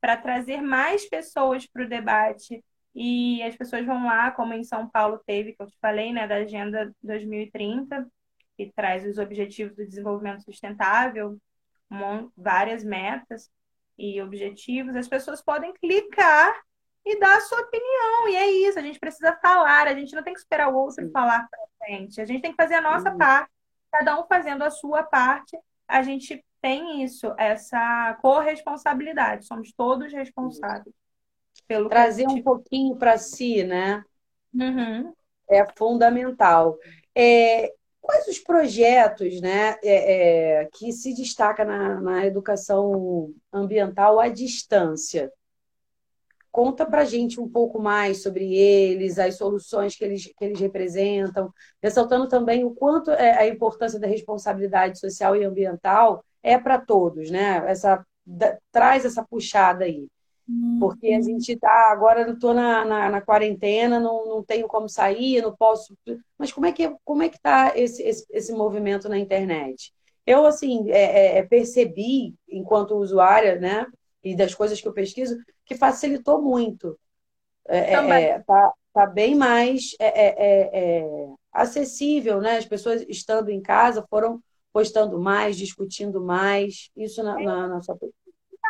para 0.00 0.16
trazer 0.16 0.62
mais 0.62 1.06
pessoas 1.06 1.66
para 1.66 1.84
o 1.84 1.88
debate. 1.88 2.64
E 2.94 3.42
as 3.42 3.54
pessoas 3.56 3.84
vão 3.84 4.06
lá, 4.06 4.30
como 4.30 4.54
em 4.54 4.64
São 4.64 4.88
Paulo 4.88 5.20
teve, 5.26 5.52
que 5.52 5.62
eu 5.62 5.66
te 5.66 5.76
falei, 5.78 6.14
né, 6.14 6.26
da 6.26 6.36
Agenda 6.36 6.94
2030, 7.02 8.08
que 8.56 8.72
traz 8.74 9.04
os 9.04 9.18
Objetivos 9.18 9.76
do 9.76 9.84
Desenvolvimento 9.84 10.44
Sustentável, 10.44 11.38
várias 12.34 12.82
metas 12.82 13.50
e 13.98 14.20
objetivos, 14.22 14.96
as 14.96 15.08
pessoas 15.08 15.42
podem 15.42 15.72
clicar 15.74 16.65
e 17.06 17.18
dar 17.20 17.36
a 17.36 17.40
sua 17.40 17.60
opinião. 17.60 18.28
E 18.28 18.36
é 18.36 18.50
isso, 18.68 18.78
a 18.78 18.82
gente 18.82 18.98
precisa 18.98 19.32
falar, 19.40 19.86
a 19.86 19.94
gente 19.94 20.14
não 20.14 20.24
tem 20.24 20.34
que 20.34 20.40
esperar 20.40 20.68
o 20.68 20.76
outro 20.76 21.04
Sim. 21.04 21.10
falar 21.12 21.48
para 21.48 21.88
gente. 21.88 22.20
A 22.20 22.24
gente 22.24 22.42
tem 22.42 22.50
que 22.50 22.60
fazer 22.60 22.74
a 22.74 22.82
nossa 22.82 23.12
uhum. 23.12 23.18
parte, 23.18 23.50
cada 23.92 24.20
um 24.20 24.26
fazendo 24.26 24.62
a 24.62 24.70
sua 24.70 25.04
parte. 25.04 25.56
A 25.86 26.02
gente 26.02 26.44
tem 26.60 27.04
isso, 27.04 27.32
essa 27.38 28.18
corresponsabilidade, 28.20 29.46
somos 29.46 29.72
todos 29.72 30.12
responsáveis. 30.12 30.94
Pelo 31.68 31.88
Trazer 31.88 32.26
um 32.26 32.42
pouquinho 32.42 32.96
para 32.96 33.16
si, 33.18 33.62
né? 33.62 34.04
Uhum. 34.52 35.12
É 35.48 35.64
fundamental. 35.76 36.76
É, 37.14 37.72
Quais 38.06 38.28
os 38.28 38.38
projetos 38.38 39.40
né, 39.40 39.76
é, 39.82 40.60
é, 40.62 40.64
que 40.66 40.92
se 40.92 41.12
destaca 41.12 41.64
na, 41.64 42.00
na, 42.00 42.24
educação 42.24 43.34
ambiental 43.52 44.20
à 44.20 44.28
distância? 44.28 45.32
Conta 46.56 46.86
para 46.86 47.02
a 47.02 47.04
gente 47.04 47.38
um 47.38 47.46
pouco 47.46 47.78
mais 47.78 48.22
sobre 48.22 48.54
eles, 48.54 49.18
as 49.18 49.36
soluções 49.36 49.94
que 49.94 50.02
eles, 50.02 50.24
que 50.24 50.42
eles 50.42 50.58
representam, 50.58 51.52
ressaltando 51.82 52.26
também 52.28 52.64
o 52.64 52.70
quanto 52.70 53.10
é 53.10 53.38
a 53.38 53.46
importância 53.46 54.00
da 54.00 54.06
responsabilidade 54.06 54.98
social 54.98 55.36
e 55.36 55.44
ambiental 55.44 56.24
é 56.42 56.56
para 56.56 56.78
todos, 56.78 57.30
né? 57.30 57.62
Essa, 57.66 58.02
da, 58.24 58.56
traz 58.72 59.04
essa 59.04 59.22
puxada 59.22 59.84
aí. 59.84 60.08
Porque 60.80 61.12
a 61.12 61.16
uhum. 61.16 61.22
gente 61.22 61.54
tá, 61.58 61.90
agora 61.92 62.22
eu 62.22 62.32
estou 62.32 62.54
na, 62.54 62.86
na, 62.86 63.10
na, 63.10 63.20
quarentena, 63.20 64.00
não, 64.00 64.26
não 64.26 64.42
tenho 64.42 64.66
como 64.66 64.88
sair, 64.88 65.42
não 65.42 65.54
posso. 65.54 65.94
Mas 66.38 66.52
como 66.52 66.64
é 66.64 66.72
que 66.72 66.90
como 67.04 67.22
é 67.22 67.28
que 67.28 67.36
está 67.36 67.76
esse, 67.76 68.02
esse, 68.02 68.26
esse 68.30 68.52
movimento 68.54 69.10
na 69.10 69.18
internet? 69.18 69.92
eu, 70.26 70.44
assim, 70.44 70.90
é, 70.90 71.38
é, 71.38 71.42
percebi, 71.44 72.34
enquanto 72.48 72.96
usuária, 72.96 73.60
né, 73.60 73.86
e 74.22 74.36
das 74.36 74.54
coisas 74.54 74.80
que 74.80 74.88
eu 74.88 74.92
pesquiso, 74.92 75.36
que 75.64 75.74
facilitou 75.74 76.42
muito. 76.42 76.98
É, 77.68 77.94
é 77.94 78.38
tá, 78.40 78.72
tá 78.92 79.06
bem 79.06 79.34
mais 79.34 79.96
acessível, 81.52 82.40
né? 82.40 82.58
As 82.58 82.66
pessoas 82.66 83.04
estando 83.08 83.50
em 83.50 83.60
casa 83.60 84.06
foram 84.08 84.42
postando 84.72 85.18
mais, 85.18 85.56
discutindo 85.56 86.22
mais. 86.22 86.90
Isso 86.96 87.22
na, 87.22 87.38
na, 87.40 87.68
na 87.68 87.82
sua 87.82 87.96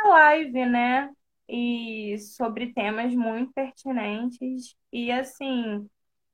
live, 0.08 0.66
né? 0.66 1.10
E 1.48 2.16
sobre 2.18 2.72
temas 2.72 3.14
muito 3.14 3.52
pertinentes. 3.52 4.76
E 4.92 5.10
assim, 5.10 5.88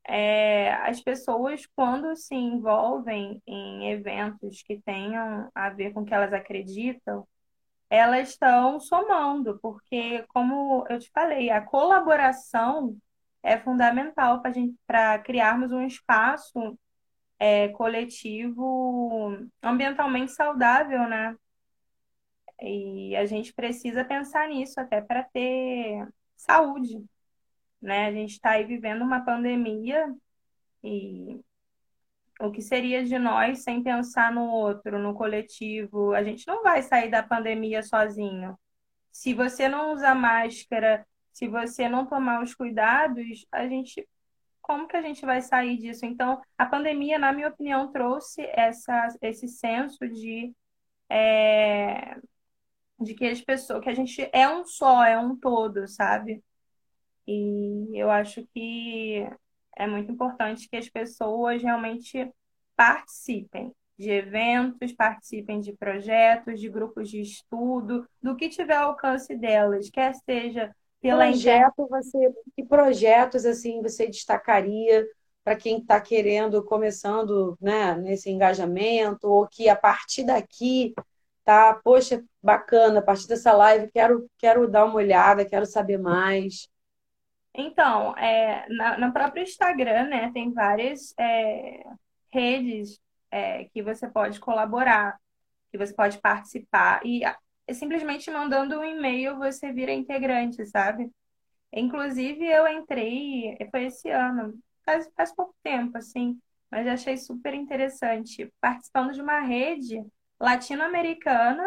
é, 0.07 0.73
as 0.75 1.01
pessoas, 1.01 1.67
quando 1.75 2.15
se 2.17 2.35
envolvem 2.35 3.41
em 3.47 3.91
eventos 3.91 4.63
que 4.63 4.81
tenham 4.83 5.49
a 5.55 5.71
ver 5.71 5.93
com 5.93 6.01
o 6.01 6.05
que 6.05 6.15
elas 6.15 6.33
acreditam, 6.33 7.27
elas 7.93 8.31
estão 8.31 8.81
somando, 8.81 9.59
porque, 9.61 10.25
como 10.29 10.87
eu 10.89 10.99
te 10.99 11.11
falei, 11.11 11.51
a 11.51 11.61
colaboração 11.61 12.97
é 13.43 13.59
fundamental 13.59 14.41
para 14.41 14.51
gente 14.53 14.75
para 14.87 15.19
criarmos 15.19 15.73
um 15.73 15.83
espaço 15.87 16.79
é, 17.39 17.69
coletivo 17.69 19.37
ambientalmente 19.63 20.33
saudável, 20.33 21.07
né? 21.07 21.37
E 22.63 23.15
a 23.17 23.27
gente 23.27 23.53
precisa 23.53 24.05
pensar 24.05 24.49
nisso 24.49 24.81
até 24.81 25.03
para 25.03 25.25
ter 25.25 26.09
saúde, 26.35 27.05
né? 27.81 28.07
A 28.07 28.13
gente 28.13 28.33
está 28.33 28.53
aí 28.53 28.65
vivendo 28.65 29.03
uma 29.03 29.23
pandemia 29.23 30.15
e 30.83 31.39
o 32.43 32.51
que 32.51 32.61
seria 32.61 33.05
de 33.05 33.19
nós 33.19 33.63
sem 33.63 33.83
pensar 33.83 34.33
no 34.33 34.47
outro, 34.51 34.99
no 34.99 35.15
coletivo? 35.15 36.13
A 36.15 36.23
gente 36.25 36.47
não 36.47 36.63
vai 36.63 36.83
sair 36.83 37.11
da 37.11 37.23
pandemia 37.23 37.83
sozinho. 37.83 38.59
Se 39.13 39.35
você 39.35 39.69
não 39.69 39.93
usar 39.95 40.15
máscara, 40.15 41.07
se 41.33 41.49
você 41.49 41.89
não 41.89 42.07
tomar 42.07 42.43
os 42.43 42.55
cuidados, 42.55 43.47
a 43.53 43.67
gente 43.69 44.09
como 44.61 44.87
que 44.89 44.97
a 44.97 45.03
gente 45.03 45.27
vai 45.27 45.43
sair 45.43 45.77
disso? 45.77 46.07
Então, 46.07 46.41
a 46.57 46.65
pandemia, 46.67 47.19
na 47.19 47.33
minha 47.33 47.49
opinião, 47.49 47.91
trouxe 47.93 48.43
essa, 48.55 49.09
esse 49.21 49.49
senso 49.49 50.09
de 50.09 50.55
é, 51.11 52.17
de 53.01 53.15
que 53.15 53.27
as 53.27 53.41
pessoas, 53.41 53.83
que 53.83 53.91
a 53.91 53.95
gente 53.95 54.29
é 54.33 54.49
um 54.49 54.65
só, 54.65 55.05
é 55.05 55.19
um 55.19 55.37
todo, 55.37 55.87
sabe? 55.89 56.43
E 57.27 57.89
eu 57.95 58.11
acho 58.11 58.47
que 58.55 59.29
é 59.77 59.87
muito 59.87 60.13
importante 60.13 60.69
que 60.69 60.77
as 60.77 60.89
pessoas 60.89 61.63
realmente 61.63 62.31
participem 62.77 63.73
de 63.99 64.11
eventos, 64.11 64.93
participem 64.93 65.61
de 65.61 65.73
projetos, 65.73 66.61
de 66.61 66.69
grupos 66.69 67.09
de 67.09 67.21
estudo, 67.21 68.07
do 68.23 68.35
que 68.35 68.49
tiver 68.49 68.77
alcance 68.77 69.37
delas, 69.37 69.91
quer 69.91 70.15
seja 70.15 70.75
pela 71.01 71.27
projeto, 71.27 71.87
você 71.89 72.33
que 72.57 72.65
projetos 72.65 73.45
assim 73.45 73.83
você 73.83 74.07
destacaria 74.07 75.07
para 75.45 75.57
quem 75.57 75.79
está 75.79 76.01
querendo 76.01 76.65
começando, 76.65 77.57
né, 77.61 77.97
nesse 77.97 78.31
engajamento 78.31 79.29
ou 79.29 79.47
que 79.49 79.69
a 79.69 79.75
partir 79.77 80.25
daqui 80.25 80.95
tá, 81.45 81.75
poxa, 81.83 82.23
bacana, 82.41 83.01
a 83.01 83.03
partir 83.03 83.27
dessa 83.27 83.53
live 83.53 83.91
quero 83.91 84.27
quero 84.39 84.69
dar 84.69 84.85
uma 84.85 84.95
olhada, 84.95 85.45
quero 85.45 85.67
saber 85.67 85.99
mais. 85.99 86.69
Então, 87.55 88.17
é, 88.17 88.67
na, 88.71 88.99
no 88.99 89.13
próprio 89.13 89.43
Instagram, 89.43 90.09
né, 90.09 90.31
tem 90.33 90.53
várias 90.53 91.15
é, 91.19 91.85
redes 92.31 93.01
é, 93.31 93.65
que 93.67 93.83
você 93.83 94.09
pode 94.09 94.41
colaborar, 94.41 95.19
que 95.71 95.79
você 95.79 95.95
pode 95.95 96.19
participar. 96.21 97.05
E 97.05 97.23
é 97.25 97.75
simplesmente 97.75 98.31
mandando 98.31 98.79
um 98.81 98.85
e-mail 98.85 99.39
você 99.39 99.73
vira 99.73 99.93
integrante, 99.93 100.65
sabe? 100.67 101.11
Inclusive, 101.73 102.45
eu 102.45 102.67
entrei, 102.69 103.57
foi 103.71 103.85
esse 103.87 104.11
ano, 104.11 104.55
faz, 104.85 105.11
faz 105.17 105.35
pouco 105.35 105.55
tempo, 105.63 105.97
assim, 105.97 106.39
mas 106.71 106.87
achei 106.87 107.17
super 107.17 107.55
interessante, 107.55 108.53
participando 108.61 109.13
de 109.13 109.23
uma 109.23 109.41
rede 109.41 110.03
latino-americana 110.41 111.65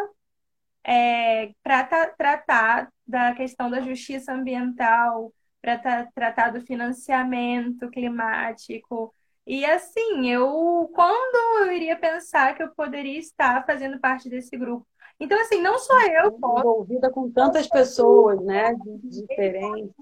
é, 0.84 1.52
para 1.62 1.84
tratar 2.16 2.88
da 3.06 3.34
questão 3.34 3.70
da 3.70 3.80
justiça 3.80 4.32
ambiental, 4.32 5.32
para 5.66 6.06
tratar 6.14 6.50
do 6.50 6.60
financiamento 6.60 7.90
climático. 7.90 9.12
E 9.44 9.64
assim, 9.64 10.28
eu 10.30 10.88
quando 10.94 11.66
eu 11.66 11.72
iria 11.72 11.96
pensar 11.96 12.54
que 12.54 12.62
eu 12.62 12.70
poderia 12.70 13.18
estar 13.18 13.66
fazendo 13.66 13.98
parte 13.98 14.28
desse 14.28 14.56
grupo? 14.56 14.86
Então, 15.18 15.40
assim, 15.40 15.60
não 15.60 15.78
só 15.78 15.98
eu 16.06 16.32
posso. 16.32 16.60
Envolvida 16.60 17.10
com 17.10 17.30
tantas 17.30 17.66
pessoas, 17.66 18.40
né? 18.44 18.74
Diferentes. 19.02 19.92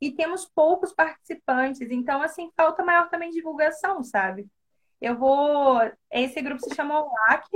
E 0.00 0.12
temos 0.12 0.46
poucos 0.46 0.92
participantes, 0.92 1.90
então, 1.90 2.22
assim, 2.22 2.50
falta 2.56 2.84
maior 2.84 3.10
também 3.10 3.30
divulgação, 3.30 4.02
sabe? 4.02 4.46
Eu 5.00 5.18
vou. 5.18 5.80
Esse 6.10 6.40
grupo 6.40 6.62
se 6.62 6.74
chama 6.74 7.02
OLAC 7.02 7.48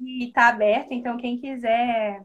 e 0.00 0.26
está 0.26 0.48
aberto, 0.48 0.90
então, 0.90 1.16
quem 1.16 1.38
quiser 1.38 2.20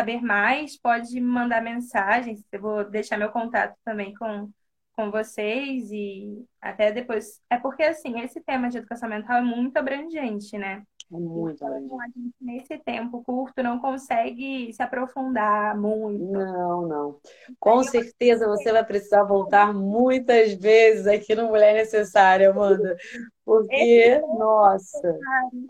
saber 0.00 0.22
mais, 0.22 0.78
pode 0.78 1.20
mandar 1.20 1.62
mensagens. 1.62 2.42
Eu 2.50 2.60
vou 2.60 2.84
deixar 2.84 3.18
meu 3.18 3.30
contato 3.30 3.76
também 3.84 4.14
com, 4.14 4.50
com 4.96 5.10
vocês 5.10 5.90
e 5.92 6.42
até 6.60 6.90
depois. 6.90 7.40
É 7.50 7.58
porque, 7.58 7.82
assim, 7.82 8.20
esse 8.20 8.40
tema 8.40 8.70
de 8.70 8.78
educação 8.78 9.08
mental 9.08 9.36
é 9.38 9.42
muito 9.42 9.76
abrangente, 9.76 10.56
né? 10.56 10.82
É 11.12 11.18
muito 11.18 11.64
então, 11.64 12.00
a 12.00 12.06
gente, 12.06 12.34
nesse 12.40 12.78
tempo 12.78 13.22
curto, 13.24 13.62
não 13.62 13.80
consegue 13.80 14.72
se 14.72 14.82
aprofundar 14.82 15.76
muito. 15.76 16.24
Não, 16.24 16.86
não. 16.86 17.20
Com 17.58 17.82
certeza 17.82 18.46
você 18.46 18.72
vai 18.72 18.84
precisar 18.84 19.24
voltar 19.24 19.74
muitas 19.74 20.54
vezes 20.54 21.06
aqui 21.06 21.34
no 21.34 21.48
Mulher 21.48 21.74
Necessária, 21.74 22.50
Amanda. 22.50 22.96
Porque, 23.44 23.74
é 23.74 24.20
nossa. 24.20 25.18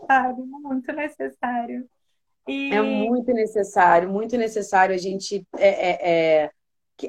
Sabe, 0.07 0.43
muito 0.43 0.93
necessário. 0.93 1.89
E... 2.51 2.75
É 2.75 2.83
muito 2.83 3.33
necessário, 3.33 4.11
muito 4.11 4.37
necessário 4.37 4.95
a 4.95 4.99
gente 4.99 5.47
é, 5.57 5.69
é, 5.69 6.11
é, 6.45 6.51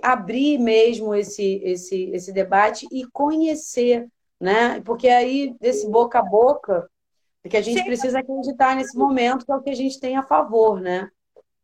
abrir 0.01 0.57
mesmo 0.57 1.13
esse, 1.15 1.61
esse, 1.63 2.09
esse 2.11 2.31
debate 2.31 2.87
e 2.91 3.05
conhecer, 3.11 4.07
né? 4.39 4.81
Porque 4.81 5.07
aí, 5.07 5.55
desse 5.59 5.89
boca 5.89 6.19
a 6.19 6.23
boca, 6.23 6.89
que 7.49 7.57
a 7.57 7.61
gente 7.61 7.83
precisa 7.83 8.19
acreditar 8.19 8.75
nesse 8.75 8.97
momento, 8.97 9.45
que 9.45 9.51
é 9.51 9.55
o 9.55 9.61
que 9.61 9.71
a 9.71 9.75
gente 9.75 9.99
tem 9.99 10.15
a 10.15 10.23
favor, 10.23 10.79
né? 10.79 11.09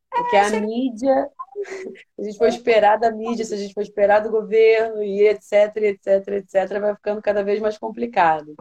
Porque 0.09 0.35
a 0.35 0.49
mídia, 0.59 1.29
a 2.17 2.23
gente 2.23 2.37
for 2.37 2.47
esperar 2.47 2.97
da 2.97 3.11
mídia, 3.11 3.45
se 3.45 3.53
a 3.53 3.57
gente 3.57 3.73
for 3.73 3.81
esperar 3.81 4.21
do 4.21 4.31
governo 4.31 5.03
e 5.03 5.27
etc, 5.27 5.75
etc, 5.77 6.27
etc, 6.29 6.79
vai 6.79 6.95
ficando 6.95 7.21
cada 7.21 7.43
vez 7.43 7.59
mais 7.59 7.77
complicado. 7.77 8.55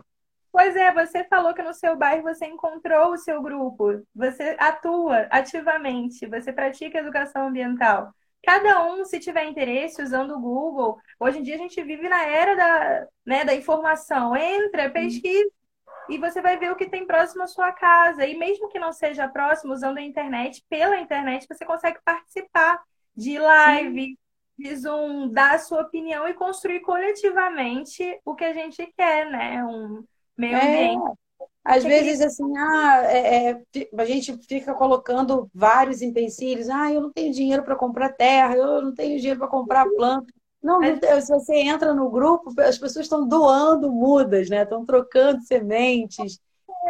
Pois 0.57 0.75
é, 0.75 0.91
você 0.91 1.23
falou 1.25 1.53
que 1.53 1.63
no 1.63 1.75
seu 1.75 1.95
bairro 1.99 2.23
você 2.23 2.47
encontrou 2.47 3.13
o 3.13 3.19
seu 3.19 3.43
grupo, 3.43 4.03
você 4.15 4.57
atua 4.59 5.27
ativamente, 5.31 6.27
você 6.27 6.51
pratica 6.51 6.99
educação 6.99 7.49
ambiental. 7.49 8.11
Cada 8.43 8.87
um, 8.87 9.05
se 9.05 9.21
tiver 9.21 9.45
interesse, 9.45 10.01
usando 10.01 10.31
o 10.35 10.41
Google, 10.41 10.99
hoje 11.21 11.41
em 11.41 11.43
dia 11.43 11.57
a 11.57 11.59
gente 11.59 11.83
vive 11.83 12.09
na 12.09 12.25
era 12.25 12.57
da, 12.57 13.07
né, 13.27 13.45
da 13.45 13.55
informação. 13.55 14.35
Entra, 14.35 14.89
pesquisa, 14.89 15.51
e 16.09 16.17
você 16.17 16.41
vai 16.41 16.57
ver 16.57 16.73
o 16.73 16.77
que 16.77 16.89
tem 16.89 17.07
próximo 17.07 17.43
à 17.43 17.47
sua 17.47 17.71
casa. 17.71 18.25
E 18.25 18.35
mesmo 18.35 18.71
que 18.71 18.79
não 18.79 18.95
seja 18.95 19.29
próximo, 19.29 19.75
usando 19.75 19.99
a 19.99 20.03
internet, 20.03 20.65
pela 20.71 20.97
internet, 20.97 21.47
você 21.47 21.67
consegue 21.67 21.99
participar 22.03 22.83
de 23.15 23.39
live, 23.39 24.07
Sim. 24.07 24.19
de 24.59 24.75
Zoom, 24.75 25.29
dar 25.29 25.57
a 25.57 25.59
sua 25.59 25.83
opinião 25.83 26.27
e 26.27 26.33
construir 26.33 26.81
coletivamente 26.81 28.19
o 28.25 28.35
que 28.35 28.45
a 28.47 28.55
gente 28.55 28.91
quer, 28.97 29.31
né? 29.31 29.63
Um 29.63 30.03
meio 30.37 30.57
ambiente. 30.57 31.13
É. 31.13 31.27
Às 31.65 31.83
vezes, 31.83 32.21
assim, 32.21 32.57
ah, 32.57 33.03
é, 33.07 33.51
é, 33.51 33.61
a 33.99 34.05
gente 34.05 34.39
fica 34.49 34.73
colocando 34.73 35.51
vários 35.53 36.01
empecilhos. 36.01 36.69
Ah, 36.69 36.93
eu 36.93 37.01
não 37.01 37.13
tenho 37.13 37.33
dinheiro 37.33 37.65
para 37.65 37.75
comprar 37.75 38.13
terra, 38.13 38.55
eu 38.55 38.81
não 38.81 38.95
tenho 38.95 39.19
dinheiro 39.19 39.41
para 39.41 39.49
comprar 39.49 39.85
planta. 39.85 40.33
Não, 40.63 40.81
não, 40.81 41.21
se 41.21 41.29
você 41.29 41.57
entra 41.57 41.93
no 41.93 42.09
grupo, 42.09 42.53
as 42.61 42.79
pessoas 42.79 43.07
estão 43.07 43.27
doando 43.27 43.91
mudas, 43.91 44.49
né? 44.49 44.63
Estão 44.63 44.87
trocando 44.87 45.43
sementes. 45.43 46.41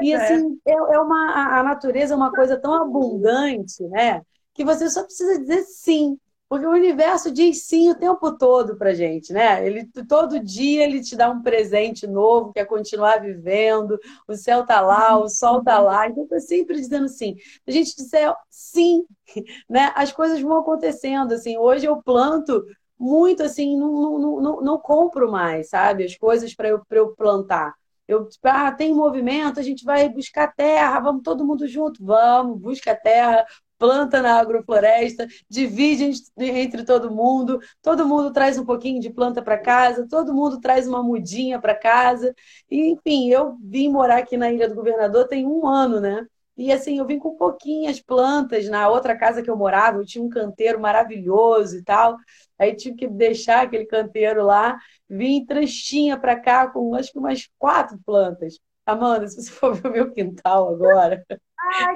E 0.02 0.12
é. 0.12 0.16
assim, 0.16 0.58
é, 0.66 0.72
é 0.72 1.00
uma, 1.00 1.58
a 1.58 1.62
natureza 1.62 2.12
é 2.12 2.16
uma 2.16 2.30
coisa 2.30 2.58
tão 2.58 2.74
abundante, 2.74 3.82
né? 3.84 4.20
Que 4.52 4.64
você 4.64 4.90
só 4.90 5.02
precisa 5.04 5.38
dizer 5.40 5.62
sim. 5.62 6.18
Porque 6.48 6.64
o 6.66 6.70
universo 6.70 7.32
diz 7.32 7.64
sim 7.66 7.90
o 7.90 7.98
tempo 7.98 8.36
todo 8.38 8.76
pra 8.76 8.94
gente, 8.94 9.32
né? 9.32 9.66
Ele 9.66 9.84
todo 10.08 10.38
dia 10.38 10.84
ele 10.84 11.00
te 11.02 11.16
dá 11.16 11.28
um 11.28 11.42
presente 11.42 12.06
novo, 12.06 12.52
quer 12.52 12.64
continuar 12.66 13.20
vivendo, 13.20 13.98
o 14.28 14.34
céu 14.36 14.64
tá 14.64 14.80
lá, 14.80 15.18
o 15.18 15.28
sol 15.28 15.62
tá 15.64 15.80
lá, 15.80 16.08
então 16.08 16.26
tá 16.26 16.38
sempre 16.38 16.76
dizendo 16.76 17.08
sim. 17.08 17.36
A 17.66 17.70
gente 17.70 17.96
disser 17.96 18.32
sim, 18.48 19.04
né? 19.68 19.92
As 19.96 20.12
coisas 20.12 20.40
vão 20.40 20.58
acontecendo, 20.58 21.32
assim. 21.32 21.56
Hoje 21.58 21.86
eu 21.86 22.00
planto 22.02 22.64
muito 22.98 23.42
assim, 23.42 23.76
não, 23.78 24.18
não, 24.18 24.40
não, 24.40 24.60
não 24.60 24.78
compro 24.78 25.30
mais, 25.30 25.68
sabe? 25.68 26.04
As 26.04 26.16
coisas 26.16 26.54
para 26.54 26.68
eu, 26.68 26.80
eu 26.90 27.14
plantar. 27.14 27.74
Eu, 28.08 28.28
ah, 28.44 28.70
tem 28.70 28.94
movimento, 28.94 29.58
a 29.58 29.62
gente 29.64 29.84
vai 29.84 30.08
buscar 30.08 30.54
terra, 30.54 31.00
vamos 31.00 31.22
todo 31.24 31.44
mundo 31.44 31.66
junto, 31.66 32.04
vamos, 32.04 32.60
busca 32.60 32.94
terra, 32.94 33.44
planta 33.78 34.22
na 34.22 34.38
agrofloresta, 34.38 35.26
divide 35.48 36.10
entre 36.38 36.84
todo 36.84 37.10
mundo, 37.10 37.60
todo 37.82 38.06
mundo 38.06 38.32
traz 38.32 38.58
um 38.58 38.64
pouquinho 38.64 39.00
de 39.00 39.10
planta 39.10 39.42
para 39.42 39.58
casa, 39.58 40.06
todo 40.08 40.34
mundo 40.34 40.60
traz 40.60 40.86
uma 40.88 41.02
mudinha 41.02 41.60
para 41.60 41.74
casa. 41.74 42.34
E, 42.70 42.90
enfim, 42.90 43.28
eu 43.30 43.56
vim 43.62 43.88
morar 43.88 44.18
aqui 44.18 44.36
na 44.36 44.50
Ilha 44.50 44.68
do 44.68 44.74
Governador 44.74 45.28
tem 45.28 45.46
um 45.46 45.66
ano, 45.66 46.00
né? 46.00 46.26
E 46.56 46.72
assim, 46.72 46.98
eu 46.98 47.06
vim 47.06 47.18
com 47.18 47.36
pouquinhas 47.36 48.00
plantas. 48.00 48.68
Na 48.68 48.88
outra 48.88 49.16
casa 49.16 49.42
que 49.42 49.50
eu 49.50 49.56
morava, 49.56 49.98
eu 49.98 50.06
tinha 50.06 50.24
um 50.24 50.28
canteiro 50.28 50.80
maravilhoso 50.80 51.76
e 51.78 51.82
tal. 51.84 52.16
Aí 52.58 52.74
tive 52.74 52.96
que 52.96 53.08
deixar 53.08 53.62
aquele 53.62 53.84
canteiro 53.84 54.42
lá. 54.44 54.78
Vim 55.08 55.44
trechinha 55.44 56.18
para 56.18 56.38
cá 56.40 56.68
com 56.68 56.94
acho 56.94 57.12
que 57.12 57.18
umas 57.18 57.48
quatro 57.58 57.98
plantas. 58.06 58.58
Amanda, 58.86 59.26
se 59.28 59.42
você 59.42 59.50
for 59.50 59.74
ver 59.74 59.88
o 59.88 59.92
meu 59.92 60.12
quintal 60.12 60.72
agora, 60.72 61.24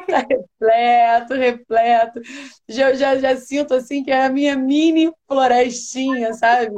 tá 0.09 0.26
repleto, 0.28 1.34
repleto. 1.34 2.20
Já, 2.68 2.93
já, 2.95 3.16
já 3.16 3.36
sinto 3.36 3.74
assim 3.74 4.03
que 4.03 4.11
é 4.11 4.24
a 4.26 4.30
minha 4.30 4.57
mini 4.57 5.12
florestinha, 5.28 6.32
sabe? 6.34 6.72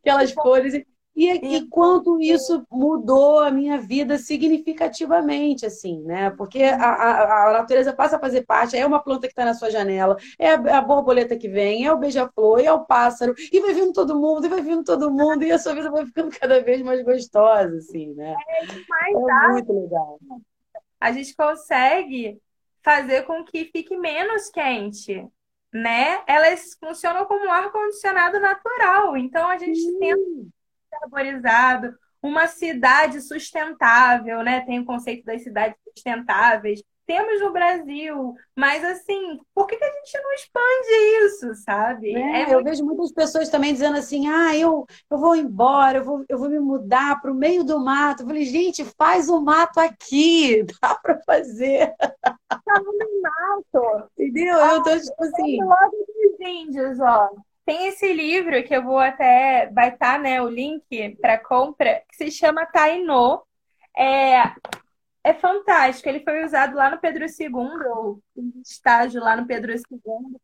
Aquelas 0.00 0.32
flores. 0.32 0.74
E, 1.20 1.56
e 1.56 1.66
quanto 1.66 2.18
isso 2.18 2.66
mudou 2.70 3.40
a 3.40 3.50
minha 3.50 3.76
vida 3.76 4.16
significativamente, 4.16 5.66
assim, 5.66 6.00
né? 6.00 6.30
Porque 6.30 6.62
a, 6.62 6.82
a, 6.82 7.50
a 7.50 7.52
natureza 7.52 7.92
passa 7.92 8.16
a 8.16 8.18
fazer 8.18 8.46
parte, 8.46 8.74
é 8.74 8.86
uma 8.86 9.02
planta 9.02 9.26
que 9.26 9.32
está 9.32 9.44
na 9.44 9.52
sua 9.52 9.70
janela, 9.70 10.16
é 10.38 10.54
a, 10.54 10.78
a 10.78 10.80
borboleta 10.80 11.36
que 11.36 11.46
vem, 11.46 11.84
é 11.84 11.92
o 11.92 11.98
beija-flor, 11.98 12.60
é 12.60 12.72
o 12.72 12.86
pássaro, 12.86 13.34
e 13.52 13.60
vai 13.60 13.74
vindo 13.74 13.92
todo 13.92 14.18
mundo, 14.18 14.46
e 14.46 14.48
vai 14.48 14.62
vindo 14.62 14.82
todo 14.82 15.10
mundo, 15.10 15.44
e 15.44 15.52
a 15.52 15.58
sua 15.58 15.74
vida 15.74 15.90
vai 15.90 16.06
ficando 16.06 16.30
cada 16.40 16.62
vez 16.62 16.80
mais 16.80 17.04
gostosa, 17.04 17.76
assim, 17.76 18.14
né? 18.14 18.34
É, 18.48 18.64
demais, 18.64 19.14
é 19.14 19.26
tá? 19.26 19.48
muito 19.50 19.72
legal. 19.74 20.18
A 20.98 21.12
gente 21.12 21.36
consegue 21.36 22.40
fazer 22.82 23.26
com 23.26 23.44
que 23.44 23.66
fique 23.66 23.94
menos 23.94 24.48
quente, 24.48 25.28
né? 25.70 26.22
Elas 26.26 26.78
funcionam 26.80 27.26
como 27.26 27.44
um 27.44 27.52
ar-condicionado 27.52 28.40
natural, 28.40 29.18
então 29.18 29.46
a 29.50 29.58
gente 29.58 29.78
Sim. 29.78 29.98
tenta 29.98 30.59
arborizado, 31.02 31.94
uma 32.22 32.46
cidade 32.46 33.20
sustentável, 33.20 34.42
né? 34.42 34.60
Tem 34.62 34.78
o 34.78 34.84
conceito 34.84 35.24
das 35.24 35.42
cidades 35.42 35.76
sustentáveis. 35.88 36.82
Temos 37.06 37.40
no 37.40 37.52
Brasil, 37.52 38.36
mas 38.54 38.84
assim, 38.84 39.40
por 39.52 39.66
que, 39.66 39.76
que 39.76 39.82
a 39.82 39.90
gente 39.90 40.22
não 40.22 40.32
expande 40.32 41.24
isso, 41.24 41.54
sabe? 41.56 42.14
É, 42.14 42.42
é 42.42 42.44
eu 42.44 42.52
muito... 42.52 42.64
vejo 42.66 42.84
muitas 42.84 43.10
pessoas 43.10 43.48
também 43.48 43.72
dizendo 43.72 43.98
assim: 43.98 44.28
ah, 44.28 44.56
eu, 44.56 44.86
eu 45.10 45.18
vou 45.18 45.34
embora, 45.34 45.98
eu 45.98 46.04
vou, 46.04 46.24
eu 46.28 46.38
vou 46.38 46.48
me 46.48 46.60
mudar 46.60 47.20
para 47.20 47.32
o 47.32 47.34
meio 47.34 47.64
do 47.64 47.80
mato. 47.80 48.22
Eu 48.22 48.28
falei, 48.28 48.44
gente, 48.44 48.84
faz 48.96 49.28
o 49.28 49.40
mato 49.40 49.80
aqui, 49.80 50.62
dá 50.80 50.94
para 51.02 51.20
fazer. 51.26 51.92
Tá 51.98 52.80
no 52.80 53.22
mato. 53.22 54.08
Entendeu? 54.16 54.62
Ah, 54.62 54.74
eu 54.74 54.82
tô 54.84 54.96
tipo 54.96 55.24
assim. 55.24 55.60
Logo 55.64 55.90
dos 55.90 56.48
índios, 56.48 57.00
ó. 57.00 57.28
Tem 57.64 57.86
esse 57.88 58.12
livro 58.12 58.62
que 58.64 58.74
eu 58.74 58.82
vou 58.82 58.98
até. 58.98 59.70
Vai 59.72 59.90
estar, 59.90 60.14
tá, 60.14 60.18
né, 60.18 60.42
o 60.42 60.48
link 60.48 61.16
para 61.20 61.38
compra, 61.38 62.02
que 62.08 62.16
se 62.16 62.30
chama 62.30 62.66
Tainô. 62.66 63.42
É, 63.96 64.42
é 65.22 65.34
fantástico. 65.34 66.08
Ele 66.08 66.24
foi 66.24 66.44
usado 66.44 66.74
lá 66.74 66.90
no 66.90 67.00
Pedro 67.00 67.24
II, 67.24 67.48
ou 67.94 68.20
estágio 68.64 69.20
lá 69.20 69.36
no 69.36 69.46
Pedro 69.46 69.72
II, 69.72 69.80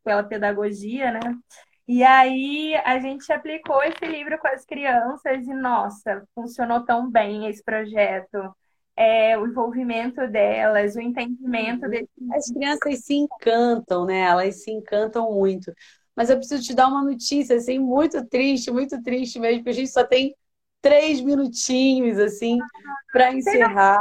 pela 0.05 0.23
pedagogia, 0.23 1.11
né? 1.13 1.21
E 1.89 2.03
aí 2.03 2.75
a 2.85 2.99
gente 2.99 3.33
aplicou 3.33 3.81
esse 3.83 4.05
livro 4.05 4.37
com 4.39 4.49
as 4.49 4.65
crianças 4.65 5.47
e, 5.47 5.55
nossa, 5.55 6.27
funcionou 6.35 6.85
tão 6.85 7.09
bem 7.09 7.47
esse 7.47 7.63
projeto. 7.63 8.55
É, 8.97 9.39
o 9.39 9.47
envolvimento 9.47 10.27
delas, 10.27 10.97
o 10.97 11.01
entendimento 11.01 11.89
desse... 11.89 12.09
As 12.35 12.51
crianças 12.51 13.05
se 13.05 13.15
encantam, 13.15 14.05
né? 14.05 14.21
Elas 14.21 14.63
se 14.65 14.71
encantam 14.71 15.31
muito. 15.33 15.73
Mas 16.17 16.31
eu 16.31 16.39
preciso 16.39 16.63
te 16.63 16.75
dar 16.75 16.89
uma 16.89 17.05
notícia, 17.05 17.57
assim, 17.57 17.79
muito 17.79 18.25
triste, 18.27 18.71
muito 18.71 19.01
triste 19.03 19.39
mesmo, 19.39 19.59
porque 19.59 19.71
a 19.71 19.75
gente 19.75 19.91
só 19.91 20.03
tem 20.03 20.35
três 20.81 21.21
minutinhos, 21.21 22.19
assim, 22.19 22.59
para 23.13 23.35
encerrar. 23.35 24.01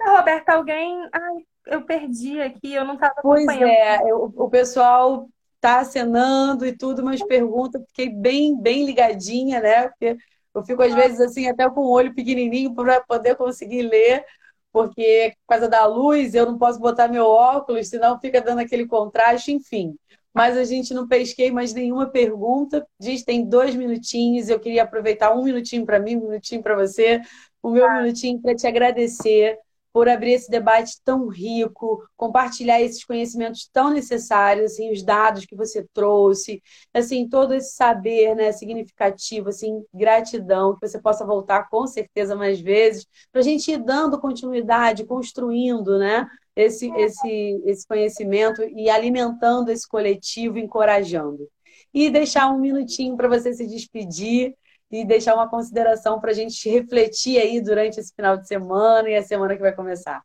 Roberta, 0.00 0.52
alguém. 0.52 1.08
Ai, 1.12 1.44
eu 1.66 1.82
perdi 1.82 2.40
aqui, 2.40 2.72
eu 2.72 2.84
não 2.84 2.94
estava 2.94 3.14
Pois 3.20 3.46
é, 3.48 4.08
eu, 4.08 4.32
o 4.36 4.48
pessoal 4.48 5.28
está 5.56 5.80
acenando 5.80 6.64
e 6.64 6.76
tudo, 6.76 7.04
mas 7.04 7.22
pergunta, 7.24 7.82
fiquei 7.88 8.08
bem, 8.08 8.56
bem 8.60 8.84
ligadinha, 8.84 9.60
né? 9.60 9.88
Porque 9.88 10.16
eu 10.54 10.62
fico, 10.64 10.82
às 10.82 10.94
vezes, 10.94 11.20
assim, 11.20 11.48
até 11.48 11.68
com 11.68 11.80
o 11.80 11.90
olho 11.90 12.14
pequenininho 12.14 12.74
para 12.74 13.00
poder 13.00 13.34
conseguir 13.36 13.82
ler, 13.82 14.24
porque 14.72 15.34
por 15.40 15.54
causa 15.54 15.68
da 15.68 15.86
luz 15.86 16.34
eu 16.34 16.46
não 16.46 16.56
posso 16.56 16.78
botar 16.78 17.08
meu 17.08 17.26
óculos, 17.26 17.88
senão 17.88 18.20
fica 18.20 18.40
dando 18.40 18.60
aquele 18.60 18.86
contraste, 18.86 19.52
enfim 19.52 19.96
mas 20.34 20.56
a 20.56 20.64
gente 20.64 20.94
não 20.94 21.06
pesquei 21.06 21.50
mais 21.50 21.74
nenhuma 21.74 22.06
pergunta. 22.08 22.86
Diz 22.98 23.22
tem 23.22 23.44
dois 23.46 23.74
minutinhos. 23.74 24.48
Eu 24.48 24.60
queria 24.60 24.82
aproveitar 24.82 25.34
um 25.34 25.44
minutinho 25.44 25.84
para 25.84 26.00
mim, 26.00 26.16
um 26.16 26.28
minutinho 26.28 26.62
para 26.62 26.76
você, 26.76 27.20
o 27.62 27.70
meu 27.70 27.86
ah. 27.86 28.00
minutinho 28.00 28.40
para 28.40 28.54
te 28.54 28.66
agradecer 28.66 29.58
por 29.92 30.08
abrir 30.08 30.32
esse 30.32 30.50
debate 30.50 30.98
tão 31.04 31.28
rico, 31.28 32.02
compartilhar 32.16 32.80
esses 32.80 33.04
conhecimentos 33.04 33.68
tão 33.70 33.90
necessários, 33.90 34.72
assim, 34.72 34.90
os 34.90 35.02
dados 35.02 35.44
que 35.44 35.54
você 35.54 35.86
trouxe, 35.92 36.62
assim, 36.94 37.28
todo 37.28 37.52
esse 37.52 37.74
saber, 37.74 38.34
né, 38.34 38.52
significativo, 38.52 39.50
assim, 39.50 39.84
gratidão, 39.92 40.74
que 40.74 40.88
você 40.88 40.98
possa 40.98 41.26
voltar 41.26 41.68
com 41.68 41.86
certeza 41.86 42.34
mais 42.34 42.58
vezes, 42.60 43.06
para 43.30 43.42
a 43.42 43.44
gente 43.44 43.70
ir 43.70 43.78
dando 43.78 44.18
continuidade, 44.18 45.04
construindo, 45.04 45.98
né, 45.98 46.26
esse, 46.54 46.90
esse, 46.94 47.62
esse 47.64 47.86
conhecimento 47.86 48.62
e 48.62 48.88
alimentando 48.90 49.70
esse 49.70 49.88
coletivo, 49.88 50.58
encorajando. 50.58 51.48
E 51.92 52.10
deixar 52.10 52.50
um 52.50 52.58
minutinho 52.58 53.16
para 53.16 53.28
você 53.28 53.52
se 53.52 53.66
despedir 53.66 54.54
e 54.90 55.04
deixar 55.04 55.34
uma 55.34 55.48
consideração 55.48 56.20
para 56.20 56.30
a 56.30 56.34
gente 56.34 56.68
refletir 56.68 57.38
aí 57.38 57.60
durante 57.60 57.98
esse 57.98 58.14
final 58.14 58.36
de 58.36 58.46
semana 58.46 59.08
e 59.08 59.16
a 59.16 59.22
semana 59.22 59.54
que 59.56 59.62
vai 59.62 59.74
começar. 59.74 60.22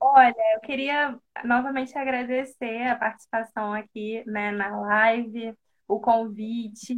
Olha, 0.00 0.34
eu 0.54 0.60
queria 0.60 1.18
novamente 1.44 1.96
agradecer 1.96 2.86
a 2.86 2.96
participação 2.96 3.72
aqui 3.72 4.22
né, 4.26 4.50
na 4.50 4.78
live, 4.80 5.54
o 5.88 5.98
convite, 5.98 6.96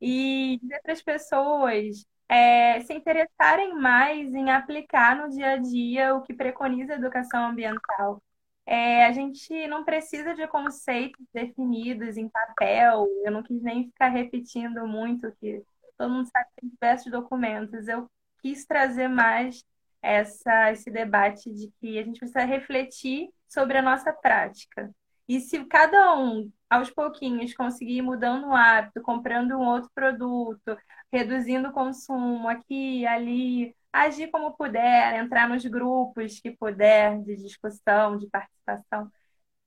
e 0.00 0.58
dizer 0.60 0.80
para 0.82 0.92
as 0.92 1.02
pessoas 1.02 2.06
é, 2.32 2.80
se 2.80 2.94
interessarem 2.94 3.74
mais 3.74 4.32
em 4.34 4.50
aplicar 4.50 5.14
no 5.16 5.28
dia 5.28 5.50
a 5.50 5.56
dia 5.58 6.14
o 6.14 6.22
que 6.22 6.32
preconiza 6.32 6.94
a 6.94 6.96
educação 6.96 7.50
ambiental. 7.50 8.22
É, 8.64 9.04
a 9.04 9.12
gente 9.12 9.66
não 9.66 9.84
precisa 9.84 10.34
de 10.34 10.46
conceitos 10.48 11.26
definidos 11.34 12.16
em 12.16 12.28
papel, 12.30 13.06
eu 13.22 13.30
não 13.30 13.42
quis 13.42 13.60
nem 13.62 13.84
ficar 13.86 14.08
repetindo 14.08 14.86
muito, 14.86 15.30
que 15.40 15.62
todo 15.98 16.10
mundo 16.10 16.28
sabe 16.30 16.46
que 16.54 16.60
tem 16.62 16.70
diversos 16.70 17.12
documentos. 17.12 17.86
Eu 17.86 18.10
quis 18.40 18.64
trazer 18.64 19.08
mais 19.08 19.62
essa, 20.00 20.72
esse 20.72 20.90
debate 20.90 21.52
de 21.52 21.70
que 21.80 21.98
a 21.98 22.02
gente 22.02 22.18
precisa 22.18 22.44
refletir 22.44 23.28
sobre 23.46 23.76
a 23.76 23.82
nossa 23.82 24.10
prática. 24.10 24.90
E 25.34 25.40
se 25.40 25.64
cada 25.64 26.14
um, 26.16 26.52
aos 26.68 26.90
pouquinhos, 26.90 27.54
conseguir 27.54 27.98
ir 27.98 28.02
mudando 28.02 28.48
o 28.48 28.54
hábito, 28.54 29.00
comprando 29.02 29.52
um 29.56 29.66
outro 29.66 29.90
produto, 29.94 30.76
reduzindo 31.10 31.68
o 31.68 31.72
consumo 31.72 32.48
aqui, 32.48 33.06
ali, 33.06 33.74
agir 33.92 34.30
como 34.30 34.54
puder, 34.56 35.14
entrar 35.18 35.48
nos 35.48 35.64
grupos 35.64 36.38
que 36.38 36.50
puder 36.50 37.18
de 37.22 37.36
discussão, 37.36 38.18
de 38.18 38.28
participação, 38.28 39.10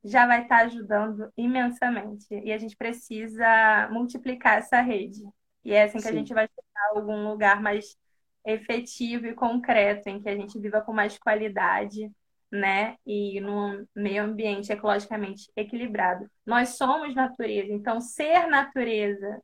já 0.03 0.27
vai 0.27 0.43
estar 0.43 0.65
ajudando 0.65 1.31
imensamente. 1.37 2.27
E 2.31 2.51
a 2.53 2.57
gente 2.59 2.75
precisa 2.77 3.89
multiplicar 3.91 4.59
essa 4.59 4.81
rede. 4.81 5.23
E 5.63 5.73
é 5.73 5.83
assim 5.83 5.97
que 5.99 6.03
Sim. 6.03 6.09
a 6.09 6.13
gente 6.19 6.33
vai 6.33 6.47
chegar 6.47 6.95
a 6.95 6.99
algum 6.99 7.27
lugar 7.29 7.61
mais 7.61 7.97
efetivo 8.45 9.25
e 9.27 9.33
concreto, 9.33 10.09
em 10.09 10.21
que 10.21 10.29
a 10.29 10.35
gente 10.35 10.59
viva 10.59 10.81
com 10.81 10.93
mais 10.93 11.17
qualidade, 11.17 12.11
né? 12.51 12.95
E 13.05 13.39
num 13.41 13.85
meio 13.95 14.23
ambiente 14.23 14.71
ecologicamente 14.71 15.51
equilibrado. 15.55 16.29
Nós 16.45 16.69
somos 16.69 17.15
natureza, 17.15 17.73
então 17.73 17.99
ser 17.99 18.47
natureza 18.47 19.41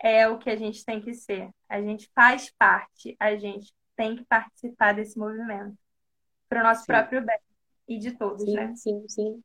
é 0.00 0.28
o 0.28 0.38
que 0.38 0.50
a 0.50 0.56
gente 0.56 0.84
tem 0.84 1.00
que 1.00 1.14
ser. 1.14 1.50
A 1.68 1.80
gente 1.80 2.10
faz 2.14 2.52
parte, 2.58 3.16
a 3.18 3.34
gente 3.36 3.72
tem 3.96 4.16
que 4.16 4.24
participar 4.24 4.92
desse 4.92 5.18
movimento 5.18 5.74
para 6.48 6.60
o 6.60 6.62
nosso 6.62 6.80
sim. 6.80 6.86
próprio 6.86 7.24
bem 7.24 7.38
e 7.88 7.98
de 7.98 8.12
todos, 8.12 8.44
sim, 8.44 8.54
né? 8.54 8.72
Sim, 8.76 9.04
sim. 9.08 9.42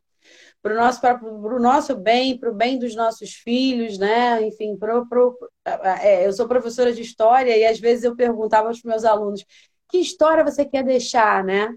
Para 0.61 0.73
o 0.73 0.77
nosso, 0.77 1.01
pro 1.01 1.59
nosso 1.59 1.95
bem, 1.95 2.37
para 2.37 2.51
o 2.51 2.53
bem 2.53 2.77
dos 2.77 2.95
nossos 2.95 3.33
filhos, 3.33 3.97
né? 3.97 4.41
Enfim, 4.43 4.77
pro, 4.77 5.07
pro, 5.07 5.35
é, 5.65 6.27
eu 6.27 6.33
sou 6.33 6.47
professora 6.47 6.93
de 6.93 7.01
história 7.01 7.57
e 7.57 7.65
às 7.65 7.79
vezes 7.79 8.03
eu 8.03 8.15
perguntava 8.15 8.67
aos 8.67 8.83
meus 8.83 9.03
alunos 9.03 9.43
que 9.89 9.97
história 9.97 10.43
você 10.43 10.63
quer 10.63 10.83
deixar, 10.83 11.43
né? 11.43 11.75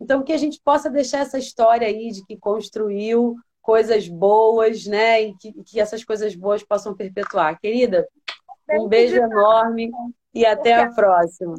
Então, 0.00 0.22
que 0.22 0.32
a 0.32 0.36
gente 0.36 0.60
possa 0.62 0.90
deixar 0.90 1.20
essa 1.20 1.38
história 1.38 1.86
aí 1.86 2.10
de 2.10 2.24
que 2.24 2.36
construiu 2.36 3.36
coisas 3.62 4.08
boas, 4.08 4.86
né? 4.86 5.22
E 5.22 5.34
que, 5.36 5.52
que 5.64 5.80
essas 5.80 6.04
coisas 6.04 6.34
boas 6.36 6.62
possam 6.62 6.94
perpetuar. 6.94 7.58
Querida, 7.58 8.06
um 8.70 8.88
beijo 8.88 9.16
enorme 9.16 9.90
e 10.34 10.44
até 10.44 10.74
a 10.74 10.90
próxima. 10.92 11.54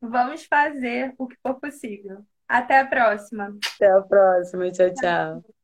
Vamos 0.00 0.44
fazer 0.44 1.14
o 1.16 1.26
que 1.26 1.36
for 1.40 1.54
possível. 1.54 2.18
Até 2.48 2.80
a 2.80 2.86
próxima. 2.86 3.56
Até 3.76 3.90
a 3.90 4.02
próxima. 4.02 4.70
Tchau, 4.70 4.92
tchau. 4.92 5.61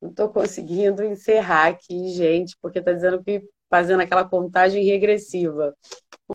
Não 0.00 0.10
estou 0.10 0.28
conseguindo 0.28 1.02
encerrar 1.02 1.68
aqui, 1.68 2.10
gente, 2.10 2.56
porque 2.60 2.78
está 2.78 2.92
dizendo 2.92 3.22
que 3.22 3.42
fazendo 3.68 4.00
aquela 4.00 4.24
contagem 4.24 4.84
regressiva. 4.84 5.74